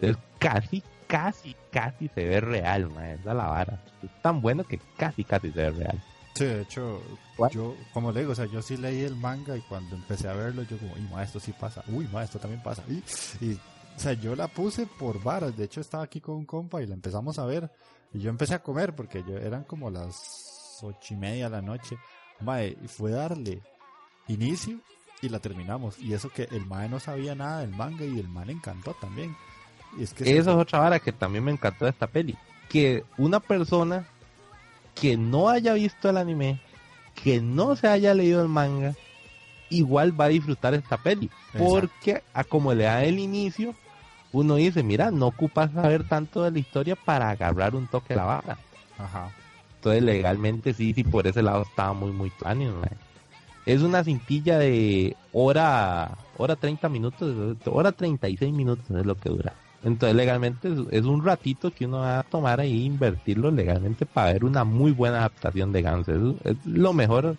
Es 0.00 0.16
casi, 0.38 0.82
casi, 1.14 1.54
casi 1.70 2.08
se 2.08 2.24
ve 2.24 2.40
real, 2.40 2.90
ma, 2.90 3.12
esa 3.12 3.30
es 3.30 3.36
la 3.36 3.46
vara. 3.46 3.80
Es 4.02 4.10
tan 4.20 4.40
bueno 4.40 4.64
que 4.64 4.80
casi, 4.96 5.22
casi 5.22 5.52
se 5.52 5.60
ve 5.60 5.70
real. 5.70 6.02
Sí, 6.34 6.44
de 6.44 6.62
hecho, 6.62 7.00
yo, 7.52 7.76
como 7.92 8.10
le 8.10 8.20
digo, 8.20 8.32
o 8.32 8.34
sea, 8.34 8.46
yo 8.46 8.60
sí 8.60 8.76
leí 8.76 9.02
el 9.02 9.14
manga 9.14 9.56
y 9.56 9.60
cuando 9.60 9.94
empecé 9.94 10.28
a 10.28 10.32
verlo, 10.32 10.64
yo 10.64 10.76
como, 10.76 10.92
uy, 10.94 11.02
ma, 11.12 11.22
esto 11.22 11.38
sí 11.38 11.52
pasa, 11.52 11.84
uy, 11.86 12.08
ma, 12.08 12.24
esto 12.24 12.40
también 12.40 12.60
pasa. 12.64 12.82
Y, 12.88 12.94
y, 13.44 13.54
o 13.54 13.98
sea, 13.98 14.14
yo 14.14 14.34
la 14.34 14.48
puse 14.48 14.88
por 14.88 15.22
varas, 15.22 15.56
de 15.56 15.62
hecho 15.62 15.80
estaba 15.80 16.02
aquí 16.02 16.20
con 16.20 16.34
un 16.34 16.46
compa 16.46 16.82
y 16.82 16.86
la 16.88 16.94
empezamos 16.94 17.38
a 17.38 17.44
ver. 17.44 17.70
Y 18.12 18.18
yo 18.18 18.30
empecé 18.30 18.54
a 18.54 18.62
comer 18.64 18.96
porque 18.96 19.22
yo, 19.22 19.38
eran 19.38 19.62
como 19.62 19.90
las 19.90 20.80
ocho 20.82 21.14
y 21.14 21.16
media 21.16 21.44
de 21.44 21.50
la 21.50 21.62
noche. 21.62 21.96
Mae, 22.40 22.76
y 22.82 22.88
fue 22.88 23.12
darle 23.12 23.62
inicio 24.26 24.80
y 25.22 25.28
la 25.28 25.38
terminamos. 25.38 25.96
Y 26.00 26.12
eso 26.12 26.28
que 26.28 26.48
el 26.50 26.66
mae 26.66 26.88
no 26.88 26.98
sabía 26.98 27.36
nada 27.36 27.60
del 27.60 27.70
manga 27.70 28.04
y 28.04 28.18
el 28.18 28.28
man 28.28 28.48
le 28.48 28.54
encantó 28.54 28.94
también. 28.94 29.36
Y 29.98 30.02
es 30.04 30.14
que 30.14 30.36
Eso 30.36 30.50
es 30.50 30.56
otra 30.56 30.80
vara 30.80 30.98
que 30.98 31.12
también 31.12 31.44
me 31.44 31.52
encantó 31.52 31.84
de 31.84 31.90
esta 31.90 32.06
peli. 32.06 32.36
Que 32.68 33.04
una 33.16 33.40
persona 33.40 34.06
que 34.94 35.16
no 35.16 35.48
haya 35.48 35.74
visto 35.74 36.08
el 36.08 36.16
anime, 36.16 36.60
que 37.22 37.40
no 37.40 37.76
se 37.76 37.88
haya 37.88 38.14
leído 38.14 38.42
el 38.42 38.48
manga, 38.48 38.94
igual 39.70 40.18
va 40.18 40.26
a 40.26 40.28
disfrutar 40.28 40.74
esta 40.74 40.96
peli. 40.96 41.26
Exacto. 41.52 41.64
Porque 41.64 42.22
a 42.32 42.44
como 42.44 42.72
le 42.74 42.84
da 42.84 43.04
el 43.04 43.18
inicio, 43.18 43.74
uno 44.32 44.56
dice, 44.56 44.82
mira, 44.82 45.10
no 45.10 45.28
ocupas 45.28 45.72
saber 45.72 46.08
tanto 46.08 46.42
de 46.42 46.50
la 46.50 46.58
historia 46.58 46.96
para 46.96 47.30
agarrar 47.30 47.74
un 47.74 47.86
toque 47.86 48.14
de 48.14 48.16
la 48.16 48.24
vara. 48.24 48.58
Ajá. 48.98 49.30
Entonces 49.76 50.02
legalmente 50.02 50.72
sí, 50.72 50.94
sí, 50.94 51.04
por 51.04 51.26
ese 51.26 51.42
lado 51.42 51.62
estaba 51.62 51.92
muy, 51.92 52.10
muy 52.10 52.32
mae. 52.42 52.96
Es 53.66 53.82
una 53.82 54.02
cintilla 54.04 54.58
de 54.58 55.16
hora, 55.32 56.16
hora 56.36 56.56
30 56.56 56.88
minutos, 56.88 57.56
hora 57.66 57.92
36 57.92 58.52
minutos 58.52 58.84
es 58.90 59.06
lo 59.06 59.14
que 59.16 59.28
dura. 59.28 59.54
Entonces 59.84 60.16
legalmente 60.16 60.68
es, 60.68 60.78
es 60.90 61.04
un 61.04 61.24
ratito 61.24 61.70
que 61.70 61.84
uno 61.86 61.98
va 61.98 62.20
a 62.20 62.22
tomar 62.22 62.60
ahí 62.60 62.72
e 62.72 62.84
invertirlo 62.84 63.50
legalmente 63.50 64.06
para 64.06 64.32
ver 64.32 64.44
una 64.44 64.64
muy 64.64 64.92
buena 64.92 65.18
adaptación 65.18 65.72
de 65.72 65.82
Gans. 65.82 66.08
Es, 66.08 66.20
es 66.44 66.56
lo 66.66 66.92
mejor 66.92 67.36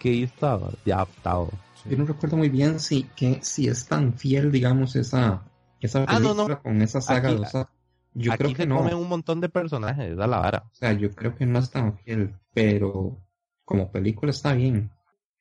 que 0.00 0.08
he 0.08 0.12
visto 0.12 0.72
ya 0.84 0.96
adaptado. 0.96 1.48
sí. 1.82 1.90
Yo 1.90 1.96
no 1.98 2.06
recuerdo 2.06 2.36
muy 2.36 2.48
bien 2.48 2.80
si, 2.80 3.04
que, 3.16 3.38
si 3.42 3.68
es 3.68 3.86
tan 3.86 4.14
fiel, 4.14 4.50
digamos, 4.50 4.96
esa, 4.96 5.44
esa 5.80 6.04
Ah, 6.08 6.18
no, 6.18 6.34
película 6.34 6.56
no. 6.56 6.62
con 6.62 6.82
esa 6.82 7.00
saga 7.00 7.28
Aquí- 7.28 7.38
de 7.38 7.42
Osaka. 7.46 7.70
Yo 8.18 8.32
Aquí 8.32 8.38
creo 8.44 8.50
se 8.50 8.56
que 8.56 8.66
no. 8.66 8.76
comen 8.78 8.94
un 8.96 9.08
montón 9.08 9.40
de 9.42 9.48
personajes, 9.50 10.18
a 10.18 10.26
la 10.26 10.38
vara. 10.38 10.62
O 10.72 10.74
sea, 10.74 10.92
yo 10.94 11.10
creo 11.10 11.34
que 11.34 11.44
no 11.44 11.58
es 11.58 11.70
tan 11.70 11.98
fiel, 11.98 12.34
pero 12.54 13.18
como 13.64 13.92
película 13.92 14.30
está 14.30 14.54
bien. 14.54 14.90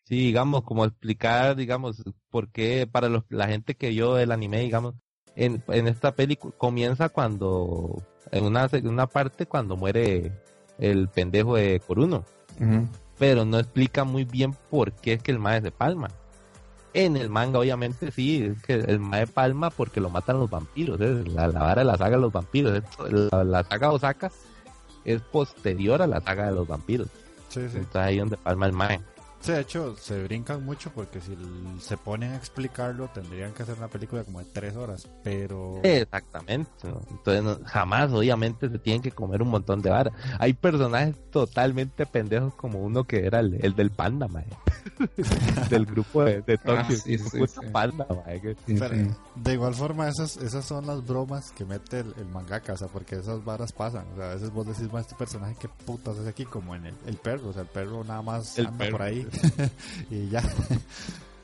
Sí, 0.04 0.18
digamos, 0.18 0.64
como 0.64 0.84
explicar, 0.86 1.56
digamos, 1.56 2.04
por 2.30 2.50
qué 2.52 2.86
para 2.86 3.08
los, 3.10 3.24
la 3.30 3.48
gente 3.48 3.76
que 3.76 3.89
vio 3.89 4.20
el 4.20 4.32
anime, 4.32 4.60
digamos, 4.60 4.93
en, 5.36 5.64
en 5.68 5.88
esta 5.88 6.14
película 6.16 6.54
comienza 6.58 7.10
cuando, 7.10 8.02
en 8.32 8.44
una, 8.46 8.68
en 8.72 8.88
una 8.88 9.08
parte 9.08 9.46
cuando 9.46 9.76
muere 9.76 10.32
el 10.78 11.08
pendejo 11.10 11.56
de 11.56 11.80
Coruno, 11.86 12.24
pero 13.18 13.46
no 13.46 13.60
explica 13.60 14.04
muy 14.04 14.26
bien 14.26 14.56
por 14.70 14.92
qué 14.92 15.14
es 15.14 15.24
que 15.24 15.32
el 15.32 15.40
mae 15.40 15.62
se 15.62 15.72
palma. 15.72 16.10
En 16.94 17.18
el 17.18 17.30
manga, 17.30 17.60
obviamente, 17.60 18.10
sí, 18.12 18.44
es 18.56 18.62
que 18.64 18.74
el 18.76 19.00
mae 19.00 19.28
palma 19.28 19.70
porque 19.70 20.00
lo 20.00 20.10
matan 20.10 20.40
los 20.40 20.50
vampiros, 20.50 21.00
es 21.02 21.28
la, 21.28 21.48
la 21.50 21.60
vara 21.60 21.82
de 21.82 21.86
la 21.86 21.98
saga 21.98 22.16
de 22.16 22.22
los 22.22 22.32
vampiros, 22.32 22.78
es- 22.78 23.12
la, 23.32 23.44
la 23.44 23.64
saga 23.66 23.92
Osaka 23.92 24.32
es 25.04 25.22
posterior 25.22 26.02
a 26.02 26.08
la 26.08 26.22
saga 26.22 26.46
de 26.48 26.54
los 26.54 26.68
vampiros, 26.68 27.08
Sí, 27.50 27.60
sí. 27.70 27.78
entonces 27.78 27.96
ahí 28.02 28.18
donde 28.20 28.38
palma 28.38 28.66
el 28.68 28.72
mae. 28.74 29.02
Sí, 29.42 29.52
de 29.52 29.60
hecho, 29.62 29.96
se 29.98 30.24
brincan 30.24 30.66
mucho 30.66 30.90
porque 30.92 31.22
si 31.22 31.38
se 31.80 31.98
ponen 31.98 32.32
a 32.32 32.36
explicarlo, 32.36 33.08
tendrían 33.14 33.54
que 33.54 33.62
hacer 33.64 33.78
una 33.78 33.88
película 33.88 34.24
como 34.24 34.40
de 34.40 34.46
tres 34.46 34.76
horas. 34.76 35.08
Pero. 35.24 35.82
Exactamente. 35.84 36.70
¿no? 36.84 37.02
Entonces, 37.12 37.44
no- 37.44 37.60
jamás, 37.66 38.12
obviamente, 38.12 38.70
se 38.70 38.80
tienen 38.80 39.02
que 39.04 39.12
comer 39.12 39.42
un 39.44 39.50
montón 39.50 39.82
de 39.84 39.92
vara. 39.92 40.12
Hay 40.40 40.54
personajes 40.54 41.16
totalmente 41.30 42.06
pendejos, 42.08 42.56
como 42.56 42.80
uno 42.80 43.04
que 43.04 43.26
era 43.26 43.40
el, 43.40 43.64
el 43.64 43.76
del 43.76 43.92
panda, 43.92 44.28
mae. 44.28 44.46
del 45.70 45.86
grupo 45.86 46.24
de, 46.24 46.42
de 46.42 46.58
Tokio. 46.58 46.76
Ah, 46.80 46.90
sí, 46.92 47.18
panda, 47.72 48.08
mae, 48.26 48.56
Pero, 48.66 49.16
de 49.36 49.54
igual 49.54 49.76
forma, 49.76 50.08
esas, 50.08 50.38
esas 50.38 50.66
son 50.66 50.88
las 50.88 51.06
bromas 51.06 51.52
que 51.52 51.66
mete 51.66 52.00
el, 52.00 52.14
el 52.18 52.26
mangaka, 52.28 52.74
o 52.74 52.78
sea, 52.78 52.88
porque 52.88 53.16
esas 53.16 53.44
varas 53.44 53.72
pasan. 53.72 54.06
O 54.14 54.16
sea, 54.18 54.32
a 54.32 54.34
veces 54.36 54.52
vos 54.52 54.66
decís, 54.66 54.92
"Ma, 54.92 55.02
este 55.02 55.16
personaje, 55.16 55.56
¿qué 55.60 55.68
putas 55.86 56.18
es 56.18 56.28
aquí? 56.28 56.46
Como 56.46 56.76
en 56.76 56.86
el, 56.88 56.96
el 57.06 57.18
perro, 57.18 57.50
o 57.50 57.54
sea, 57.54 57.64
el 57.64 57.68
perro 57.68 58.04
nada 58.04 58.22
más 58.22 58.58
El 58.58 58.68
anda 58.68 58.78
perro. 58.80 58.92
por 58.92 59.02
ahí 59.02 59.25
y 60.12 60.30
ya. 60.30 60.44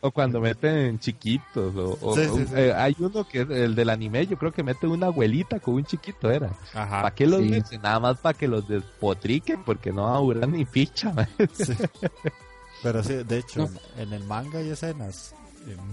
O 0.04 0.10
cuando 0.12 0.42
meten 0.42 0.98
chiquitos. 1.00 1.76
O, 1.76 1.98
o- 2.02 2.16
Sí, 2.16 2.26
sí, 2.26 2.46
sí. 2.48 2.54
eh, 2.56 2.74
hay 2.74 2.96
uno 3.00 3.28
que 3.28 3.42
es 3.42 3.50
el 3.52 3.76
del 3.76 3.90
anime, 3.92 4.26
yo 4.26 4.36
creo 4.38 4.52
que 4.52 4.64
mete 4.64 4.88
una 4.88 5.08
abuelita 5.08 5.60
con 5.60 5.76
un 5.76 5.86
chiquito, 5.86 6.32
era. 6.32 6.52
Ajá. 6.74 7.02
¿Para 7.04 7.16
qué 7.16 7.28
los 7.28 7.42
sí. 7.42 7.50
meten? 7.50 7.82
Nada 7.82 8.00
más 8.00 8.18
para 8.18 8.38
que 8.38 8.48
los 8.48 8.68
despotriquen, 8.68 9.64
porque 9.64 9.92
no 9.92 10.04
va 10.06 10.16
a 10.16 10.20
durar 10.20 10.48
ni 10.50 10.66
ficha. 10.66 11.14
Pero 12.84 13.04
sí, 13.04 13.14
de 13.24 13.38
hecho, 13.38 13.60
No. 13.60 13.66
en, 13.98 14.08
en 14.08 14.14
el 14.14 14.24
manga 14.24 14.58
hay 14.60 14.70
escenas 14.72 15.36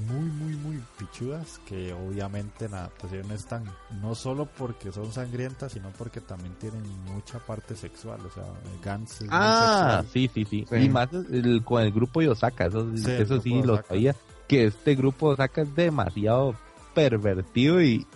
muy, 0.08 0.30
muy, 0.30 0.56
muy 0.56 0.82
pichudas 0.98 1.60
que 1.66 1.92
obviamente 1.92 2.64
en 2.64 2.74
adaptación 2.74 3.30
están 3.32 3.64
no 4.00 4.14
solo 4.14 4.46
porque 4.46 4.90
son 4.92 5.12
sangrientas, 5.12 5.72
sino 5.72 5.90
porque 5.98 6.20
también 6.20 6.54
tienen 6.54 6.82
mucha 7.04 7.38
parte 7.38 7.76
sexual. 7.76 8.20
O 8.26 8.30
sea, 8.30 8.44
Gans 8.82 9.20
es 9.20 9.28
Ah, 9.30 10.02
sí, 10.12 10.30
sí, 10.32 10.44
sí, 10.44 10.66
Sí. 10.68 10.76
Y 10.76 10.88
más 10.88 11.08
el- 11.12 11.62
con 11.64 11.82
el 11.82 11.92
grupo 11.92 12.20
de 12.20 12.30
Osaka, 12.30 12.66
eso, 12.66 12.88
Sí, 12.96 13.10
eso 13.10 13.40
sí 13.40 13.62
lo 13.62 13.82
sabía. 13.82 14.14
Que 14.46 14.66
este 14.66 14.94
grupo 14.94 15.28
de 15.28 15.34
Osaka 15.34 15.62
es 15.62 15.74
demasiado 15.74 16.54
pervertido 16.94 17.82
y, 17.82 18.06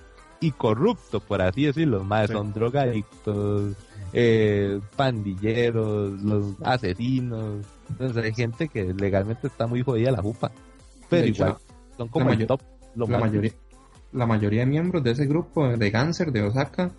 y 0.40 0.50
corrupto, 0.52 1.20
por 1.20 1.42
así 1.42 1.64
decirlo. 1.66 2.02
Más 2.02 2.28
Sí. 2.28 2.32
son 2.32 2.52
drogadictos, 2.52 3.74
eh, 4.14 4.80
pandilleros, 4.96 6.20
los 6.22 6.54
asesinos. 6.64 7.64
Entonces 7.90 8.24
hay 8.24 8.34
gente 8.34 8.68
que 8.68 8.94
legalmente 8.94 9.46
está 9.46 9.66
muy 9.66 9.82
jodida 9.82 10.10
la 10.10 10.22
jupa. 10.22 10.50
Pero 11.12 11.26
hecho, 11.28 11.42
igual, 11.44 11.56
son 11.96 12.08
como 12.08 12.26
la 12.30 12.34
el 12.34 12.46
top. 12.46 12.60
lo 12.96 13.06
la 13.06 13.18
más- 13.18 13.28
mayoría 13.30 13.52
la 14.12 14.26
mayoría 14.26 14.60
de 14.60 14.66
miembros 14.66 15.02
de 15.02 15.12
ese 15.12 15.24
grupo 15.26 15.66
de 15.68 15.90
Ganser 15.90 16.32
de 16.32 16.42
Osaka 16.42 16.90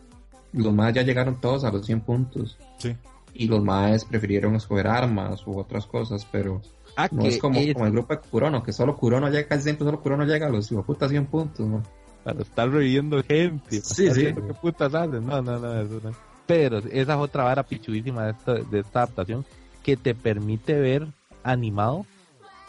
los 0.54 0.74
más 0.74 0.94
ya 0.94 1.02
llegaron 1.04 1.40
todos 1.40 1.64
a 1.64 1.72
los 1.72 1.86
100 1.86 2.02
puntos. 2.02 2.58
Sí. 2.78 2.96
Y 3.36 3.48
los 3.48 3.64
más 3.64 4.06
prefirieron 4.06 4.56
escoger 4.56 4.88
armas 4.88 5.46
u 5.48 5.58
otras 5.60 5.86
cosas, 5.88 6.28
pero 6.32 6.62
Ah, 6.96 7.08
no 7.12 7.26
es 7.26 7.40
como, 7.40 7.60
es 7.60 7.74
como 7.74 7.86
el 7.88 7.92
grupo 7.92 8.14
de 8.14 8.20
Kurono, 8.22 8.62
que 8.64 8.72
solo 8.72 8.96
Kurono 8.96 9.28
llega, 9.30 9.48
casi 9.48 9.64
siempre 9.64 9.86
solo 9.86 10.00
Kurono 10.02 10.26
llega 10.26 10.46
a 10.48 10.50
los 10.50 10.70
puta 10.86 11.10
100 11.10 11.26
puntos, 11.26 11.66
¿no? 11.68 11.82
para 12.24 12.42
estar 12.42 12.70
reviviendo 12.70 13.22
gente. 13.24 13.82
Sí, 13.82 14.10
sí. 14.12 14.26
¿Qué 14.34 14.54
putas? 14.62 14.92
No, 14.92 15.42
no, 15.42 15.42
no, 15.60 15.82
eso 15.82 16.00
no. 16.04 16.12
Pero 16.46 16.78
esa 16.78 17.14
es 17.14 17.20
otra 17.20 17.44
vara 17.44 17.64
pichudísima 17.64 18.26
de 18.26 18.32
esta, 18.32 18.54
de 18.54 18.80
esta 18.80 19.00
adaptación 19.00 19.46
que 19.84 19.98
te 19.98 20.14
permite 20.16 20.80
ver 20.80 21.08
animado 21.44 22.06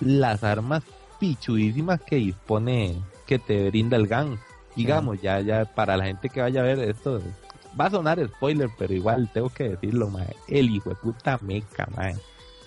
las 0.01 0.43
armas 0.43 0.83
pichudísimas 1.25 2.03
que 2.03 2.17
dispone, 2.17 3.03
que 3.27 3.39
te 3.39 3.71
brinda 3.71 3.97
el 3.97 4.07
GAN. 4.07 4.39
Digamos, 4.77 5.23
ya, 5.23 5.41
ya, 5.41 5.65
para 5.65 5.97
la 5.97 6.05
gente 6.05 6.29
que 6.29 6.43
vaya 6.43 6.61
a 6.61 6.65
ver 6.65 6.79
esto, 6.81 7.23
va 7.81 7.87
a 7.87 7.91
sonar 7.91 8.23
spoiler, 8.29 8.69
pero 8.79 8.93
igual 8.93 9.31
tengo 9.33 9.49
que 9.49 9.71
decirlo, 9.71 10.11
mae. 10.11 10.37
El 10.49 10.69
hijo 10.69 10.91
de 10.91 10.97
puta 10.97 11.39
meca, 11.41 11.89
mae. 11.97 12.17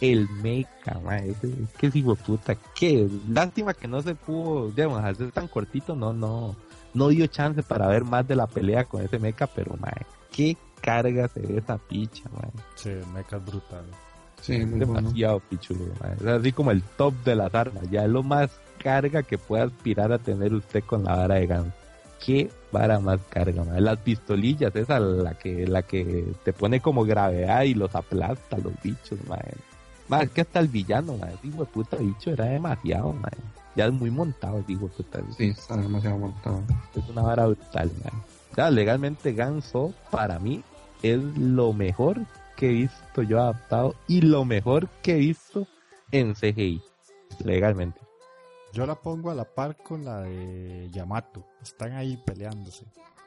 El 0.01 0.27
meca, 0.41 0.99
mae. 1.03 1.35
Ese 1.79 1.99
hijo 1.99 2.15
de 2.15 2.23
puta, 2.23 2.55
qué 2.73 3.07
lástima 3.29 3.75
que 3.75 3.87
no 3.87 4.01
se 4.01 4.15
pudo, 4.15 4.71
digamos, 4.71 5.03
hacer 5.03 5.31
tan 5.31 5.47
cortito, 5.47 5.95
no, 5.95 6.13
no, 6.13 6.55
no 6.95 7.09
dio 7.09 7.27
chance 7.27 7.61
para 7.61 7.87
ver 7.87 8.05
más 8.05 8.27
de 8.27 8.35
la 8.35 8.47
pelea 8.47 8.85
con 8.85 9.03
ese 9.03 9.19
meca, 9.19 9.45
pero 9.45 9.75
mae, 9.77 10.05
qué 10.31 10.57
carga 10.81 11.27
se 11.27 11.41
ve 11.41 11.57
esa 11.57 11.77
picha, 11.77 12.23
mae. 12.33 12.49
Sí, 12.75 12.89
el 12.89 13.05
mecha 13.07 13.37
es 13.37 13.45
brutal. 13.45 13.85
Sí, 14.41 14.65
muy 14.65 14.79
bueno. 14.79 15.01
Demasiado 15.01 15.39
pichudo. 15.41 15.85
Es 16.19 16.25
así 16.25 16.51
como 16.51 16.71
el 16.71 16.81
top 16.81 17.13
de 17.23 17.35
las 17.35 17.53
armas, 17.53 17.83
ya 17.89 18.05
es 18.05 18.09
lo 18.09 18.23
más 18.23 18.49
carga 18.77 19.23
que 19.23 19.37
puede 19.37 19.63
aspirar 19.63 20.11
a 20.11 20.19
tener 20.19 20.53
usted 20.53 20.83
con 20.83 21.03
la 21.03 21.15
vara 21.15 21.35
de 21.35 21.47
Gans. 21.47 21.73
Qué 22.23 22.49
vara 22.71 22.99
más 22.99 23.19
carga, 23.29 23.63
mae. 23.63 23.81
Las 23.81 23.99
pistolillas, 23.99 24.75
esa 24.75 24.99
la 24.99 25.33
que, 25.35 25.67
la 25.67 25.83
que 25.83 26.33
te 26.43 26.53
pone 26.53 26.81
como 26.81 27.05
gravedad 27.05 27.63
y 27.63 27.73
los 27.73 27.93
aplasta 27.95 28.57
los 28.57 28.73
bichos, 28.81 29.19
mae. 29.27 29.53
Más 30.07 30.23
es 30.23 30.29
que 30.31 30.41
hasta 30.41 30.59
el 30.59 30.67
villano. 30.67 31.15
Ese 31.15 31.47
hijo 31.47 31.65
de 31.65 31.71
puta 31.71 31.97
bicho 31.97 32.31
era 32.31 32.45
demasiado, 32.45 33.13
mae. 33.13 33.31
Ya 33.75 33.85
es 33.85 33.93
muy 33.93 34.09
montado, 34.09 34.63
de 34.67 34.75
puta. 34.75 35.19
Sí, 35.37 35.49
está 35.49 35.77
demasiado 35.77 36.17
montado. 36.17 36.63
Es 36.95 37.07
una 37.09 37.21
vara 37.21 37.45
brutal, 37.45 37.91
man. 38.03 38.23
O 38.51 38.55
sea, 38.55 38.71
legalmente 38.71 39.33
Ganso, 39.33 39.93
para 40.09 40.39
mí, 40.39 40.63
es 41.03 41.19
lo 41.37 41.73
mejor 41.73 42.21
que 42.57 42.65
he 42.69 42.73
visto 42.73 43.21
yo 43.23 43.39
adaptado 43.39 43.95
y 44.07 44.19
lo 44.21 44.43
mejor 44.43 44.89
que 45.01 45.13
he 45.13 45.19
visto 45.19 45.65
en 46.11 46.33
CGI. 46.33 46.81
Legalmente. 47.45 48.01
Yo 48.73 48.85
la 48.85 48.95
pongo 48.95 49.31
a 49.31 49.35
la 49.35 49.45
par 49.45 49.77
con 49.77 50.03
la 50.03 50.21
de 50.21 50.89
Yamato. 50.91 51.45
Están 51.61 51.93
ahí 51.93 52.17
peleándose. 52.25 52.85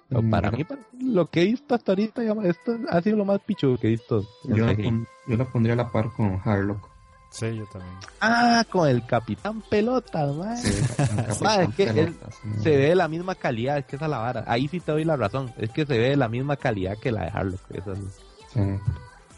Pero 0.08 0.22
para 0.28 0.50
Mm, 0.50 0.56
mí, 0.56 0.64
para- 0.64 0.80
lo 1.00 1.26
que 1.30 1.42
he 1.42 1.44
visto 1.46 1.74
hasta 1.74 1.92
ahorita, 1.92 2.22
esto 2.44 2.76
ha 2.90 3.00
sido 3.00 3.16
lo 3.16 3.24
más 3.24 3.40
pichudo 3.40 3.78
que 3.78 3.86
he 3.86 3.90
visto 3.90 4.24
en 4.44 4.54
Yo 4.56 4.66
la, 4.66 4.74
CGI. 4.74 4.82
pon- 4.84 5.06
yo 5.28 5.36
la 5.36 5.44
pondría 5.44 5.72
a 5.74 5.76
la 5.76 5.90
par 5.90 6.10
con 6.12 6.40
Harlock. 6.44 6.88
Sí, 7.30 7.46
yo 7.56 7.64
también. 7.66 7.94
Ah, 8.20 8.64
con 8.68 8.88
el 8.88 9.06
Capitán 9.06 9.62
Pelota, 9.70 10.26
man. 10.32 10.56
Sí, 10.58 10.68
es 11.70 11.74
que 11.76 11.84
él 11.84 11.94
Pelotas. 12.16 12.40
Se 12.60 12.70
ve 12.70 12.88
de 12.88 12.94
la 12.96 13.06
misma 13.06 13.36
calidad, 13.36 13.78
es 13.78 13.84
que 13.86 13.94
esa 13.94 14.06
es 14.06 14.10
la 14.10 14.18
vara. 14.18 14.44
Ahí 14.48 14.66
sí 14.66 14.80
te 14.80 14.90
doy 14.90 15.04
la 15.04 15.16
razón. 15.16 15.52
Es 15.56 15.70
que 15.70 15.86
se 15.86 15.96
ve 15.96 16.08
de 16.10 16.16
la 16.16 16.28
misma 16.28 16.56
calidad 16.56 16.98
que 16.98 17.12
la 17.12 17.22
de 17.26 17.28
Harlock. 17.32 17.60
Eso 17.70 17.92
es- 17.92 18.20
Sí. 18.52 18.60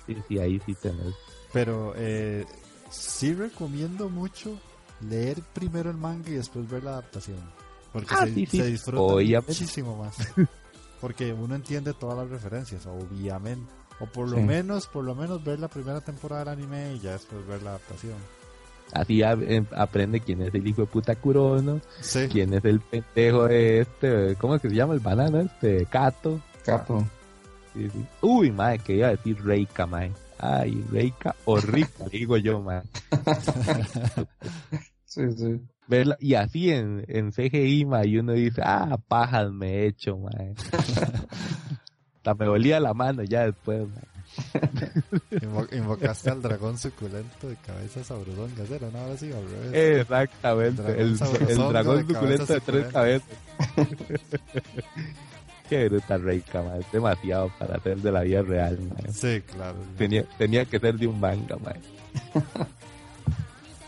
Sí, 0.06 0.16
sí, 0.28 0.38
ahí 0.38 0.60
sí 0.64 0.74
tenés. 0.74 1.14
Pero 1.52 1.92
eh, 1.96 2.44
sí 2.90 3.34
recomiendo 3.34 4.08
mucho 4.08 4.58
leer 5.08 5.42
primero 5.52 5.90
el 5.90 5.96
manga 5.96 6.30
y 6.30 6.34
después 6.34 6.68
ver 6.70 6.84
la 6.84 6.92
adaptación. 6.92 7.38
Porque 7.92 8.14
Ah, 8.14 8.24
se, 8.26 8.34
sí, 8.34 8.46
sí. 8.46 8.56
se 8.58 8.66
disfruta 8.66 9.02
Obviamente. 9.14 9.52
muchísimo 9.52 9.96
más. 9.96 10.16
Porque 11.00 11.32
uno 11.32 11.54
entiende 11.56 11.92
todas 11.94 12.16
las 12.18 12.30
referencias, 12.30 12.86
obviamente. 12.86 13.70
O 14.00 14.06
por 14.06 14.28
lo 14.28 14.36
Sí. 14.38 14.42
menos, 14.42 14.86
por 14.86 15.04
lo 15.04 15.14
menos 15.14 15.42
ver 15.44 15.58
la 15.60 15.68
primera 15.68 16.00
temporada 16.00 16.44
del 16.44 16.54
anime 16.60 16.94
y 16.94 17.00
ya 17.00 17.12
después 17.12 17.46
ver 17.46 17.62
la 17.62 17.70
adaptación. 17.70 18.14
Así 18.92 19.22
a- 19.22 19.32
em, 19.32 19.66
aprende 19.74 20.20
quién 20.20 20.42
es 20.42 20.54
el 20.54 20.66
hijo 20.66 20.82
de 20.82 20.86
puta 20.86 21.14
Kurono, 21.16 21.80
Sí. 22.00 22.28
quién 22.30 22.52
es 22.54 22.64
el 22.64 22.80
pendejo 22.80 23.46
de 23.48 23.80
este, 23.80 24.36
¿cómo 24.36 24.54
es 24.56 24.62
que 24.62 24.68
se 24.68 24.74
llama 24.74 24.94
el 24.94 25.00
banano 25.00 25.40
este? 25.40 25.86
Kato. 25.86 26.40
Capo. 26.64 27.04
Uy, 28.20 28.50
madre, 28.50 28.78
que 28.80 28.94
iba 28.96 29.08
a 29.08 29.10
decir 29.12 29.42
Reika, 29.44 29.86
madre. 29.86 30.12
Ay, 30.38 30.84
Reika 30.90 31.34
o 31.44 31.58
Rika, 31.60 32.04
digo 32.12 32.36
yo, 32.36 32.60
madre. 32.60 32.88
Sí, 35.04 35.22
sí. 35.36 35.60
Verla, 35.86 36.16
y 36.20 36.34
así 36.34 36.70
en, 36.70 37.04
en 37.08 37.32
CGI, 37.32 37.84
madre, 37.84 38.08
y 38.08 38.18
uno 38.18 38.32
dice, 38.32 38.62
ah, 38.64 38.98
pajas 39.08 39.50
me 39.52 39.70
he 39.70 39.86
hecho, 39.86 40.16
madre. 40.18 40.54
Hasta 42.16 42.34
me 42.34 42.46
dolía 42.46 42.78
la 42.80 42.94
mano 42.94 43.22
ya 43.24 43.44
después, 43.46 43.86
madre. 43.88 44.08
Invo- 45.42 45.68
invocaste 45.76 46.30
al 46.30 46.40
dragón 46.40 46.78
suculento 46.78 47.48
de 47.48 47.56
cabeza 47.56 48.02
sabrosongas, 48.02 48.70
era 48.70 48.88
una 48.88 49.02
hora 49.02 49.14
así 49.14 49.30
al 49.30 49.44
revés. 49.50 50.00
Exactamente, 50.00 50.82
Dragón 50.82 51.00
el, 51.50 51.58
dragón 51.68 52.06
de 52.06 52.14
suculento 52.14 52.46
de 52.54 52.60
tres 52.60 52.86
cabezas. 52.86 53.28
Qué 55.72 55.88
bruta 55.88 56.18
Reika, 56.18 56.62
madre. 56.62 56.80
Es 56.80 56.92
demasiado 56.92 57.50
para 57.58 57.80
ser 57.80 57.96
de 57.96 58.12
la 58.12 58.20
vida 58.20 58.42
real, 58.42 58.78
madre. 58.90 59.10
Sí, 59.10 59.40
claro. 59.54 59.78
Tenía, 59.96 60.24
tenía 60.36 60.66
que 60.66 60.78
ser 60.78 60.96
de 60.96 61.06
un 61.06 61.18
manga, 61.18 61.56
madre. 61.56 61.80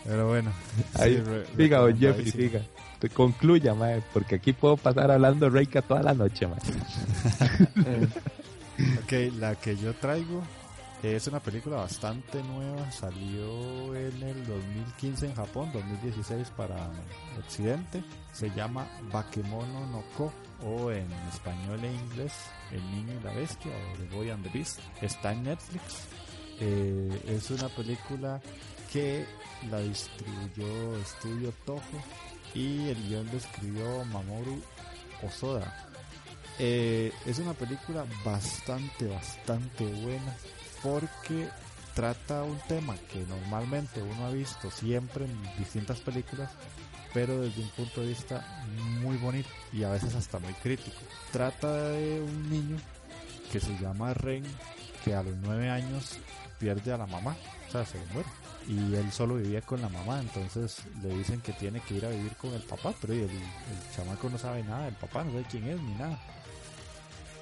Pero 0.03 0.27
bueno. 0.29 0.51
Ahí, 0.95 1.15
sí, 1.15 1.21
re- 1.21 1.45
Siga, 1.55 1.77
don 1.79 1.95
Jeffrey, 1.97 2.31
siga. 2.31 2.61
Te 2.99 3.09
concluya, 3.09 3.75
mae, 3.75 4.01
porque 4.13 4.35
aquí 4.35 4.51
puedo 4.53 4.77
pasar 4.77 5.11
hablando 5.11 5.47
Reika 5.47 5.83
toda 5.83 6.01
la 6.01 6.13
noche, 6.15 6.47
mae. 6.47 6.57
Ok, 9.03 9.13
la 9.39 9.55
que 9.55 9.77
yo 9.77 9.93
traigo 9.93 10.41
es 11.03 11.27
una 11.27 11.39
película 11.39 11.77
bastante 11.77 12.41
nueva. 12.43 12.91
Salió 12.91 13.95
en 13.95 14.21
el 14.23 14.45
2015 14.47 15.27
en 15.27 15.35
Japón, 15.35 15.69
2016 15.71 16.49
para 16.57 16.75
Occidente. 17.39 18.03
Se 18.33 18.49
llama 18.49 18.87
Bakemono 19.13 19.85
no 19.91 20.03
Ko 20.17 20.31
o 20.63 20.91
en 20.91 21.11
español 21.33 21.83
e 21.83 21.93
inglés 21.93 22.33
El 22.71 22.81
Niño 22.91 23.19
y 23.19 23.23
la 23.23 23.33
Bestia 23.33 23.71
o 23.71 23.97
The 23.97 24.15
Boy 24.15 24.29
and 24.29 24.43
the 24.43 24.49
Beast. 24.49 24.79
Está 25.01 25.31
en 25.31 25.43
Netflix. 25.43 26.07
Eh, 26.59 27.21
es 27.27 27.51
una 27.51 27.67
película 27.69 28.41
que 28.91 29.25
la 29.69 29.79
distribuyó 29.79 30.97
Estudio 30.97 31.53
Toho 31.65 31.81
y 32.53 32.89
el 32.89 33.07
guion 33.07 33.27
lo 33.31 33.37
escribió 33.37 34.05
Mamoru 34.05 34.61
Osoda. 35.21 35.89
Eh, 36.57 37.11
es 37.25 37.39
una 37.39 37.53
película 37.53 38.05
bastante, 38.23 39.07
bastante 39.07 39.85
buena 39.85 40.35
porque 40.81 41.49
trata 41.93 42.43
un 42.43 42.57
tema 42.67 42.95
que 43.11 43.25
normalmente 43.25 44.01
uno 44.01 44.27
ha 44.27 44.31
visto 44.31 44.71
siempre 44.71 45.25
en 45.25 45.57
distintas 45.57 45.99
películas, 45.99 46.51
pero 47.15 47.39
desde 47.39 47.61
un 47.61 47.69
punto 47.69 48.01
de 48.01 48.07
vista 48.07 48.45
muy 49.01 49.15
bonito 49.15 49.47
y 49.71 49.83
a 49.83 49.89
veces 49.89 50.13
hasta 50.15 50.37
muy 50.37 50.51
crítico. 50.55 50.97
Trata 51.31 51.71
de 51.71 52.19
un 52.19 52.49
niño 52.49 52.75
que 53.53 53.61
se 53.61 53.71
llama 53.79 54.13
Ren, 54.13 54.43
que 55.05 55.15
a 55.15 55.23
los 55.23 55.33
nueve 55.37 55.69
años 55.69 56.17
pierde 56.59 56.91
a 56.91 56.97
la 56.97 57.07
mamá, 57.07 57.37
o 57.69 57.71
sea, 57.71 57.85
se 57.85 57.97
muere. 58.13 58.27
Y 58.67 58.95
él 58.95 59.09
solo 59.13 59.35
vivía 59.35 59.61
con 59.61 59.81
la 59.81 59.87
mamá, 59.87 60.19
entonces 60.19 60.79
le 61.01 61.15
dicen 61.15 61.39
que 61.39 61.53
tiene 61.53 61.79
que 61.79 61.93
ir 61.93 62.05
a 62.05 62.09
vivir 62.09 62.35
con 62.35 62.53
el 62.53 62.63
papá, 62.63 62.93
pero 62.99 63.13
el, 63.13 63.21
el 63.21 63.29
chamaco 63.95 64.29
no 64.29 64.37
sabe 64.37 64.61
nada 64.63 64.83
del 64.83 64.95
papá, 64.95 65.23
no 65.23 65.31
sabe 65.31 65.45
quién 65.49 65.69
es 65.69 65.79
ni 65.79 65.93
nada. 65.95 66.19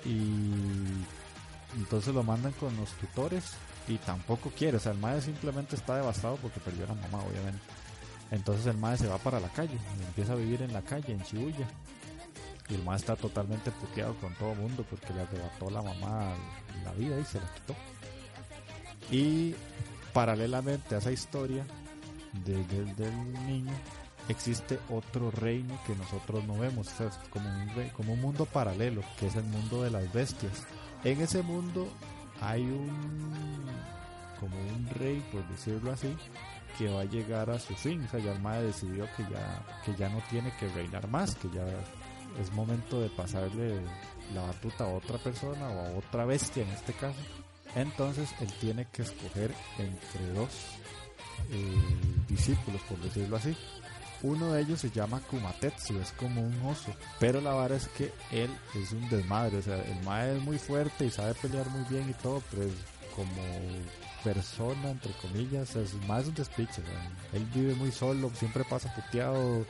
Y 0.05 1.80
entonces 1.80 2.13
lo 2.13 2.21
mandan 2.21 2.51
con 2.53 2.78
los 2.78 2.91
tutores 2.91 3.53
y 3.88 3.97
tampoco 3.97 4.51
quiere, 4.55 4.78
o 4.78 4.80
sea, 4.80 4.91
el 4.91 4.99
madre 4.99 5.24
simplemente 5.24 5.76
está 5.76 5.95
devastado 5.95 6.36
porque 6.36 6.59
perdió 6.59 6.84
a 6.84 6.89
la 6.89 6.93
mamá, 6.93 7.24
obviamente. 7.24 7.82
Entonces 8.34 8.65
el 8.65 8.77
madre 8.77 8.97
se 8.97 9.07
va 9.07 9.17
para 9.19 9.39
la 9.39 9.49
calle 9.49 9.77
empieza 10.07 10.34
a 10.34 10.36
vivir 10.36 10.61
en 10.63 10.73
la 10.73 10.81
calle, 10.81 11.13
en 11.13 11.19
Shibuya. 11.19 11.67
Y 12.69 12.75
el 12.75 12.84
madre 12.84 12.99
está 13.01 13.15
totalmente 13.15 13.71
puteado 13.71 14.15
con 14.15 14.34
todo 14.36 14.53
el 14.53 14.59
mundo 14.59 14.84
porque 14.89 15.13
le 15.13 15.21
arrebató 15.21 15.69
la 15.69 15.81
mamá 15.81 16.34
la 16.84 16.91
vida 16.93 17.19
y 17.19 17.23
se 17.25 17.39
la 17.39 17.53
quitó. 17.53 17.75
Y 19.11 19.53
paralelamente 20.13 20.95
a 20.95 20.97
esa 20.97 21.11
historia 21.11 21.63
de- 22.45 22.63
de- 22.65 22.93
del 22.95 23.45
niño, 23.45 23.73
existe 24.29 24.79
otro 24.89 25.29
reino 25.29 25.77
que 25.86 25.95
nosotros 25.95 26.43
no 26.45 26.57
vemos, 26.57 26.89
como 27.29 27.47
un, 27.49 27.89
como 27.89 28.13
un 28.13 28.21
mundo 28.21 28.45
paralelo, 28.45 29.01
que 29.19 29.27
es 29.27 29.36
el 29.36 29.43
mundo 29.43 29.84
de 29.84 29.91
las 29.91 30.11
bestias. 30.11 30.63
En 31.03 31.21
ese 31.21 31.43
mundo 31.43 31.88
hay 32.41 32.61
un 32.63 33.63
como 34.39 34.57
un 34.57 34.89
rey, 34.95 35.23
por 35.31 35.47
decirlo 35.47 35.91
así, 35.91 36.13
que 36.78 36.89
va 36.89 37.01
a 37.01 37.05
llegar 37.05 37.49
a 37.49 37.59
su 37.59 37.76
fin. 37.76 38.03
O 38.05 38.09
sea, 38.09 38.19
ya 38.19 38.34
el 38.34 38.41
madre 38.41 38.67
decidió 38.67 39.07
que 39.15 39.24
ya, 39.24 39.65
que 39.86 39.95
ya 39.95 40.09
no 40.09 40.21
tiene 40.30 40.51
que 40.59 40.67
reinar 40.69 41.07
más, 41.07 41.36
que 41.36 41.49
ya 41.49 41.65
es 42.41 42.51
momento 42.53 42.99
de 42.99 43.09
pasarle 43.09 43.80
la 44.34 44.41
batuta 44.41 44.86
a 44.86 44.88
otra 44.88 45.17
persona 45.17 45.67
o 45.67 45.86
a 45.86 45.97
otra 45.97 46.26
bestia 46.26 46.63
en 46.63 46.69
este 46.69 46.93
caso. 46.93 47.19
Entonces 47.76 48.30
él 48.39 48.51
tiene 48.59 48.88
que 48.91 49.01
escoger 49.03 49.53
entre 49.78 50.28
dos 50.34 50.49
eh, 51.51 52.26
discípulos, 52.28 52.82
por 52.84 52.99
decirlo 52.99 53.38
así. 53.38 53.55
Uno 54.21 54.53
de 54.53 54.61
ellos 54.61 54.80
se 54.80 54.89
llama 54.89 55.19
Kumatetsu, 55.19 55.99
es 55.99 56.11
como 56.13 56.41
un 56.41 56.61
oso. 56.65 56.93
Pero 57.19 57.41
la 57.41 57.51
vara 57.51 57.76
es 57.76 57.88
que 57.89 58.13
él 58.32 58.49
es 58.74 58.93
un 58.93 59.09
desmadre. 59.09 59.57
O 59.57 59.61
sea, 59.61 59.76
el 59.76 60.01
mae 60.05 60.38
es 60.38 60.41
muy 60.41 60.57
fuerte 60.57 61.05
y 61.05 61.09
sabe 61.11 61.34
pelear 61.34 61.69
muy 61.69 61.84
bien 61.89 62.09
y 62.09 62.13
todo, 62.13 62.41
pero 62.49 62.63
es 62.63 62.74
como 63.15 63.43
persona, 64.24 64.91
entre 64.91 65.11
comillas, 65.13 65.76
es 65.76 65.93
más 66.07 66.26
un 66.28 66.34
despiche. 66.34 66.82
Él 67.34 67.45
vive 67.53 67.76
muy 67.76 67.91
solo, 67.91 68.32
siempre 68.34 68.63
pasa 68.63 68.93
puteado. 68.93 69.65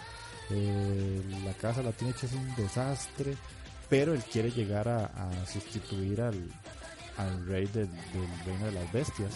eh, 0.50 1.22
la 1.46 1.54
casa 1.54 1.82
la 1.82 1.92
tiene 1.92 2.12
hecha 2.14 2.26
es 2.28 2.34
un 2.34 2.56
desastre. 2.56 3.36
Pero 3.90 4.14
él 4.14 4.24
quiere 4.24 4.50
llegar 4.52 4.88
a, 4.88 5.10
sustituir 5.46 6.22
al, 6.22 6.50
al 7.18 7.46
rey 7.46 7.66
del, 7.68 7.90
del 7.92 8.46
reino 8.46 8.66
de 8.66 8.72
las 8.72 8.92
bestias. 8.92 9.32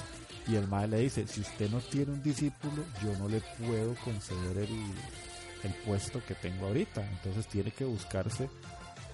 Y 0.48 0.56
el 0.56 0.68
mae 0.68 0.88
le 0.88 1.00
dice, 1.00 1.28
si 1.28 1.42
usted 1.42 1.70
no 1.70 1.80
tiene 1.80 2.14
un 2.14 2.24
discípulo, 2.24 2.84
yo 3.04 3.16
no 3.20 3.28
le 3.28 3.42
puedo 3.60 3.94
conceder 4.04 4.58
el, 4.58 4.70
el 5.64 5.74
puesto 5.86 6.24
que 6.26 6.34
tengo 6.36 6.68
ahorita. 6.68 7.06
Entonces 7.08 7.46
tiene 7.48 7.72
que 7.72 7.84
buscarse 7.86 8.50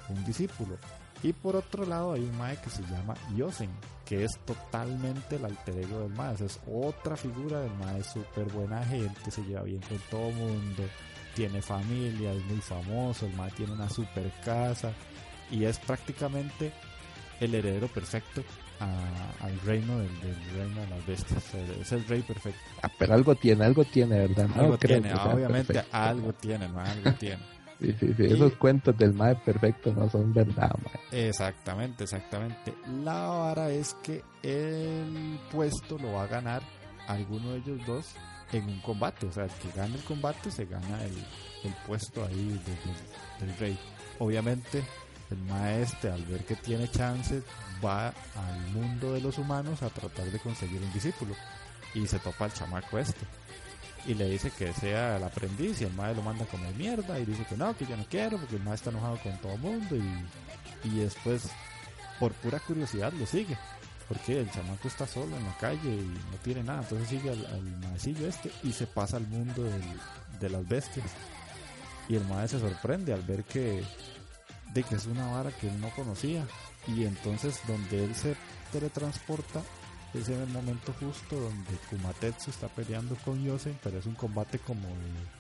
un 0.10 0.24
discípulo. 0.24 0.78
Y 1.24 1.32
por 1.34 1.56
otro 1.56 1.86
lado 1.86 2.14
hay 2.14 2.22
un 2.22 2.38
mae 2.38 2.58
que 2.58 2.70
se 2.70 2.82
llama 2.84 3.14
Yosen, 3.36 3.70
que 4.06 4.26
es 4.26 4.38
totalmente 4.46 5.38
el 5.38 5.46
alter 5.46 5.78
ego 5.80 6.02
del 6.02 6.10
mae. 6.12 6.34
O 6.34 6.38
sea, 6.38 6.48
es 6.48 6.60
otra 6.72 7.16
figura 7.16 7.62
del 7.62 7.74
mae, 7.76 8.00
es 8.02 8.08
súper 8.08 8.46
buena 8.52 8.84
gente, 8.86 9.32
se 9.32 9.42
lleva 9.44 9.64
bien 9.64 9.80
con 9.88 9.98
todo 10.12 10.30
mundo, 10.32 10.84
tiene 11.36 11.62
familia, 11.62 12.34
es 12.34 12.44
muy 12.46 12.60
famoso, 12.60 13.26
el 13.26 13.34
mae 13.36 13.50
tiene 13.52 13.72
una 13.72 13.90
super 13.90 14.30
casa 14.44 14.92
y 15.50 15.64
es 15.64 15.80
prácticamente 15.80 16.74
el 17.40 17.56
heredero 17.56 17.88
perfecto 17.88 18.44
a- 18.82 19.46
al 19.46 19.60
reino 19.62 19.98
del, 20.00 20.20
del 20.20 20.36
reino 20.58 20.82
de 20.82 20.88
las 20.90 21.06
bestias. 21.06 21.54
Es 21.80 21.92
el 21.94 22.06
rey 22.06 22.22
perfecto. 22.22 22.60
Ah, 22.82 22.90
pero 23.00 23.14
algo 23.14 23.34
tiene, 23.36 23.64
algo 23.64 23.86
tiene, 23.86 24.20
¿verdad? 24.28 24.50
No 24.50 24.62
Algo 24.64 24.78
tiene, 24.78 25.14
obviamente 25.14 25.74
perfecto. 25.74 25.98
algo 25.98 26.34
tiene, 26.34 26.68
mae, 26.68 26.90
algo 26.92 27.12
tiene. 27.14 27.42
Sí, 27.80 27.96
sí, 28.00 28.14
sí. 28.16 28.24
Y- 28.24 28.34
Esos 28.34 28.54
cuentos 28.54 28.98
del 28.98 29.14
mae 29.14 29.36
perfecto 29.36 29.94
no 29.94 30.10
son 30.10 30.34
verdad, 30.34 30.72
mae. 30.84 31.28
Exactamente, 31.28 32.04
exactamente. 32.06 32.74
La 33.04 33.14
vara 33.28 33.70
es 33.70 33.96
que 34.04 34.24
el 34.42 35.40
puesto 35.52 35.98
lo 35.98 36.14
va 36.14 36.24
a 36.24 36.28
ganar 36.28 36.62
alguno 37.08 37.52
de 37.52 37.58
ellos 37.58 37.80
dos 37.86 38.08
en 38.52 38.66
un 38.66 38.80
combate. 38.82 39.26
O 39.28 39.32
sea, 39.32 39.46
el 39.46 39.52
que 39.52 39.72
gane 39.76 39.96
el 39.96 40.04
combate 40.04 40.52
se 40.52 40.66
gana 40.66 41.04
el, 41.04 41.14
el 41.64 41.74
puesto 41.88 42.24
ahí 42.26 42.50
de- 42.66 43.46
de- 43.46 43.48
del 43.48 43.58
rey. 43.58 43.80
Obviamente, 44.20 44.84
el 45.32 45.38
maestre 45.40 46.12
al 46.12 46.24
ver 46.26 46.46
que 46.46 46.56
tiene 46.56 46.88
chance 46.90 47.42
va 47.84 48.08
al 48.08 48.60
mundo 48.74 49.14
de 49.14 49.22
los 49.22 49.38
humanos 49.38 49.82
a 49.82 49.90
tratar 49.90 50.26
de 50.26 50.40
conseguir 50.40 50.82
un 50.82 50.94
discípulo. 50.94 51.34
Y 51.96 52.08
se 52.08 52.18
topa 52.20 52.46
al 52.46 52.54
chamaco 52.54 52.98
este. 52.98 53.20
Y 54.06 54.16
le 54.16 54.30
dice 54.30 54.52
que 54.52 54.74
sea 54.74 55.18
el 55.18 55.24
aprendiz 55.24 55.82
y 55.82 55.86
el 55.86 55.94
maestro 55.94 56.24
lo 56.24 56.30
manda 56.30 56.46
como 56.46 56.70
mierda 56.72 57.18
y 57.20 57.26
dice 57.26 57.46
que 57.46 57.56
no, 57.56 57.76
que 57.76 57.86
yo 57.86 57.96
no 57.96 58.06
quiero 58.10 58.38
porque 58.38 58.58
el 58.58 58.64
maestro 58.64 58.92
está 58.92 59.00
enojado 59.00 59.24
con 59.24 59.38
todo 59.40 59.54
el 59.54 59.60
mundo 59.60 59.96
y, 59.96 60.88
y 60.90 61.00
después 61.00 61.50
por 62.20 62.34
pura 62.34 62.60
curiosidad 62.60 63.14
lo 63.14 63.26
sigue. 63.26 63.58
Porque 64.08 64.42
el 64.42 64.52
chamaco 64.52 64.88
está 64.88 65.08
solo 65.08 65.36
en 65.38 65.44
la 65.46 65.58
calle 65.58 65.90
y 65.90 66.20
no 66.32 66.38
tiene 66.44 66.64
nada. 66.64 66.82
Entonces 66.82 67.08
sigue 67.08 67.30
al, 67.30 67.46
al 67.46 67.62
maecillo 67.80 68.28
este 68.28 68.52
y 68.64 68.74
se 68.74 68.86
pasa 68.86 69.18
al 69.18 69.28
mundo 69.28 69.64
de 70.40 70.50
las 70.50 70.68
bestias. 70.68 71.10
Y 72.10 72.16
el 72.16 72.26
maestro 72.26 72.60
se 72.60 72.70
sorprende 72.70 73.14
al 73.14 73.22
ver 73.22 73.46
que, 73.46 73.84
de 74.74 74.84
que 74.84 74.96
es 74.96 75.06
una 75.06 75.32
vara 75.32 75.52
que 75.52 75.70
él 75.70 75.80
no 75.80 75.90
conocía. 75.92 76.46
Y 76.88 77.06
entonces 77.06 77.62
donde 77.66 78.04
él 78.04 78.14
se 78.14 78.36
teletransporta 78.74 79.62
es 80.14 80.30
en 80.30 80.42
el 80.42 80.50
momento 80.50 80.94
justo 81.00 81.36
donde 81.36 81.72
Kumatetsu 81.90 82.52
está 82.52 82.68
peleando 82.68 83.16
con 83.26 83.44
Yosen, 83.44 83.78
pero 83.84 83.98
es 83.98 84.06
un 84.06 84.14
combate 84.14 84.60
como 84.60 84.88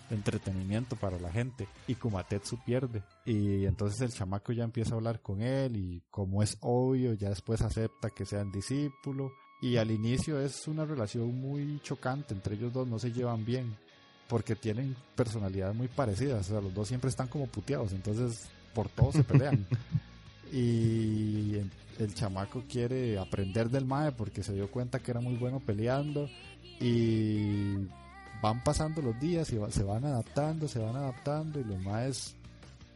de 0.09 0.15
entretenimiento 0.15 0.95
para 0.95 1.19
la 1.19 1.32
gente 1.32 1.67
y 1.88 1.95
Kumatetsu 1.95 2.57
pierde. 2.65 3.03
Y 3.26 3.65
entonces 3.65 4.01
el 4.01 4.11
chamaco 4.11 4.51
ya 4.51 4.63
empieza 4.63 4.93
a 4.93 4.97
hablar 4.97 5.21
con 5.21 5.41
él 5.41 5.76
y 5.76 6.01
como 6.09 6.41
es 6.41 6.57
obvio, 6.61 7.13
ya 7.13 7.30
después 7.30 7.61
acepta 7.61 8.09
que 8.09 8.26
sean 8.26 8.51
discípulo. 8.51 9.32
Y 9.61 9.78
al 9.78 9.91
inicio 9.91 10.39
es 10.41 10.67
una 10.67 10.86
relación 10.86 11.39
muy 11.39 11.80
chocante, 11.84 12.34
entre 12.34 12.55
ellos 12.55 12.74
dos 12.74 12.88
no 12.88 12.99
se 12.99 13.13
llevan 13.13 13.45
bien, 13.45 13.78
porque 14.28 14.55
tienen 14.55 14.95
personalidades 15.15 15.76
muy 15.76 15.88
parecidas, 15.88 16.47
o 16.47 16.51
sea, 16.51 16.61
los 16.61 16.74
dos 16.74 16.88
siempre 16.88 17.09
están 17.09 17.28
como 17.28 17.47
puteados, 17.47 17.93
entonces 17.93 18.49
por 18.74 18.89
todo 18.89 19.13
se 19.13 19.24
pelean. 19.24 19.65
y 20.51 21.61
el- 22.00 22.14
chamaco 22.14 22.64
quiere 22.70 23.18
aprender 23.20 23.70
del 23.70 23.86
mae 23.86 24.12
porque 24.12 24.44
se 24.44 24.54
dio 24.54 24.70
cuenta 24.70 25.00
que 25.00 25.12
era 25.12 25.20
muy 25.22 25.36
bueno 25.36 25.60
peleando 25.60 26.30
y 26.80 27.76
van 28.41 28.64
pasando 28.64 29.02
los 29.02 29.20
días 29.20 29.52
y 29.54 29.58
va- 29.58 29.72
se 29.72 29.84
van 29.84 30.04
adaptando, 30.06 30.68
se 30.68 30.80
van 30.80 30.96
adaptando 30.96 31.60
y 31.60 31.64
los 31.64 31.80
maes 31.82 32.36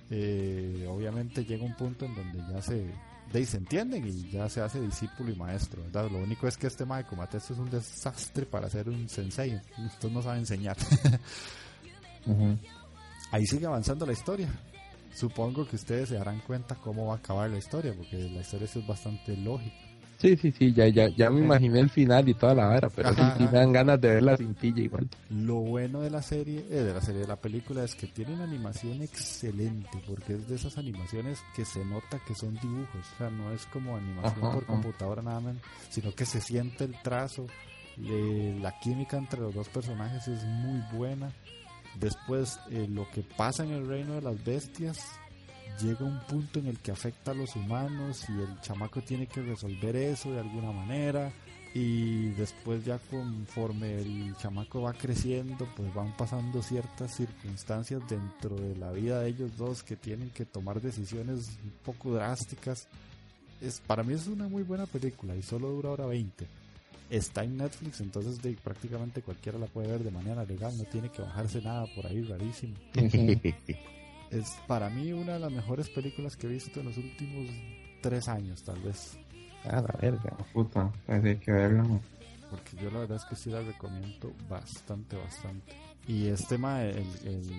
eh, 0.10 0.86
obviamente 0.89 1.43
llega 1.45 1.64
un 1.66 1.76
punto 1.76 2.06
en 2.06 2.16
donde 2.16 2.39
ya 2.54 2.62
se, 2.62 2.76
de 3.32 3.39
ahí 3.39 3.45
se 3.45 3.58
entienden 3.58 4.08
y 4.08 4.30
ya 4.30 4.48
se 4.50 4.62
hace 4.62 4.80
discípulo 4.82 5.32
y 5.32 5.36
maestro, 5.36 5.82
¿verdad? 5.84 6.10
Lo 6.10 6.20
único 6.20 6.48
es 6.48 6.56
que 6.58 6.68
este 6.68 6.86
mae 6.86 7.04
Kumatetsu 7.06 7.54
es 7.54 7.60
un 7.60 7.70
desastre 7.70 8.45
para 8.45 8.70
ser 8.70 8.88
un 8.89 9.08
sensei, 9.10 9.60
usted 9.86 10.10
no 10.10 10.22
sabe 10.22 10.39
enseñar. 10.39 10.78
Ahí 13.32 13.45
sigue 13.45 13.66
avanzando 13.66 14.06
la 14.06 14.14
historia. 14.14 14.50
Supongo 15.18 15.68
que 15.68 15.78
ustedes 15.78 16.09
se 16.09 16.15
darán 16.15 16.39
cuenta 16.41 16.76
cómo 16.76 17.07
va 17.07 17.13
a 17.13 17.18
acabar 17.18 17.49
la 17.49 17.57
historia, 17.57 17.91
porque 17.97 18.18
la 18.30 18.41
historia 18.41 18.65
es 18.65 18.86
bastante 18.88 19.36
lógica. 19.36 19.76
Sí, 20.20 20.36
sí, 20.38 20.51
sí, 20.51 20.74
ya, 20.74 20.88
ya, 20.88 21.09
ya 21.09 21.30
me 21.32 21.41
imaginé 21.41 21.80
el 21.80 21.89
final 21.89 22.28
y 22.30 22.34
toda 22.36 22.53
la 22.53 22.68
vara, 22.68 22.89
pero 22.89 23.09
Ajá, 23.09 23.36
sí 23.36 23.43
me 23.47 23.57
dan 23.57 23.72
ganas 23.72 23.99
de 24.01 24.09
ver 24.15 24.24
la 24.24 24.38
cintilla 24.38 24.82
igual. 24.82 25.07
Lo 25.30 25.55
bueno 25.55 26.01
de 26.01 26.09
la 26.11 26.22
serie, 26.22 26.59
eh, 26.70 26.84
de 26.84 26.93
la 26.93 27.01
serie 27.01 27.22
de 27.22 27.28
la 27.28 27.36
película 27.36 27.84
es 27.84 27.95
que 27.95 28.07
tiene 28.07 28.34
una 28.34 28.43
animación 28.43 29.01
excelente, 29.01 30.01
porque 30.07 30.34
es 30.34 30.47
de 30.47 30.55
esas 30.55 30.78
animaciones 30.78 31.39
que 31.55 31.65
se 31.65 31.84
nota 31.86 32.20
que 32.28 32.34
son 32.36 32.53
dibujos, 32.59 33.05
o 33.13 33.18
sea, 33.18 33.30
no 33.32 33.51
es 33.51 33.65
como 33.68 33.95
animación 33.97 34.45
Ajá, 34.45 34.53
por 34.53 34.63
ajá. 34.63 34.74
computadora 34.74 35.22
nada 35.22 35.39
más, 35.39 35.55
sino 35.89 36.13
que 36.13 36.26
se 36.26 36.41
siente 36.41 36.84
el 36.86 36.95
trazo, 37.01 37.45
le- 37.97 38.59
la 38.59 38.80
química 38.80 39.18
entre 39.18 39.39
los 39.41 39.53
dos 39.53 39.68
personajes 39.70 40.28
es 40.28 40.43
muy 40.45 40.80
buena. 40.93 41.32
Después, 42.00 42.60
eh, 42.70 42.88
lo 42.89 43.10
que 43.10 43.24
pasa 43.24 43.64
en 43.64 43.72
el 43.72 43.88
reino 43.88 44.16
de 44.16 44.22
las 44.22 44.43
bestias 44.43 45.00
llega 45.82 46.06
un 46.06 46.20
punto 46.22 46.60
en 46.60 46.68
el 46.68 46.78
que 46.80 46.91
afecta 46.91 47.32
a 47.32 47.36
los 47.36 47.56
humanos 47.56 48.26
y 48.30 48.34
el 48.34 48.62
chamaco 48.62 49.02
tiene 49.02 49.28
que 49.28 49.41
resolver 49.41 49.95
eso 49.95 50.32
de 50.32 50.39
alguna 50.39 50.72
manera. 50.72 51.32
Y 51.74 52.30
después 52.30 52.84
ya 52.86 52.98
conforme 52.98 54.00
el 54.00 54.36
chamaco 54.38 54.82
va 54.82 54.93
creciendo 54.93 55.68
pues 55.76 55.93
van 55.93 56.16
pasando 56.16 56.62
ciertas 56.64 57.16
circunstancias 57.16 58.02
dentro 58.10 58.56
de 58.56 58.76
la 58.78 58.91
vida 58.91 59.20
de 59.20 59.30
ellos 59.30 59.56
dos 59.58 59.84
que 59.84 59.95
tienen 59.95 60.30
que 60.32 60.45
tomar 60.45 60.82
decisiones 60.82 61.50
un 61.64 61.74
poco 61.84 62.14
drásticas. 62.14 62.88
Es 63.62 63.80
para 63.80 64.04
mí 64.04 64.14
es 64.14 64.28
una 64.28 64.48
muy 64.48 64.64
buena 64.64 64.86
película 64.86 65.36
y 65.36 65.43
solo 65.43 65.70
dura 65.70 65.89
hora 65.89 66.06
20 66.06 66.48
está 67.10 67.43
en 67.43 67.58
Netflix 67.58 68.01
entonces 68.01 68.41
de, 68.41 68.53
prácticamente 68.64 69.22
cualquiera 69.22 69.58
la 69.58 69.68
puede 69.68 69.88
ver 69.88 70.03
de 70.03 70.12
manera 70.12 70.43
legal 70.45 70.78
no 70.78 70.84
tiene 70.86 71.10
que 71.10 71.22
bajarse 71.22 71.62
nada 71.62 71.86
por 71.95 72.05
ahí 72.08 72.22
rarísimo 72.24 72.76
es 74.30 74.58
para 74.68 74.89
mí 74.89 75.14
una 75.14 75.34
de 75.34 75.39
las 75.39 75.51
mejores 75.51 75.89
películas 75.89 76.36
que 76.36 76.47
he 76.47 76.49
visto 76.49 76.80
en 76.80 76.88
los 76.88 76.97
últimos 76.97 77.49
tres 78.01 78.28
años 78.28 78.62
tal 78.64 78.80
vez 78.82 79.18
Ah, 79.70 79.82
la 79.82 79.99
verga. 79.99 80.38
Puta, 80.53 80.89
pues 81.05 81.24
hay 81.26 81.36
que 81.38 81.51
verla. 81.51 81.84
porque 82.49 82.78
yo 82.82 82.89
la 82.89 82.99
verdad 82.99 83.18
es 83.18 83.26
que 83.26 83.36
sí 83.36 83.49
la 83.49 83.62
recomiendo 83.62 84.32
bastante, 84.47 85.18
bastante. 85.18 85.74
Y 86.08 86.28
este 86.28 86.58
mae, 86.58 86.91
el, 86.91 87.08
el, 87.26 87.49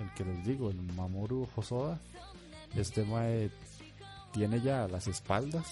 el 0.00 0.14
que 0.16 0.24
les 0.24 0.46
digo, 0.46 0.70
el 0.70 0.80
Mamoru 0.94 1.46
Hosoda, 1.54 1.98
este 2.74 3.04
mae 3.04 3.50
tiene 4.32 4.60
ya 4.62 4.84
a 4.84 4.88
las 4.88 5.06
espaldas 5.06 5.66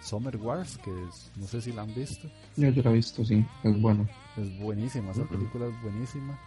Summer 0.00 0.36
Wars, 0.36 0.78
que 0.78 0.90
es- 1.08 1.30
no 1.36 1.46
sé 1.46 1.60
si 1.60 1.72
la 1.72 1.82
han 1.82 1.94
visto, 1.94 2.28
Yo 2.56 2.68
ya 2.70 2.82
la 2.82 2.90
he 2.90 2.94
visto, 2.94 3.24
sí, 3.24 3.44
es 3.64 3.80
bueno. 3.80 4.06
es 4.36 4.58
buenísima, 4.60 5.10
esa 5.12 5.24
película 5.24 5.66
es 5.66 5.82
buenísima. 5.82 6.38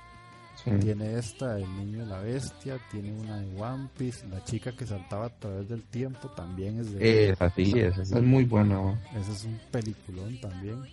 Sí. 0.64 0.70
Tiene 0.80 1.18
esta, 1.18 1.58
El 1.58 1.76
Niño 1.78 2.04
y 2.04 2.06
la 2.08 2.20
Bestia, 2.20 2.78
tiene 2.91 3.12
una 3.14 3.38
de 3.39 3.60
One 3.62 3.88
Piece, 3.97 4.28
La 4.28 4.43
chica 4.43 4.72
que 4.74 4.86
saltaba 4.86 5.26
a 5.26 5.30
través 5.30 5.68
del 5.70 5.82
tiempo 5.84 6.28
también 6.30 6.80
es 6.80 6.93
de... 6.93 7.30
Es 7.32 7.41
así, 7.41 7.72
es 7.80 7.97
así. 7.97 8.14
Es 8.16 8.22
muy 8.22 8.43
buena. 8.43 8.76
¿no? 8.76 8.97
Ese 9.16 9.32
es 9.32 9.43
un 9.45 9.60
peliculón 9.72 10.39
también. 10.39 10.84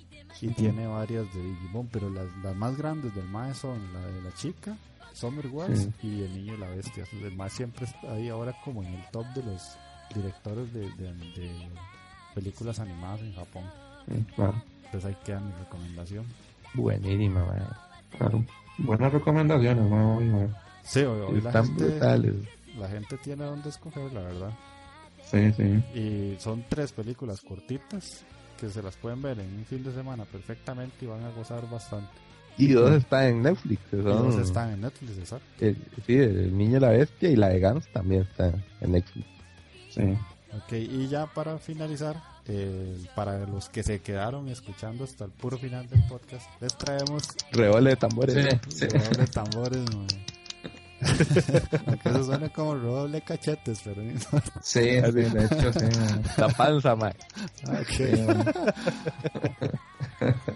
Y 0.40 0.48
tiene 0.48 0.86
varias 0.86 1.26
de 1.34 1.42
Digimon, 1.42 1.88
pero 1.88 2.09
las, 2.09 2.26
las 2.42 2.54
más 2.56 2.78
grandes 2.78 3.14
del 3.14 3.24
Mae 3.28 3.52
son 3.54 3.92
la 3.92 4.00
de 4.06 4.22
la 4.22 4.32
chica, 4.34 4.76
Summer 5.12 5.48
Wars 5.48 5.80
Sí. 6.00 6.06
y 6.06 6.22
El 6.22 6.32
Niño 6.34 6.54
y 6.54 6.59
la 6.59 6.68
Bestia. 6.68 7.04
El 7.20 7.36
Mae 7.36 7.50
siempre 7.50 7.84
está 7.86 8.12
ahí 8.12 8.28
ahora 8.28 8.54
como 8.64 8.82
en 8.82 8.94
el 8.94 9.04
top 9.11 9.26
de 9.34 9.42
los 9.42 9.76
directores 10.14 10.72
de, 10.72 10.80
de- 10.92 11.12
de 11.12 11.68
películas 12.39 12.78
animadas 12.80 13.20
en 13.20 13.34
Japón. 13.34 13.64
Sí, 14.07 14.24
claro, 14.34 14.62
Entonces 14.84 15.05
ahí 15.11 15.16
queda 15.24 15.41
mi 15.41 15.53
recomendación. 15.53 16.24
Buenísima, 16.74 17.45
man. 17.45 17.68
claro. 18.16 18.45
Buenas 18.78 19.12
recomendaciones, 19.12 19.91
ver. 19.91 20.51
Sí, 20.84 21.01
hoy, 21.01 21.20
hoy 21.20 21.41
la, 21.41 21.49
Están 21.51 21.66
gente, 21.66 21.84
brutales. 21.84 22.34
la 22.78 22.89
gente 22.89 23.16
tiene 23.18 23.45
donde 23.45 23.68
escoger, 23.68 24.12
la 24.12 24.20
verdad. 24.20 24.51
Sí, 25.30 25.53
sí. 25.53 25.99
Y 25.99 26.36
son 26.41 26.64
tres 26.68 26.93
películas 26.93 27.41
cortitas 27.41 28.24
que 28.59 28.68
se 28.70 28.82
las 28.82 28.97
pueden 28.97 29.20
ver 29.20 29.39
en 29.41 29.53
un 29.59 29.64
fin 29.64 29.82
de 29.84 29.93
semana 29.93 30.24
perfectamente 30.24 31.05
y 31.05 31.07
van 31.09 31.22
a 31.24 31.30
gozar 31.30 31.68
bastante. 31.68 32.11
Y 32.57 32.68
dos 32.72 32.91
están 32.93 33.24
en 33.24 33.43
Netflix. 33.43 33.80
Y 33.93 33.97
dos 33.97 34.36
están 34.36 34.70
en 34.72 34.80
Netflix, 34.80 35.18
exacto. 35.18 35.47
el- 35.64 35.76
sí, 36.07 36.14
el 36.16 36.57
niño 36.57 36.78
y 36.78 36.80
la 36.80 36.89
bestia 36.91 37.30
y 37.30 37.36
la 37.36 37.49
de 37.51 37.61
Gans 37.61 37.86
también 37.93 38.22
está 38.22 38.49
en 38.80 38.93
Netflix. 38.93 39.26
Sí. 39.91 40.03
Ok, 40.53 40.72
y 40.72 41.09
ya 41.09 41.26
para 41.26 41.59
finalizar, 41.59 42.16
eh, 42.46 42.96
para 43.14 43.38
los 43.40 43.68
que 43.68 43.82
se 43.82 44.01
quedaron 44.01 44.49
escuchando 44.49 45.05
hasta 45.05 45.24
el 45.26 45.30
puro 45.30 45.59
final 45.59 45.88
del 45.88 46.03
podcast, 46.05 46.46
les 46.61 46.76
traemos 46.76 47.28
Reole 47.53 47.90
de 47.90 47.96
tambores. 47.96 48.59
Sí, 48.68 48.86
sí. 48.86 48.86
de 48.86 49.26
tambores. 49.26 49.84
Aunque 51.86 52.09
eso 52.09 52.24
suena 52.24 52.49
como 52.49 52.74
redoble 52.74 53.14
de 53.14 53.22
cachetes, 53.22 53.80
pero 53.84 54.03
no 54.03 54.11
importa. 54.11 54.53
Sí, 54.62 54.80
sí, 54.80 55.11
de 55.12 55.44
hecho, 55.44 55.72
sí. 55.72 55.84
man. 55.99 56.22
La 56.36 56.49
panza, 56.49 56.96
mae. 56.96 57.14
Ok. 57.66 58.01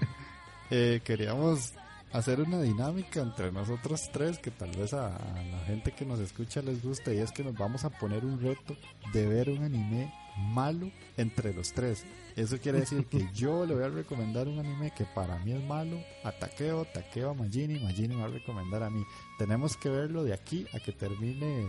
Eh, 0.74 1.02
queríamos 1.04 1.74
hacer 2.12 2.40
una 2.40 2.60
dinámica 2.60 3.20
entre 3.20 3.52
nosotros 3.52 4.10
tres 4.12 4.38
que 4.38 4.50
tal 4.50 4.70
vez 4.72 4.92
a, 4.92 5.16
a 5.16 5.42
la 5.42 5.58
gente 5.66 5.92
que 5.92 6.04
nos 6.04 6.20
escucha 6.20 6.62
les 6.62 6.82
guste 6.82 7.14
y 7.14 7.18
es 7.18 7.32
que 7.32 7.44
nos 7.44 7.56
vamos 7.56 7.84
a 7.84 7.90
poner 7.90 8.24
un 8.24 8.40
reto 8.40 8.76
de 9.12 9.26
ver 9.26 9.50
un 9.50 9.64
anime 9.64 10.12
malo 10.36 10.90
entre 11.16 11.52
los 11.52 11.72
tres. 11.72 12.04
Eso 12.36 12.58
quiere 12.58 12.80
decir 12.80 13.06
que 13.06 13.28
yo 13.34 13.66
le 13.66 13.74
voy 13.74 13.84
a 13.84 13.88
recomendar 13.88 14.48
un 14.48 14.58
anime 14.58 14.92
que 14.96 15.04
para 15.04 15.38
mí 15.40 15.52
es 15.52 15.62
malo 15.64 15.98
a 16.24 16.32
Takeo, 16.32 16.84
Takeo 16.86 17.30
a 17.30 17.34
Majini, 17.34 17.78
Majini 17.78 18.14
me 18.14 18.22
va 18.22 18.28
a 18.28 18.32
recomendar 18.32 18.82
a 18.82 18.90
mí. 18.90 19.04
Tenemos 19.38 19.76
que 19.76 19.88
verlo 19.88 20.24
de 20.24 20.32
aquí 20.32 20.66
a 20.74 20.80
que 20.80 20.92
termine 20.92 21.66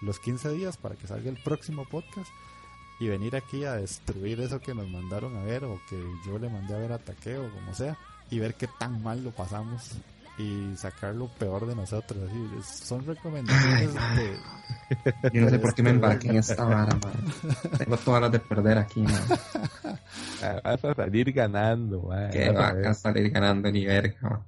los 0.00 0.18
15 0.18 0.50
días 0.52 0.76
para 0.76 0.96
que 0.96 1.06
salga 1.06 1.30
el 1.30 1.42
próximo 1.42 1.86
podcast 1.88 2.30
y 3.00 3.08
venir 3.08 3.34
aquí 3.36 3.64
a 3.64 3.74
destruir 3.74 4.40
eso 4.40 4.60
que 4.60 4.74
nos 4.74 4.88
mandaron 4.88 5.36
a 5.36 5.44
ver 5.44 5.64
o 5.64 5.80
que 5.88 6.00
yo 6.26 6.38
le 6.38 6.48
mandé 6.48 6.74
a 6.74 6.78
ver 6.78 6.92
a 6.92 6.98
Takeo, 6.98 7.50
como 7.52 7.74
sea, 7.74 7.98
y 8.32 8.38
ver 8.38 8.54
qué 8.54 8.66
tan 8.78 9.02
mal 9.02 9.22
lo 9.22 9.30
pasamos 9.30 9.90
y 10.38 10.74
sacar 10.76 11.14
lo 11.14 11.28
peor 11.28 11.66
de 11.66 11.76
nosotros. 11.76 12.18
Así, 12.28 12.84
son 12.86 13.04
recomendaciones 13.06 13.90
de... 14.16 15.30
Yo 15.32 15.42
no 15.42 15.50
sé 15.50 15.58
por 15.58 15.74
qué 15.74 15.82
me 15.82 15.90
embarqué 15.90 16.28
en 16.28 16.36
esta 16.36 16.64
vara, 16.64 16.94
man. 16.94 17.12
Tengo 17.78 17.96
todas 17.98 18.22
las 18.22 18.32
de 18.32 18.38
perder 18.40 18.78
aquí, 18.78 19.02
man. 19.02 19.22
Ah, 20.42 20.60
Vas 20.64 20.84
a 20.84 20.94
salir 20.94 21.32
ganando, 21.32 22.02
mae. 22.02 22.30
Que 22.30 22.50
Vas 22.50 22.74
va 22.74 22.90
a 22.90 22.94
salir 22.94 23.30
ganando 23.30 23.70
ni 23.70 23.84
verga, 23.84 24.16
man. 24.22 24.42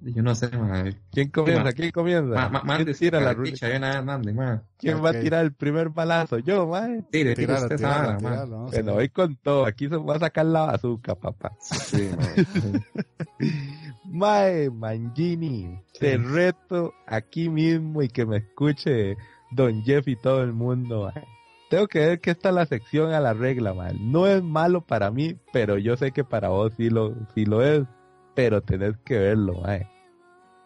Yo 0.00 0.22
no 0.22 0.34
sé, 0.34 0.48
man. 0.56 0.94
¿Quién 1.12 1.30
comienza? 1.30 1.72
¿Quién 1.72 1.90
comienza? 1.90 2.34
Ma- 2.34 2.48
ma- 2.48 2.60
¿Quién 2.60 2.66
Mande 2.66 2.94
tira 2.94 3.20
la 3.20 3.34
picha, 3.34 3.68
yo 3.72 3.78
nada, 3.78 4.02
mande, 4.02 4.32
man. 4.34 4.62
¿Quién 4.76 5.02
va 5.02 5.10
a 5.10 5.12
tirar 5.20 5.44
el 5.44 5.52
primer 5.52 5.88
balazo? 5.88 6.38
Yo, 6.38 6.66
mae. 6.66 7.02
Tire, 7.10 7.34
tire 7.34 7.54
usted 7.54 7.76
esa 7.76 7.88
vara, 7.88 8.18
man. 8.20 8.50
Bueno, 8.70 8.92
voy 8.94 9.08
con 9.08 9.34
todo. 9.36 9.64
Aquí 9.66 9.88
se 9.88 9.96
va 9.96 10.16
a 10.16 10.18
sacar 10.20 10.46
la 10.46 10.66
bazooka, 10.66 11.14
papá. 11.14 11.52
Sí, 11.60 12.08
man. 12.16 12.84
Mae, 14.24 14.70
Mangini, 14.70 15.78
te 16.00 16.16
reto 16.16 16.94
aquí 17.06 17.50
mismo 17.50 18.00
y 18.00 18.08
que 18.08 18.24
me 18.24 18.38
escuche 18.38 19.18
Don 19.50 19.82
Jeff 19.82 20.08
y 20.08 20.16
todo 20.16 20.42
el 20.42 20.54
mundo. 20.54 21.10
mae. 21.14 21.26
Tengo 21.68 21.86
que 21.88 21.98
ver 21.98 22.20
que 22.22 22.30
esta 22.30 22.48
es 22.48 22.54
la 22.54 22.64
sección 22.64 23.12
a 23.12 23.20
la 23.20 23.34
regla, 23.34 23.74
mae. 23.74 23.92
No 24.00 24.26
es 24.26 24.42
malo 24.42 24.80
para 24.80 25.10
mí, 25.10 25.36
pero 25.52 25.76
yo 25.76 25.98
sé 25.98 26.12
que 26.12 26.24
para 26.24 26.48
vos 26.48 26.72
sí 26.74 26.88
lo, 26.88 27.14
sí 27.34 27.44
lo 27.44 27.62
es. 27.62 27.84
Pero 28.34 28.62
tenés 28.62 28.96
que 29.04 29.18
verlo, 29.18 29.60
mae. 29.60 29.90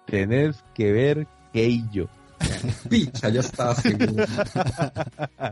Tenés 0.06 0.64
que 0.72 0.92
ver 0.92 1.26
Keijo. 1.52 2.08
Picha, 2.88 3.28
yo 3.28 3.40
estaba 3.40 3.74
seguro. 3.74 4.14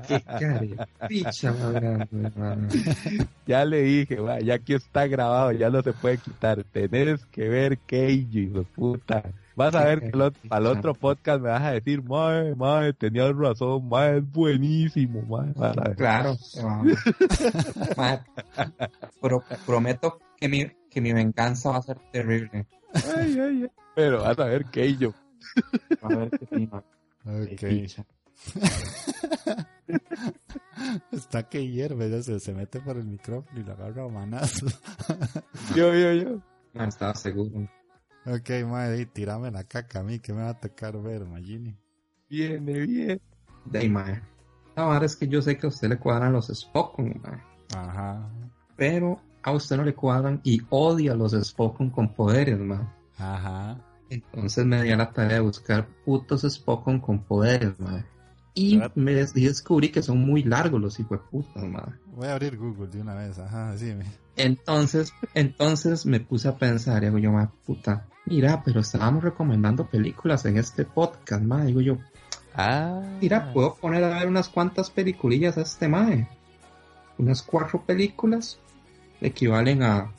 Qué 0.08 0.20
cara, 0.22 0.88
picha. 1.08 1.54
Ya 3.46 3.64
le 3.64 3.82
dije, 3.82 4.20
mae, 4.20 4.44
ya 4.44 4.58
que 4.58 4.74
está 4.74 5.06
grabado, 5.06 5.52
ya 5.52 5.70
no 5.70 5.82
se 5.82 5.92
puede 5.92 6.18
quitar. 6.18 6.64
Tenés 6.64 7.24
que 7.26 7.48
ver 7.48 7.78
de 8.46 8.62
puta. 8.62 9.22
Vas 9.54 9.74
a 9.74 9.84
ver 9.84 10.10
que 10.10 10.32
al 10.50 10.66
otro 10.66 10.94
podcast 10.94 11.40
me 11.40 11.48
vas 11.50 11.62
a 11.62 11.72
decir, 11.72 12.02
mae, 12.02 12.54
mae, 12.54 12.92
tenías 12.92 13.34
razón, 13.36 13.88
mae, 13.88 14.18
es 14.18 14.32
buenísimo, 14.32 15.22
ver. 15.84 15.96
Claro, 15.96 16.36
va. 16.64 16.82
Man, 17.96 18.20
pro- 19.20 19.44
prometo 19.64 20.18
que 20.38 20.48
mi, 20.48 20.66
que 20.90 21.00
mi 21.00 21.12
venganza 21.12 21.70
va 21.70 21.78
a 21.78 21.82
ser 21.82 21.98
terrible. 22.12 22.66
Ay, 23.16 23.38
ay, 23.38 23.62
ay. 23.62 23.70
Pero 23.94 24.22
vas 24.22 24.38
a 24.38 24.44
ver 24.44 24.66
Keijo. 24.66 25.14
A 26.02 26.08
ver 27.32 27.56
qué 27.56 27.66
picha. 27.68 28.04
Está 31.12 31.48
que 31.48 31.66
hierve, 31.68 32.10
ya 32.10 32.22
se, 32.22 32.38
se 32.40 32.52
mete 32.52 32.80
por 32.80 32.96
el 32.96 33.06
micrófono 33.06 33.60
y 33.60 33.64
lo 33.64 33.72
agarra 33.72 34.04
a 34.04 34.08
manazo. 34.08 34.66
Yo, 35.74 35.92
yo, 35.94 36.12
yo. 36.12 36.40
Man, 36.74 36.88
estaba 36.88 37.14
seguro. 37.14 37.68
ok, 38.26 38.50
madre, 38.66 39.00
y 39.00 39.06
tírame 39.06 39.50
la 39.50 39.64
caca 39.64 40.00
a 40.00 40.02
mí, 40.02 40.18
que 40.18 40.32
me 40.32 40.42
va 40.42 40.50
a 40.50 40.60
tocar 40.60 41.00
ver, 41.00 41.24
Magini. 41.24 41.74
Viene 42.28 42.80
bien. 42.80 43.20
De 43.64 43.78
ahí, 43.78 43.88
man. 43.88 44.22
La 44.76 44.84
verdad 44.86 45.04
es 45.04 45.16
que 45.16 45.26
yo 45.26 45.40
sé 45.40 45.56
que 45.56 45.66
a 45.66 45.70
usted 45.70 45.88
le 45.88 45.98
cuadran 45.98 46.32
los 46.34 46.48
Spokon, 46.48 47.20
man. 47.22 47.42
Ajá, 47.74 48.30
Pero 48.76 49.20
a 49.42 49.52
usted 49.52 49.76
no 49.76 49.84
le 49.84 49.94
cuadran 49.94 50.40
y 50.44 50.60
odia 50.70 51.14
los 51.14 51.32
Spokon 51.32 51.88
con 51.90 52.12
poderes, 52.12 52.58
man. 52.58 52.92
ajá. 53.16 53.80
Entonces 54.10 54.64
me 54.64 54.82
di 54.82 54.90
a 54.90 54.96
la 54.96 55.12
tarea 55.12 55.34
de 55.34 55.40
buscar 55.40 55.86
putos 56.04 56.42
Spokon 56.42 57.00
con 57.00 57.22
poderes, 57.24 57.78
man. 57.80 58.06
Y 58.54 58.80
me 58.94 59.12
descubrí 59.12 59.90
que 59.90 60.02
son 60.02 60.18
muy 60.18 60.42
largos 60.42 60.80
los 60.80 60.98
hijueputas, 60.98 61.62
man. 61.64 62.00
Voy 62.06 62.28
a 62.28 62.32
abrir 62.32 62.56
Google 62.56 62.86
de 62.86 63.00
una 63.00 63.14
vez, 63.14 63.38
ajá, 63.38 63.72
decime. 63.72 64.06
Entonces, 64.36 65.12
entonces 65.34 66.06
me 66.06 66.20
puse 66.20 66.48
a 66.48 66.56
pensar, 66.56 67.02
y 67.02 67.06
digo 67.06 67.18
yo, 67.18 67.32
ma, 67.32 67.52
puta, 67.66 68.06
mira, 68.24 68.62
pero 68.64 68.80
estábamos 68.80 69.24
recomendando 69.24 69.86
películas 69.86 70.44
en 70.46 70.56
este 70.56 70.84
podcast, 70.84 71.42
ma. 71.42 71.64
Digo 71.64 71.80
yo, 71.80 71.98
Ah. 72.54 73.02
mira, 73.20 73.52
puedo 73.52 73.74
poner 73.74 74.02
a 74.04 74.18
ver 74.18 74.28
unas 74.28 74.48
cuantas 74.48 74.88
peliculillas 74.88 75.58
a 75.58 75.62
este 75.62 75.88
mae. 75.88 76.26
Unas 77.18 77.42
cuatro 77.42 77.82
películas 77.84 78.58
equivalen 79.20 79.82
a 79.82 80.10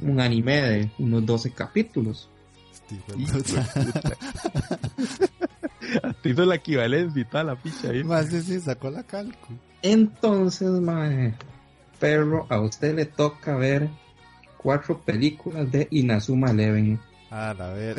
un 0.00 0.20
anime 0.20 0.62
de 0.62 0.90
unos 0.98 1.26
12 1.26 1.50
capítulos. 1.52 2.30
Hasta 6.02 6.28
hizo 6.28 6.44
la 6.44 6.56
equivalencia 6.56 7.22
y 7.22 7.24
toda 7.24 7.44
la 7.44 7.56
ficha 7.56 7.90
ahí. 7.90 8.04
Más 8.04 8.28
sí, 8.28 8.42
sí, 8.42 8.60
sacó 8.60 8.90
la 8.90 9.02
calco. 9.02 9.48
Entonces, 9.82 10.68
mae, 10.68 11.34
perro, 11.98 12.46
a 12.48 12.60
usted 12.60 12.94
le 12.94 13.06
toca 13.06 13.56
ver 13.56 13.88
cuatro 14.56 15.00
películas 15.00 15.70
de 15.70 15.88
Inazuma 15.90 16.50
Eleven. 16.50 16.98
A 17.30 17.54
la 17.54 17.70
ver. 17.70 17.96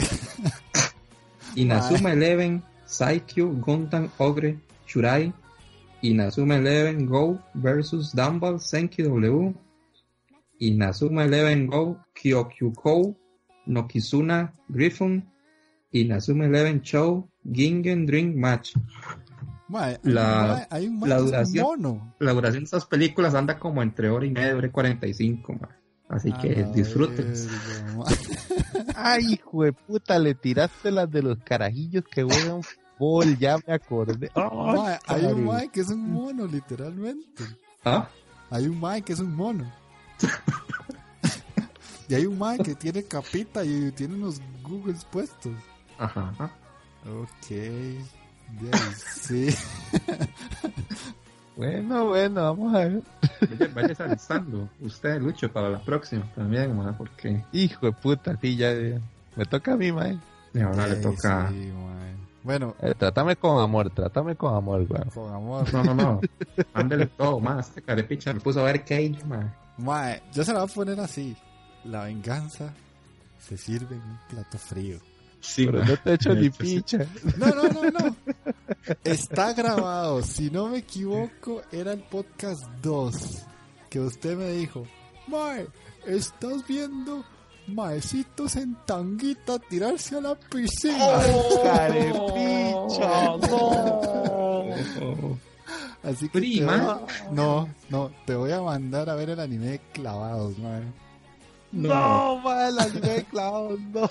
Inazuma 1.56 2.14
Eleven, 2.14 2.64
Saikyo, 2.86 3.48
Gundam, 3.48 4.10
Ogre, 4.18 4.58
Shurai, 4.86 5.34
Inazuma 6.02 6.58
Eleven 6.58 7.06
Go 7.06 7.40
versus 7.54 8.14
Dumbbell 8.14 8.60
Senki 8.60 9.04
W, 9.04 9.54
Inazuma 10.60 11.26
Eleven 11.26 11.68
Go, 11.68 11.98
Kyokyukou, 13.68 13.74
Nokizuna, 13.74 14.54
Griffon, 14.70 15.24
Inazuma 15.92 16.46
Eleven 16.46 16.82
Show, 16.82 17.30
Gingen 17.52 18.06
Drink 18.06 18.36
Match. 18.36 18.76
La- 20.04 20.66
hay 20.70 20.88
un 20.88 21.00
duración- 21.00 21.64
mono. 21.66 22.16
La 22.20 22.34
duración 22.34 22.62
de 22.64 22.66
estas 22.66 22.86
películas 22.86 23.36
anda 23.36 23.60
como 23.60 23.82
entre 23.84 24.10
hora 24.10 24.26
y 24.26 24.32
media, 24.32 24.56
hora 24.56 24.68
y 24.68 24.72
45, 24.72 25.54
ma. 25.54 25.70
Así 26.10 26.32
que 26.32 26.64
disfruten. 26.74 27.34
Ay, 28.96 29.34
hijo 29.34 29.64
de 29.64 29.74
puta, 29.74 30.18
le 30.20 30.36
tiraste 30.36 30.90
las 30.92 31.12
de 31.12 31.22
los 31.22 31.38
carajillos 31.44 32.06
que 32.10 32.24
juegan 32.24 32.62
fútbol, 32.98 33.38
ya 33.38 33.58
me 33.68 33.74
acordé. 33.74 34.32
Hay 35.06 35.26
un 35.26 35.44
mae 35.46 35.68
que 35.70 35.82
es 35.82 35.90
un 35.90 36.10
mono, 36.10 36.48
literalmente. 36.48 37.44
¿Ah? 37.84 38.08
Hay 38.50 38.68
un 38.68 38.80
mae 38.80 39.02
que 39.02 39.12
es 39.14 39.20
un 39.20 39.36
mono. 39.36 39.70
y 42.10 42.16
hay 42.16 42.26
un 42.26 42.38
mae 42.38 42.58
que 42.60 42.76
tiene 42.76 43.04
capita 43.04 43.64
y 43.66 43.92
tiene 43.92 44.16
unos 44.16 44.42
Googles 44.64 45.04
puestos. 45.06 45.54
Ajá. 45.98 46.30
ajá. 46.38 46.52
Ok. 47.06 47.50
De 47.50 48.70
ahí, 48.72 48.80
sí. 49.16 49.48
Bueno, 51.56 52.06
bueno, 52.10 52.44
vamos 52.44 52.76
a 52.76 52.80
ver. 52.86 53.02
Vaya, 53.74 53.96
avisando. 53.98 54.70
Usted, 54.80 55.20
Lucho, 55.20 55.52
para 55.52 55.70
la 55.70 55.80
próxima 55.80 56.24
también, 56.36 56.78
ma, 56.78 56.96
porque 56.96 57.44
Hijo 57.52 57.88
de 57.88 57.92
puta, 57.94 58.38
sí, 58.40 58.56
ya, 58.56 58.72
ya. 58.74 59.00
Me 59.36 59.44
toca 59.46 59.74
a 59.74 59.76
mí, 59.76 59.92
mae. 59.92 60.20
y 60.54 60.60
ahora 60.62 60.86
le 60.88 60.98
toca. 60.98 61.50
sí, 61.50 61.72
mae. 61.76 62.16
Bueno, 62.44 62.76
Eh, 62.80 62.94
trátame 62.96 63.36
con 63.38 63.60
amor, 63.60 63.90
trátame 63.90 64.36
con 64.36 64.54
amor, 64.56 64.86
weón. 64.88 65.10
con 65.10 65.34
amor. 65.34 65.74
No, 65.74 65.84
no, 65.84 65.96
no. 65.96 66.22
Ándele 66.76 67.08
todo, 67.08 67.40
más. 67.40 67.70
Este 67.70 67.82
carepicha 67.82 68.34
me 68.34 68.40
puso 68.40 68.60
a 68.60 68.64
ver 68.66 68.82
Cage, 68.86 69.18
ma. 69.28 69.52
Mae, 69.80 70.22
yo 70.34 70.44
se 70.44 70.54
la 70.54 70.60
voy 70.62 70.70
a 70.70 70.74
poner 70.76 71.00
así. 71.00 71.36
La 71.88 72.04
venganza 72.04 72.74
se 73.40 73.58
sirve 73.58 73.96
en 73.96 74.02
un 74.02 74.20
plato 74.30 74.58
frío. 74.58 75.00
Sí, 75.40 75.66
Pero 75.68 75.86
no 75.86 75.96
te 75.98 76.14
echo 76.16 76.34
ni 76.34 76.50
picha. 76.50 77.00
No, 77.38 77.48
no, 77.48 77.64
no, 77.70 77.84
no. 77.92 78.16
Está 79.04 79.54
grabado. 79.54 80.22
Si 80.24 80.50
no 80.50 80.68
me 80.68 80.80
equivoco, 80.80 81.62
era 81.72 81.94
el 81.94 82.00
podcast 82.02 82.64
2. 82.82 83.44
Que 83.90 84.00
usted 84.02 84.36
me 84.36 84.52
dijo, 84.52 84.86
Mae, 85.28 85.68
estás 86.06 86.66
viendo 86.68 87.24
maecitos 87.68 88.56
en 88.58 88.76
tanguita 88.86 89.60
tirarse 89.60 90.18
a 90.18 90.22
la 90.22 90.36
piscina. 90.36 90.98
¡Oh! 93.00 93.38
¡No! 95.00 95.40
Así 96.04 96.30
que 96.30 96.40
Free, 96.40 96.60
te 96.60 96.66
voy 96.66 96.78
man. 96.78 96.90
a- 96.90 97.32
no, 97.32 97.70
no, 97.90 98.12
te 98.26 98.36
voy 98.36 98.52
a 98.52 98.62
mandar 98.62 99.10
a 99.10 99.16
ver 99.16 99.32
el 99.32 99.40
anime 99.40 99.66
de 99.68 99.80
clavados, 99.94 100.58
man. 100.60 100.94
¡No! 101.72 102.42
La 102.72 102.84
anime 102.84 103.08
de 103.10 103.24
clavos, 103.26 103.80
no. 103.80 104.10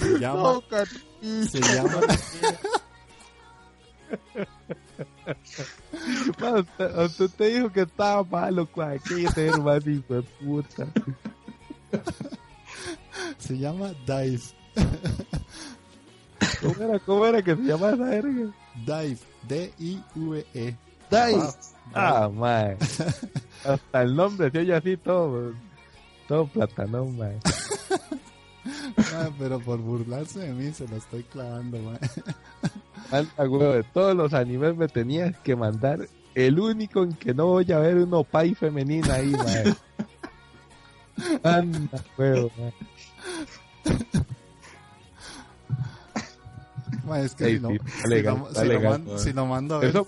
Se 0.00 0.18
llama, 0.18 0.42
No, 0.42 0.62
se 1.46 1.60
llama, 1.60 2.00
Man, 6.38 6.54
usted, 6.60 6.98
usted 6.98 7.30
te 7.36 7.44
dijo 7.46 7.70
que 7.70 7.82
estaba 7.82 8.24
malo, 8.24 8.66
cual. 8.66 9.00
¿Qué 9.02 9.28
ser 9.28 9.60
más 9.60 9.86
hijo 9.86 10.14
de 10.14 10.22
puta? 10.22 10.86
se 13.38 13.58
llama 13.58 13.92
Dive. 14.06 14.42
¿Cómo 16.60 16.74
era, 16.80 16.98
cómo 17.00 17.26
era 17.26 17.42
que 17.42 17.56
se 17.56 17.62
llamaba 17.62 17.92
esa 17.92 18.04
verga? 18.04 18.52
Dive, 18.86 19.18
D-I-V-E. 19.48 20.76
Dice. 21.10 21.58
Ah, 21.94 22.28
man. 22.32 22.76
Hasta 23.64 24.02
el 24.02 24.16
nombre 24.16 24.50
se 24.50 24.58
oye 24.58 24.74
así 24.74 24.96
todo, 24.96 25.52
todo 26.28 26.46
platanón. 26.46 27.18
Ah, 29.14 29.30
pero 29.38 29.58
por 29.60 29.78
burlarse 29.78 30.40
de 30.40 30.52
mí 30.52 30.72
se 30.72 30.86
lo 30.88 30.96
estoy 30.96 31.22
clavando, 31.24 31.78
man. 31.78 31.98
Anda, 33.10 33.30
huevo, 33.38 33.72
de 33.72 33.82
todos 33.82 34.14
los 34.14 34.32
animes 34.34 34.76
me 34.76 34.88
tenías 34.88 35.36
que 35.38 35.56
mandar 35.56 36.08
el 36.34 36.60
único 36.60 37.02
en 37.02 37.14
que 37.14 37.34
no 37.34 37.46
voy 37.46 37.70
a 37.72 37.78
ver 37.78 37.96
una 37.96 38.18
opai 38.18 38.54
femenina 38.54 39.14
ahí, 39.14 39.30
man. 39.32 39.76
Anda, 41.42 42.04
huevo. 42.16 42.50
Man, 47.04 47.20
es 47.24 47.34
que 47.34 47.46
si, 47.46 47.60
no, 47.60 47.70
si, 47.70 48.22
lo, 48.72 49.18
si 49.18 49.32
mando 49.32 49.76
a 49.76 49.78
ver 49.80 49.90
Eso 49.90 50.06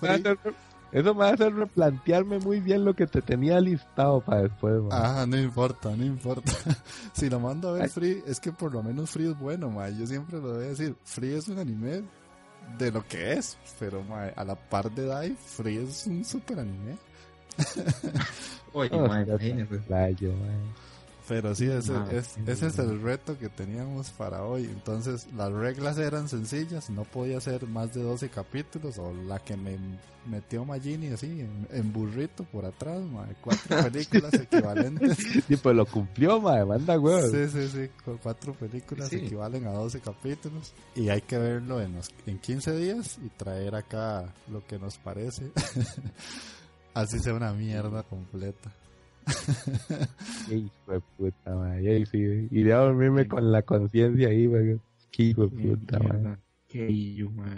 eso 0.93 1.15
me 1.15 1.21
va 1.21 1.29
a 1.31 1.33
hacer 1.35 1.55
replantearme 1.55 2.39
muy 2.39 2.61
bien 2.61 2.85
lo 2.85 2.95
que 2.95 3.07
te 3.07 3.23
tenía 3.23 3.61
listado 3.61 4.21
para 4.21 4.43
después, 4.43 4.83
man. 4.83 4.93
Ajá, 4.93 5.27
no 5.27 5.39
importa, 5.39 5.97
no 5.97 6.05
importa. 6.05 6.53
si 7.13 7.29
lo 7.31 7.41
mando 7.41 7.71
a 7.71 7.73
ver 7.73 7.83
Ay. 7.83 7.89
Free, 7.89 8.23
es 8.27 8.39
que 8.41 8.53
por 8.53 8.73
lo 8.73 8.83
menos 8.83 9.11
Free 9.11 9.31
es 9.31 9.39
bueno, 9.39 9.71
ma. 9.71 9.89
Yo 9.89 10.07
siempre 10.07 10.37
lo 10.39 10.55
voy 10.55 10.65
a 10.65 10.69
decir. 10.69 10.95
Free 11.05 11.35
es 11.35 11.49
un 11.49 11.59
anime 11.59 12.03
de 12.79 12.93
lo 12.93 13.07
que 13.07 13.33
es, 13.33 13.57
pero 13.79 14.03
ma, 14.05 14.27
a 14.37 14.45
la 14.45 14.55
par 14.55 14.91
de 14.93 15.03
Dive, 15.05 15.37
Free 15.37 15.79
es 15.79 16.07
un 16.07 16.25
super 16.25 16.61
anime. 16.61 16.97
Oye, 18.73 18.91
Oh, 18.93 19.07
ma, 19.07 19.23
ya 19.25 19.35
está. 19.35 19.45
imagínese. 19.47 19.79
Playo, 19.87 20.33
man. 20.33 20.73
Pero 21.29 21.55
sí, 21.55 21.67
ese, 21.71 21.93
Ah, 21.95 22.07
es, 22.11 22.37
ese 22.47 22.67
es 22.67 22.79
el 22.79 23.01
reto 23.01 23.39
que 23.39 23.49
teníamos 23.49 24.11
para 24.11 24.43
hoy. 24.45 24.65
Entonces, 24.65 25.27
las 25.37 25.53
reglas 25.53 25.97
eran 25.99 26.29
sencillas, 26.29 26.91
no 26.91 27.05
podía 27.05 27.41
ser 27.41 27.67
más 27.69 27.93
de 27.95 28.03
12 28.03 28.29
capítulos, 28.29 28.99
o 28.99 29.13
la 29.13 29.39
que 29.39 29.57
me 29.57 29.79
metió 30.27 30.65
Magini 30.65 31.09
así, 31.09 31.27
en, 31.41 31.67
en 31.71 31.93
burrito 31.93 32.45
por 32.45 32.65
atrás, 32.65 33.01
cuatro 33.41 33.77
películas 33.93 34.35
equivalentes. 34.35 35.17
Sí, 35.47 35.57
pues 35.57 35.77
lo 35.77 35.87
cumplió, 35.87 36.41
man. 36.41 36.67
Manda, 36.69 36.99
huevo. 36.99 37.29
Sí, 37.31 37.49
sí, 37.49 37.69
sí, 37.69 37.89
cuatro 38.23 38.53
películas 38.55 39.09
Sí. 39.09 39.17
equivalen 39.17 39.67
a 39.67 39.73
12 39.73 40.01
capítulos. 40.01 40.73
Y 40.97 41.09
hay 41.09 41.23
que 41.23 41.39
verlo 41.39 41.81
en, 41.81 41.95
los, 41.95 42.11
en 42.27 42.39
15 42.39 42.77
días 42.77 43.19
y 43.25 43.29
traer 43.31 43.75
acá 43.77 44.33
lo 44.51 44.65
que 44.67 44.79
nos 44.79 44.99
parece. 44.99 45.51
Así 46.95 47.19
sea 47.21 47.35
una 47.35 47.53
mierda 47.53 48.03
completa. 48.03 48.73
Qué 50.49 50.57
hijo 50.57 50.93
de 50.93 51.01
puta, 51.17 51.55
man. 51.55 51.83
Y 51.83 51.89
ahí 51.89 52.07
sí, 52.07 52.49
iré 52.51 52.73
a 52.73 52.79
dormirme 52.79 53.29
con 53.29 53.53
la 53.53 53.63
conciencia 53.63 54.29
ahí, 54.29 54.49
man. 54.49 54.81
Qué 55.11 55.23
hijo 55.25 55.47
de 55.47 55.77
puta, 55.77 55.99
man. 55.99 56.09
Mierda. 56.23 56.39
Qué 56.69 56.91
illo, 56.91 57.31
ma. 57.31 57.55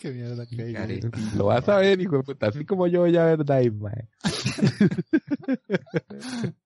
Qué 0.00 0.12
mierda. 0.12 0.46
Care- 0.46 1.00
Lo 1.36 1.46
vas 1.46 1.68
a 1.68 1.78
ver, 1.78 2.00
hijo 2.00 2.18
de 2.18 2.22
puta. 2.22 2.46
Así 2.46 2.64
como 2.64 2.86
yo 2.86 3.00
voy 3.00 3.16
a 3.16 3.24
ver 3.24 3.44
Dive, 3.44 3.72
man. 3.72 4.08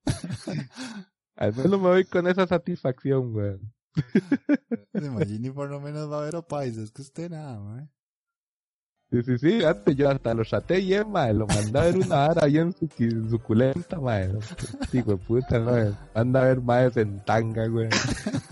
Al 1.36 1.54
menos 1.56 1.70
me 1.80 1.88
voy 1.88 2.04
con 2.04 2.26
esa 2.26 2.46
satisfacción, 2.46 3.34
weón. 3.34 3.72
Magini 4.92 5.50
por 5.50 5.70
lo 5.70 5.80
menos 5.80 6.10
va 6.10 6.20
a 6.20 6.24
ver 6.24 6.36
Opais, 6.36 6.76
es 6.76 6.90
que 6.92 7.02
usted 7.02 7.30
nada, 7.30 7.58
mae. 7.60 7.88
Sí, 9.12 9.22
sí, 9.24 9.38
sí, 9.38 9.62
antes 9.62 9.94
yo 9.94 10.08
hasta 10.08 10.32
lo 10.32 10.42
chaté 10.42 10.78
bien, 10.78 11.12
man. 11.12 11.36
Lo 11.38 11.46
mandé 11.46 11.78
a 11.78 11.82
ver 11.82 11.96
una 11.96 12.28
vara 12.28 12.46
bien 12.46 12.74
suculenta, 13.28 14.00
man. 14.00 14.38
Hijo 14.90 15.10
de 15.10 15.16
puta, 15.18 15.58
no. 15.58 15.94
Manda 16.14 16.40
a 16.40 16.44
ver 16.46 16.62
más 16.62 16.96
en 16.96 17.22
tanga. 17.26 17.66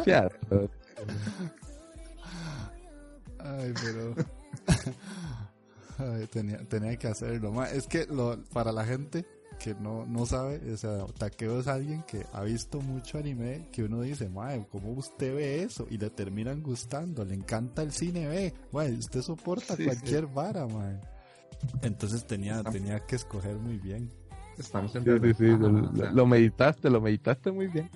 Ya, 0.04 0.28
no. 0.50 0.68
Ay, 3.38 3.72
pero. 3.82 4.14
Ay, 6.14 6.26
tenía, 6.26 6.58
tenía 6.68 6.94
que 6.98 7.08
hacerlo. 7.08 7.52
ma. 7.52 7.70
Es 7.70 7.86
que 7.86 8.04
lo, 8.04 8.38
para 8.52 8.70
la 8.70 8.84
gente 8.84 9.24
que 9.60 9.74
no, 9.74 10.06
no 10.06 10.24
sabe, 10.24 10.72
o 10.72 10.76
sea, 10.76 11.04
Takeo 11.18 11.60
es 11.60 11.68
alguien 11.68 12.02
que 12.04 12.24
ha 12.32 12.42
visto 12.42 12.80
mucho 12.80 13.18
anime 13.18 13.68
que 13.70 13.84
uno 13.84 14.00
dice, 14.00 14.28
mae, 14.30 14.66
¿cómo 14.72 14.92
usted 14.92 15.36
ve 15.36 15.62
eso? 15.62 15.86
Y 15.90 15.98
le 15.98 16.08
terminan 16.08 16.62
gustando, 16.62 17.24
le 17.26 17.34
encanta 17.34 17.82
el 17.82 17.92
cine 17.92 18.26
B. 18.26 18.54
Mae, 18.72 18.92
usted 18.92 19.20
soporta 19.20 19.76
Sí, 19.76 19.84
cualquier 19.84 20.26
vara, 20.26 20.66
mae. 20.66 20.98
Entonces 21.82 22.26
tenía, 22.26 22.62
tenía 22.64 23.00
que 23.00 23.16
escoger 23.16 23.56
muy 23.56 23.76
bien. 23.76 24.10
Estamos 24.56 24.96
en 24.96 25.04
Sí, 25.04 25.10
sí, 25.22 25.34
sí, 25.34 25.56
lo, 26.12 26.26
meditaste, 26.26 26.88
lo 26.88 27.02
meditaste 27.02 27.52
muy 27.52 27.66
bien. 27.66 27.90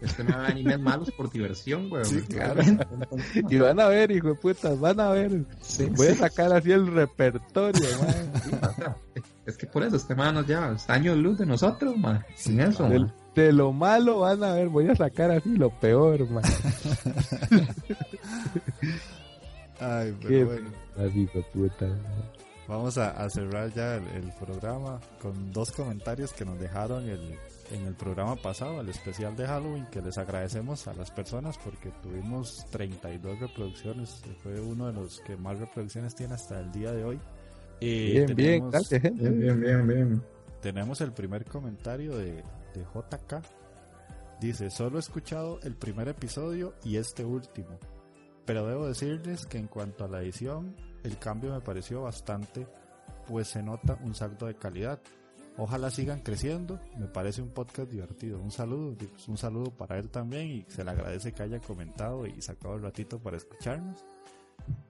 Este 0.00 0.24
me 0.24 0.36
ve 0.36 0.46
animes 0.46 0.80
malos 0.80 1.10
por 1.10 1.30
diversión, 1.30 1.90
güey. 1.90 2.04
Sí, 2.06 2.22
claro. 2.22 2.62
Y 3.50 3.58
van 3.58 3.78
a 3.78 3.88
ver, 3.88 4.10
hijo 4.10 4.28
de 4.28 4.34
putas, 4.36 4.80
van 4.80 5.00
a 5.00 5.10
ver. 5.10 5.44
Sí, 5.60 5.84
Voy 5.96 6.08
a 6.08 6.14
sacar 6.14 6.50
así 6.54 6.72
el 6.72 6.86
repertorio, 6.86 7.88
man. 8.00 8.96
Es 9.46 9.56
que 9.58 9.66
por 9.66 9.82
eso 9.82 9.96
este 9.96 10.14
man 10.14 10.34
nos 10.34 10.46
lleva 10.46 10.74
años 10.88 11.16
luz 11.18 11.38
de 11.38 11.46
nosotros, 11.46 11.96
man. 11.98 12.24
Sin 12.34 12.60
eso, 12.60 12.88
De, 12.88 12.98
man. 13.00 13.12
de 13.34 13.52
lo 13.52 13.72
malo 13.72 14.20
van 14.20 14.42
a 14.42 14.54
ver, 14.54 14.68
voy 14.68 14.88
a 14.88 14.96
sacar 14.96 15.30
así 15.30 15.50
lo 15.56 15.70
peor, 15.80 16.28
man. 16.30 16.42
Ay, 19.80 20.16
Qué 20.20 20.28
pero 20.28 20.46
bueno. 20.46 20.70
hijo 21.14 21.38
de 21.38 21.44
puta. 21.52 21.86
Vamos 22.66 22.96
a, 22.96 23.10
a 23.10 23.28
cerrar 23.28 23.70
ya 23.74 23.96
el, 23.96 24.06
el 24.08 24.32
programa 24.40 24.98
con 25.20 25.52
dos 25.52 25.70
comentarios 25.72 26.32
que 26.32 26.46
nos 26.46 26.58
dejaron 26.58 27.06
el, 27.06 27.38
en 27.70 27.86
el 27.86 27.94
programa 27.94 28.36
pasado, 28.36 28.80
el 28.80 28.88
especial 28.88 29.36
de 29.36 29.46
Halloween, 29.46 29.86
que 29.90 30.00
les 30.00 30.16
agradecemos 30.16 30.88
a 30.88 30.94
las 30.94 31.10
personas 31.10 31.58
porque 31.58 31.90
tuvimos 32.02 32.64
32 32.70 33.38
reproducciones. 33.40 34.22
Fue 34.42 34.58
uno 34.60 34.86
de 34.86 34.94
los 34.94 35.20
que 35.20 35.36
más 35.36 35.58
reproducciones 35.58 36.14
tiene 36.14 36.34
hasta 36.34 36.58
el 36.60 36.72
día 36.72 36.92
de 36.92 37.04
hoy. 37.04 37.20
Y 37.84 38.12
Bien, 38.12 38.34
bien, 38.34 38.70
gracias, 38.70 39.02
gente. 39.02 39.28
Bien, 39.28 39.60
bien, 39.60 39.60
bien, 39.60 39.86
bien. 39.86 40.22
tenemos 40.62 41.02
el 41.02 41.12
primer 41.12 41.44
comentario 41.44 42.16
de, 42.16 42.36
de 42.36 42.84
JK. 42.94 43.42
Dice, 44.40 44.70
solo 44.70 44.96
he 44.96 45.00
escuchado 45.00 45.60
el 45.62 45.74
primer 45.74 46.08
episodio 46.08 46.72
y 46.82 46.96
este 46.96 47.26
último. 47.26 47.78
Pero 48.46 48.66
debo 48.66 48.86
decirles 48.86 49.44
que 49.44 49.58
en 49.58 49.66
cuanto 49.66 50.04
a 50.04 50.08
la 50.08 50.22
edición, 50.22 50.74
el 51.02 51.18
cambio 51.18 51.52
me 51.52 51.60
pareció 51.60 52.02
bastante, 52.02 52.66
pues 53.28 53.48
se 53.48 53.62
nota 53.62 53.98
un 54.02 54.14
salto 54.14 54.46
de 54.46 54.54
calidad. 54.54 54.98
Ojalá 55.58 55.90
sigan 55.90 56.20
creciendo, 56.20 56.80
me 56.98 57.06
parece 57.06 57.42
un 57.42 57.50
podcast 57.50 57.90
divertido. 57.90 58.40
Un 58.40 58.50
saludo, 58.50 58.96
un 59.28 59.36
saludo 59.36 59.70
para 59.70 59.98
él 59.98 60.08
también 60.08 60.48
y 60.48 60.64
se 60.68 60.84
le 60.84 60.90
agradece 60.90 61.32
que 61.32 61.42
haya 61.42 61.60
comentado 61.60 62.26
y 62.26 62.40
sacado 62.40 62.76
el 62.76 62.82
ratito 62.82 63.18
para 63.18 63.36
escucharnos. 63.36 64.02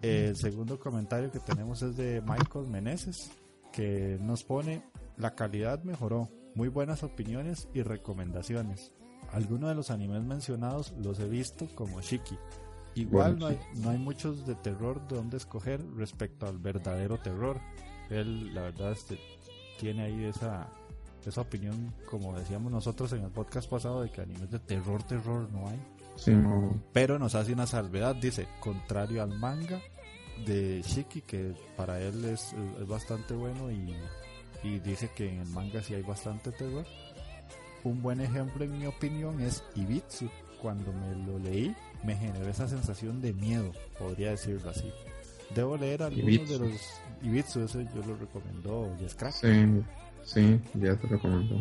El 0.02 0.36
segundo 0.36 0.78
comentario 0.78 1.30
que 1.30 1.40
tenemos 1.40 1.82
es 1.82 1.96
de 1.96 2.20
Michael 2.20 2.68
Meneses, 2.68 3.30
que 3.72 4.18
nos 4.20 4.44
pone, 4.44 4.84
la 5.16 5.34
calidad 5.34 5.82
mejoró, 5.82 6.28
muy 6.54 6.68
buenas 6.68 7.02
opiniones 7.02 7.68
y 7.74 7.82
recomendaciones. 7.82 8.92
Algunos 9.32 9.70
de 9.70 9.74
los 9.74 9.90
animes 9.90 10.22
mencionados 10.22 10.94
los 11.02 11.18
he 11.18 11.28
visto 11.28 11.66
como 11.74 12.00
Shiki. 12.00 12.38
Igual 12.94 13.38
no 13.38 13.46
hay, 13.46 13.58
no 13.76 13.90
hay 13.90 13.98
muchos 13.98 14.46
de 14.46 14.54
terror 14.54 15.06
de 15.08 15.16
donde 15.16 15.38
escoger 15.38 15.80
respecto 15.96 16.46
al 16.46 16.58
verdadero 16.58 17.18
terror. 17.18 17.58
Él, 18.10 18.54
la 18.54 18.62
verdad, 18.62 18.92
este, 18.92 19.18
tiene 19.80 20.02
ahí 20.04 20.24
esa, 20.24 20.68
esa 21.24 21.40
opinión, 21.40 21.92
como 22.08 22.38
decíamos 22.38 22.70
nosotros 22.70 23.12
en 23.12 23.24
el 23.24 23.30
podcast 23.30 23.68
pasado, 23.68 24.02
de 24.02 24.10
que 24.10 24.20
animes 24.20 24.50
de 24.50 24.60
terror, 24.60 25.02
terror 25.02 25.50
no 25.52 25.68
hay. 25.68 25.80
Sí, 26.16 26.30
no. 26.32 26.80
Pero 26.92 27.18
nos 27.18 27.34
hace 27.34 27.52
una 27.52 27.66
salvedad, 27.66 28.14
dice, 28.14 28.46
contrario 28.60 29.22
al 29.22 29.38
manga 29.38 29.80
de 30.46 30.82
Shiki, 30.82 31.22
que 31.22 31.54
para 31.76 32.00
él 32.00 32.24
es, 32.24 32.54
es 32.80 32.86
bastante 32.86 33.34
bueno 33.34 33.70
y, 33.70 33.94
y 34.62 34.78
dice 34.80 35.10
que 35.14 35.28
en 35.28 35.40
el 35.40 35.48
manga 35.48 35.82
sí 35.82 35.94
hay 35.94 36.02
bastante 36.02 36.52
terror. 36.52 36.84
Un 37.84 38.02
buen 38.02 38.20
ejemplo, 38.20 38.64
en 38.64 38.78
mi 38.78 38.86
opinión, 38.86 39.40
es 39.40 39.62
Ibitsu. 39.74 40.28
Cuando 40.62 40.92
me 40.92 41.14
lo 41.26 41.38
leí, 41.38 41.76
me 42.04 42.16
generó 42.16 42.48
esa 42.48 42.66
sensación 42.66 43.20
de 43.20 43.34
miedo, 43.34 43.70
podría 43.98 44.30
decirlo 44.30 44.70
así. 44.70 44.90
Debo 45.54 45.76
leer 45.76 46.02
algunos 46.02 46.28
Ibitsu. 46.32 46.52
de 46.52 46.58
los 46.70 46.80
Ibitsu, 47.22 47.60
ese 47.64 47.86
yo 47.94 48.02
lo 48.06 48.16
recomendó 48.16 48.96
Yes 48.98 49.14
Crack. 49.14 49.32
Sí, 49.34 49.84
sí, 50.24 50.60
ya 50.74 50.96
te 50.96 51.06
recomendó. 51.06 51.56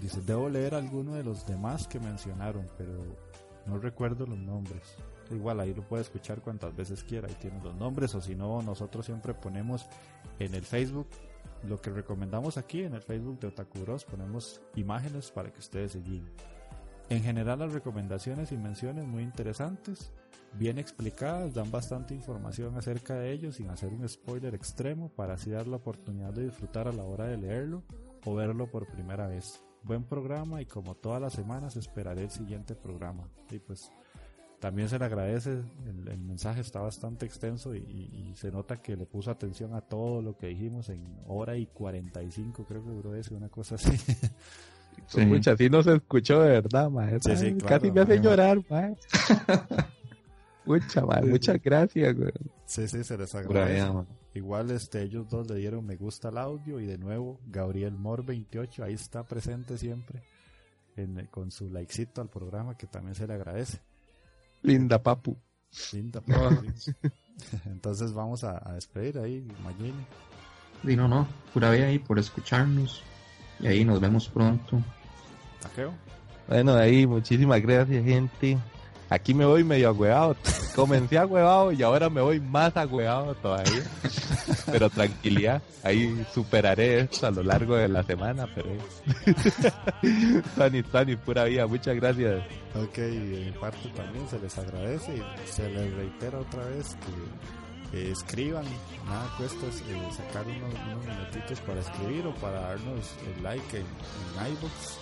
Dice, 0.00 0.20
debo 0.24 0.48
leer 0.48 0.76
alguno 0.76 1.14
de 1.14 1.24
los 1.24 1.44
demás 1.44 1.88
que 1.88 1.98
mencionaron, 1.98 2.68
pero 2.78 2.92
no 3.66 3.78
recuerdo 3.78 4.26
los 4.26 4.38
nombres. 4.38 4.96
Igual 5.30 5.60
ahí 5.60 5.74
lo 5.74 5.82
puede 5.82 6.02
escuchar 6.02 6.40
cuantas 6.40 6.74
veces 6.76 7.02
quiera, 7.02 7.28
ahí 7.28 7.36
tiene 7.40 7.60
los 7.62 7.74
nombres, 7.74 8.14
o 8.14 8.20
si 8.20 8.34
no, 8.34 8.62
nosotros 8.62 9.06
siempre 9.06 9.34
ponemos 9.34 9.86
en 10.38 10.54
el 10.54 10.62
Facebook 10.62 11.08
lo 11.64 11.80
que 11.80 11.90
recomendamos 11.90 12.58
aquí, 12.58 12.82
en 12.82 12.94
el 12.94 13.02
Facebook 13.02 13.40
de 13.40 13.48
Otaku 13.48 13.80
Bros, 13.80 14.04
ponemos 14.04 14.60
imágenes 14.76 15.30
para 15.30 15.52
que 15.52 15.58
ustedes 15.58 15.92
se 15.92 16.00
guíen. 16.00 16.28
En 17.08 17.22
general 17.22 17.60
las 17.60 17.72
recomendaciones 17.72 18.52
y 18.52 18.56
menciones 18.56 19.06
muy 19.06 19.22
interesantes, 19.22 20.12
bien 20.54 20.78
explicadas, 20.78 21.54
dan 21.54 21.70
bastante 21.70 22.14
información 22.14 22.76
acerca 22.76 23.14
de 23.14 23.32
ellos 23.32 23.56
sin 23.56 23.70
hacer 23.70 23.92
un 23.92 24.08
spoiler 24.08 24.54
extremo 24.54 25.08
para 25.08 25.34
así 25.34 25.50
dar 25.50 25.66
la 25.66 25.76
oportunidad 25.76 26.32
de 26.32 26.44
disfrutar 26.44 26.88
a 26.88 26.92
la 26.92 27.04
hora 27.04 27.26
de 27.26 27.36
leerlo 27.36 27.82
o 28.24 28.34
verlo 28.34 28.70
por 28.70 28.86
primera 28.86 29.28
vez. 29.28 29.65
Buen 29.86 30.02
programa 30.04 30.60
y 30.60 30.66
como 30.66 30.94
todas 30.96 31.20
las 31.22 31.32
semanas 31.32 31.76
esperaré 31.76 32.22
el 32.24 32.30
siguiente 32.30 32.74
programa. 32.74 33.28
Y 33.50 33.58
pues 33.60 33.90
también 34.58 34.88
se 34.88 34.98
le 34.98 35.04
agradece, 35.04 35.50
el, 35.52 36.08
el 36.08 36.18
mensaje 36.18 36.60
está 36.62 36.80
bastante 36.80 37.24
extenso 37.26 37.74
y, 37.74 37.78
y- 37.78 38.30
y 38.30 38.34
se 38.36 38.50
nota 38.50 38.80
que 38.82 38.96
le 38.96 39.06
puso 39.06 39.30
atención 39.30 39.74
a 39.74 39.80
todo 39.82 40.22
lo 40.22 40.36
que 40.36 40.48
dijimos 40.48 40.88
en 40.88 41.04
hora 41.26 41.56
y 41.56 41.66
45 41.66 42.64
creo 42.64 42.82
que 42.82 42.90
duró 42.90 43.14
eso, 43.14 43.34
una 43.34 43.48
cosa 43.48 43.74
así. 43.76 43.96
Sí. 45.08 45.26
Mucha, 45.26 45.52
así 45.52 45.68
no 45.68 45.82
se 45.82 45.94
escuchó 45.96 46.40
de 46.40 46.48
verdad, 46.52 46.88
mae. 46.88 47.18
Sí, 47.20 47.36
sí, 47.36 47.44
Ay, 47.46 47.54
claro, 47.58 47.66
Casi 47.80 47.92
me 47.92 48.00
hace 48.00 48.18
llorar, 48.18 48.58
mae. 48.70 48.96
Mucha, 50.64 51.00
Sí, 51.22 51.28
muchas 51.28 51.62
gracias, 51.62 52.16
güey. 52.16 52.32
sí, 52.64 52.88
sí, 52.88 53.04
se 53.04 53.18
les 53.18 53.34
agradece. 53.34 53.92
man. 53.92 54.06
Igual 54.36 54.70
este, 54.70 55.02
ellos 55.02 55.28
dos 55.30 55.48
le 55.48 55.56
dieron 55.56 55.86
me 55.86 55.96
gusta 55.96 56.28
al 56.28 56.36
audio 56.38 56.78
y 56.78 56.86
de 56.86 56.98
nuevo 56.98 57.40
Gabriel 57.46 57.92
Mor 57.96 58.24
28 58.24 58.84
ahí 58.84 58.92
está 58.94 59.22
presente 59.24 59.78
siempre 59.78 60.22
en- 60.96 61.26
con 61.30 61.50
su 61.50 61.70
likecito 61.70 62.20
al 62.20 62.28
programa 62.28 62.76
que 62.76 62.86
también 62.86 63.14
se 63.14 63.26
le 63.26 63.32
agradece. 63.34 63.80
Linda, 64.62 65.02
papu. 65.02 65.36
Linda, 65.92 66.22
sí. 66.76 66.92
Entonces 67.66 68.12
vamos 68.12 68.44
a, 68.44 68.60
a 68.68 68.74
despedir 68.74 69.18
ahí, 69.18 69.46
Magini. 69.64 70.04
Y 70.84 70.96
no, 70.96 71.08
no, 71.08 71.26
pura 71.54 71.70
vida 71.70 71.86
ahí 71.86 71.98
por 71.98 72.18
escucharnos. 72.18 73.02
Y 73.60 73.66
ahí 73.68 73.84
nos 73.84 74.00
vemos 74.00 74.28
pronto. 74.28 74.82
Takeo. 75.62 75.92
Bueno, 76.46 76.74
ahí, 76.74 77.06
muchísimas 77.06 77.60
gracias, 77.62 78.04
gente. 78.04 78.58
Aquí 79.08 79.34
me 79.34 79.44
voy 79.44 79.64
medio 79.64 79.88
agüeado. 79.88 80.36
Comencé 80.74 81.18
agüeado 81.18 81.72
y 81.72 81.82
ahora 81.82 82.10
me 82.10 82.20
voy 82.20 82.40
más 82.40 82.76
agüeado 82.76 83.34
todavía. 83.36 83.82
Pero 84.66 84.90
tranquilidad, 84.90 85.62
ahí 85.82 86.26
superaré 86.34 87.00
esto 87.00 87.26
a 87.26 87.30
lo 87.30 87.42
largo 87.42 87.76
de 87.76 87.88
la 87.88 88.02
semana, 88.02 88.46
pero... 88.54 88.68
Tony, 90.56 90.82
Tony, 90.82 91.16
pura 91.16 91.44
vida, 91.44 91.66
muchas 91.66 91.96
gracias. 91.96 92.42
Ok, 92.74 92.98
mi 92.98 93.52
parte 93.52 93.88
también 93.94 94.28
se 94.28 94.38
les 94.38 94.58
agradece 94.58 95.16
y 95.16 95.50
se 95.50 95.68
les 95.70 95.94
reitera 95.94 96.38
otra 96.38 96.64
vez 96.66 96.96
que 97.92 98.10
escriban, 98.10 98.64
nada 99.06 99.32
cuesta 99.38 99.66
eh, 99.66 100.08
sacar 100.14 100.44
unos, 100.46 100.74
unos 100.74 101.06
minutitos 101.06 101.60
para 101.60 101.80
escribir 101.80 102.26
o 102.26 102.34
para 102.34 102.60
darnos 102.60 103.14
el 103.24 103.42
like 103.42 103.76
en, 103.78 103.86
en 103.86 104.52
iVoox 104.52 104.98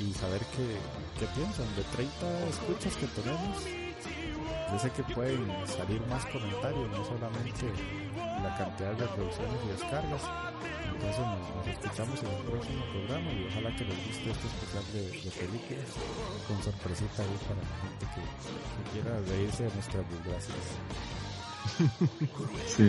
y, 0.00 0.12
saber 0.14 0.40
qué, 0.56 0.76
qué 1.18 1.26
piensan 1.34 1.66
de 1.76 1.82
30 1.94 2.48
escuchas 2.48 2.96
que 2.96 3.06
tenemos. 3.08 3.58
Yo 4.72 4.78
sé 4.78 4.90
que 4.90 5.02
pueden 5.14 5.46
salir 5.66 6.00
más 6.06 6.24
comentarios, 6.26 6.90
no 6.90 7.04
solamente 7.04 7.70
la 8.42 8.56
cantidad 8.58 8.92
de 8.92 9.06
reproducciones 9.06 9.60
y 9.64 9.68
descargas. 9.68 10.22
Entonces 10.94 11.20
nos, 11.20 11.66
escuchamos 11.68 12.22
en 12.22 12.28
el 12.30 12.42
próximo 12.42 12.84
programa 12.92 13.32
y 13.32 13.46
ojalá 13.46 13.76
que 13.76 13.84
les 13.84 13.96
guste 14.06 14.30
este 14.30 14.46
especial 14.46 14.84
de, 14.92 15.02
de 15.10 15.30
películas 15.30 15.90
con 16.48 16.62
sorpresita 16.62 17.22
ahí 17.22 17.38
para 17.46 17.60
la 17.62 17.76
gente 17.82 18.04
que, 18.14 18.22
que 18.22 18.82
quiera 18.92 19.12
reírse 19.28 19.64
de 19.64 19.74
nuestras 19.74 20.04
desgracias. 20.10 20.64
Sí, 22.66 22.84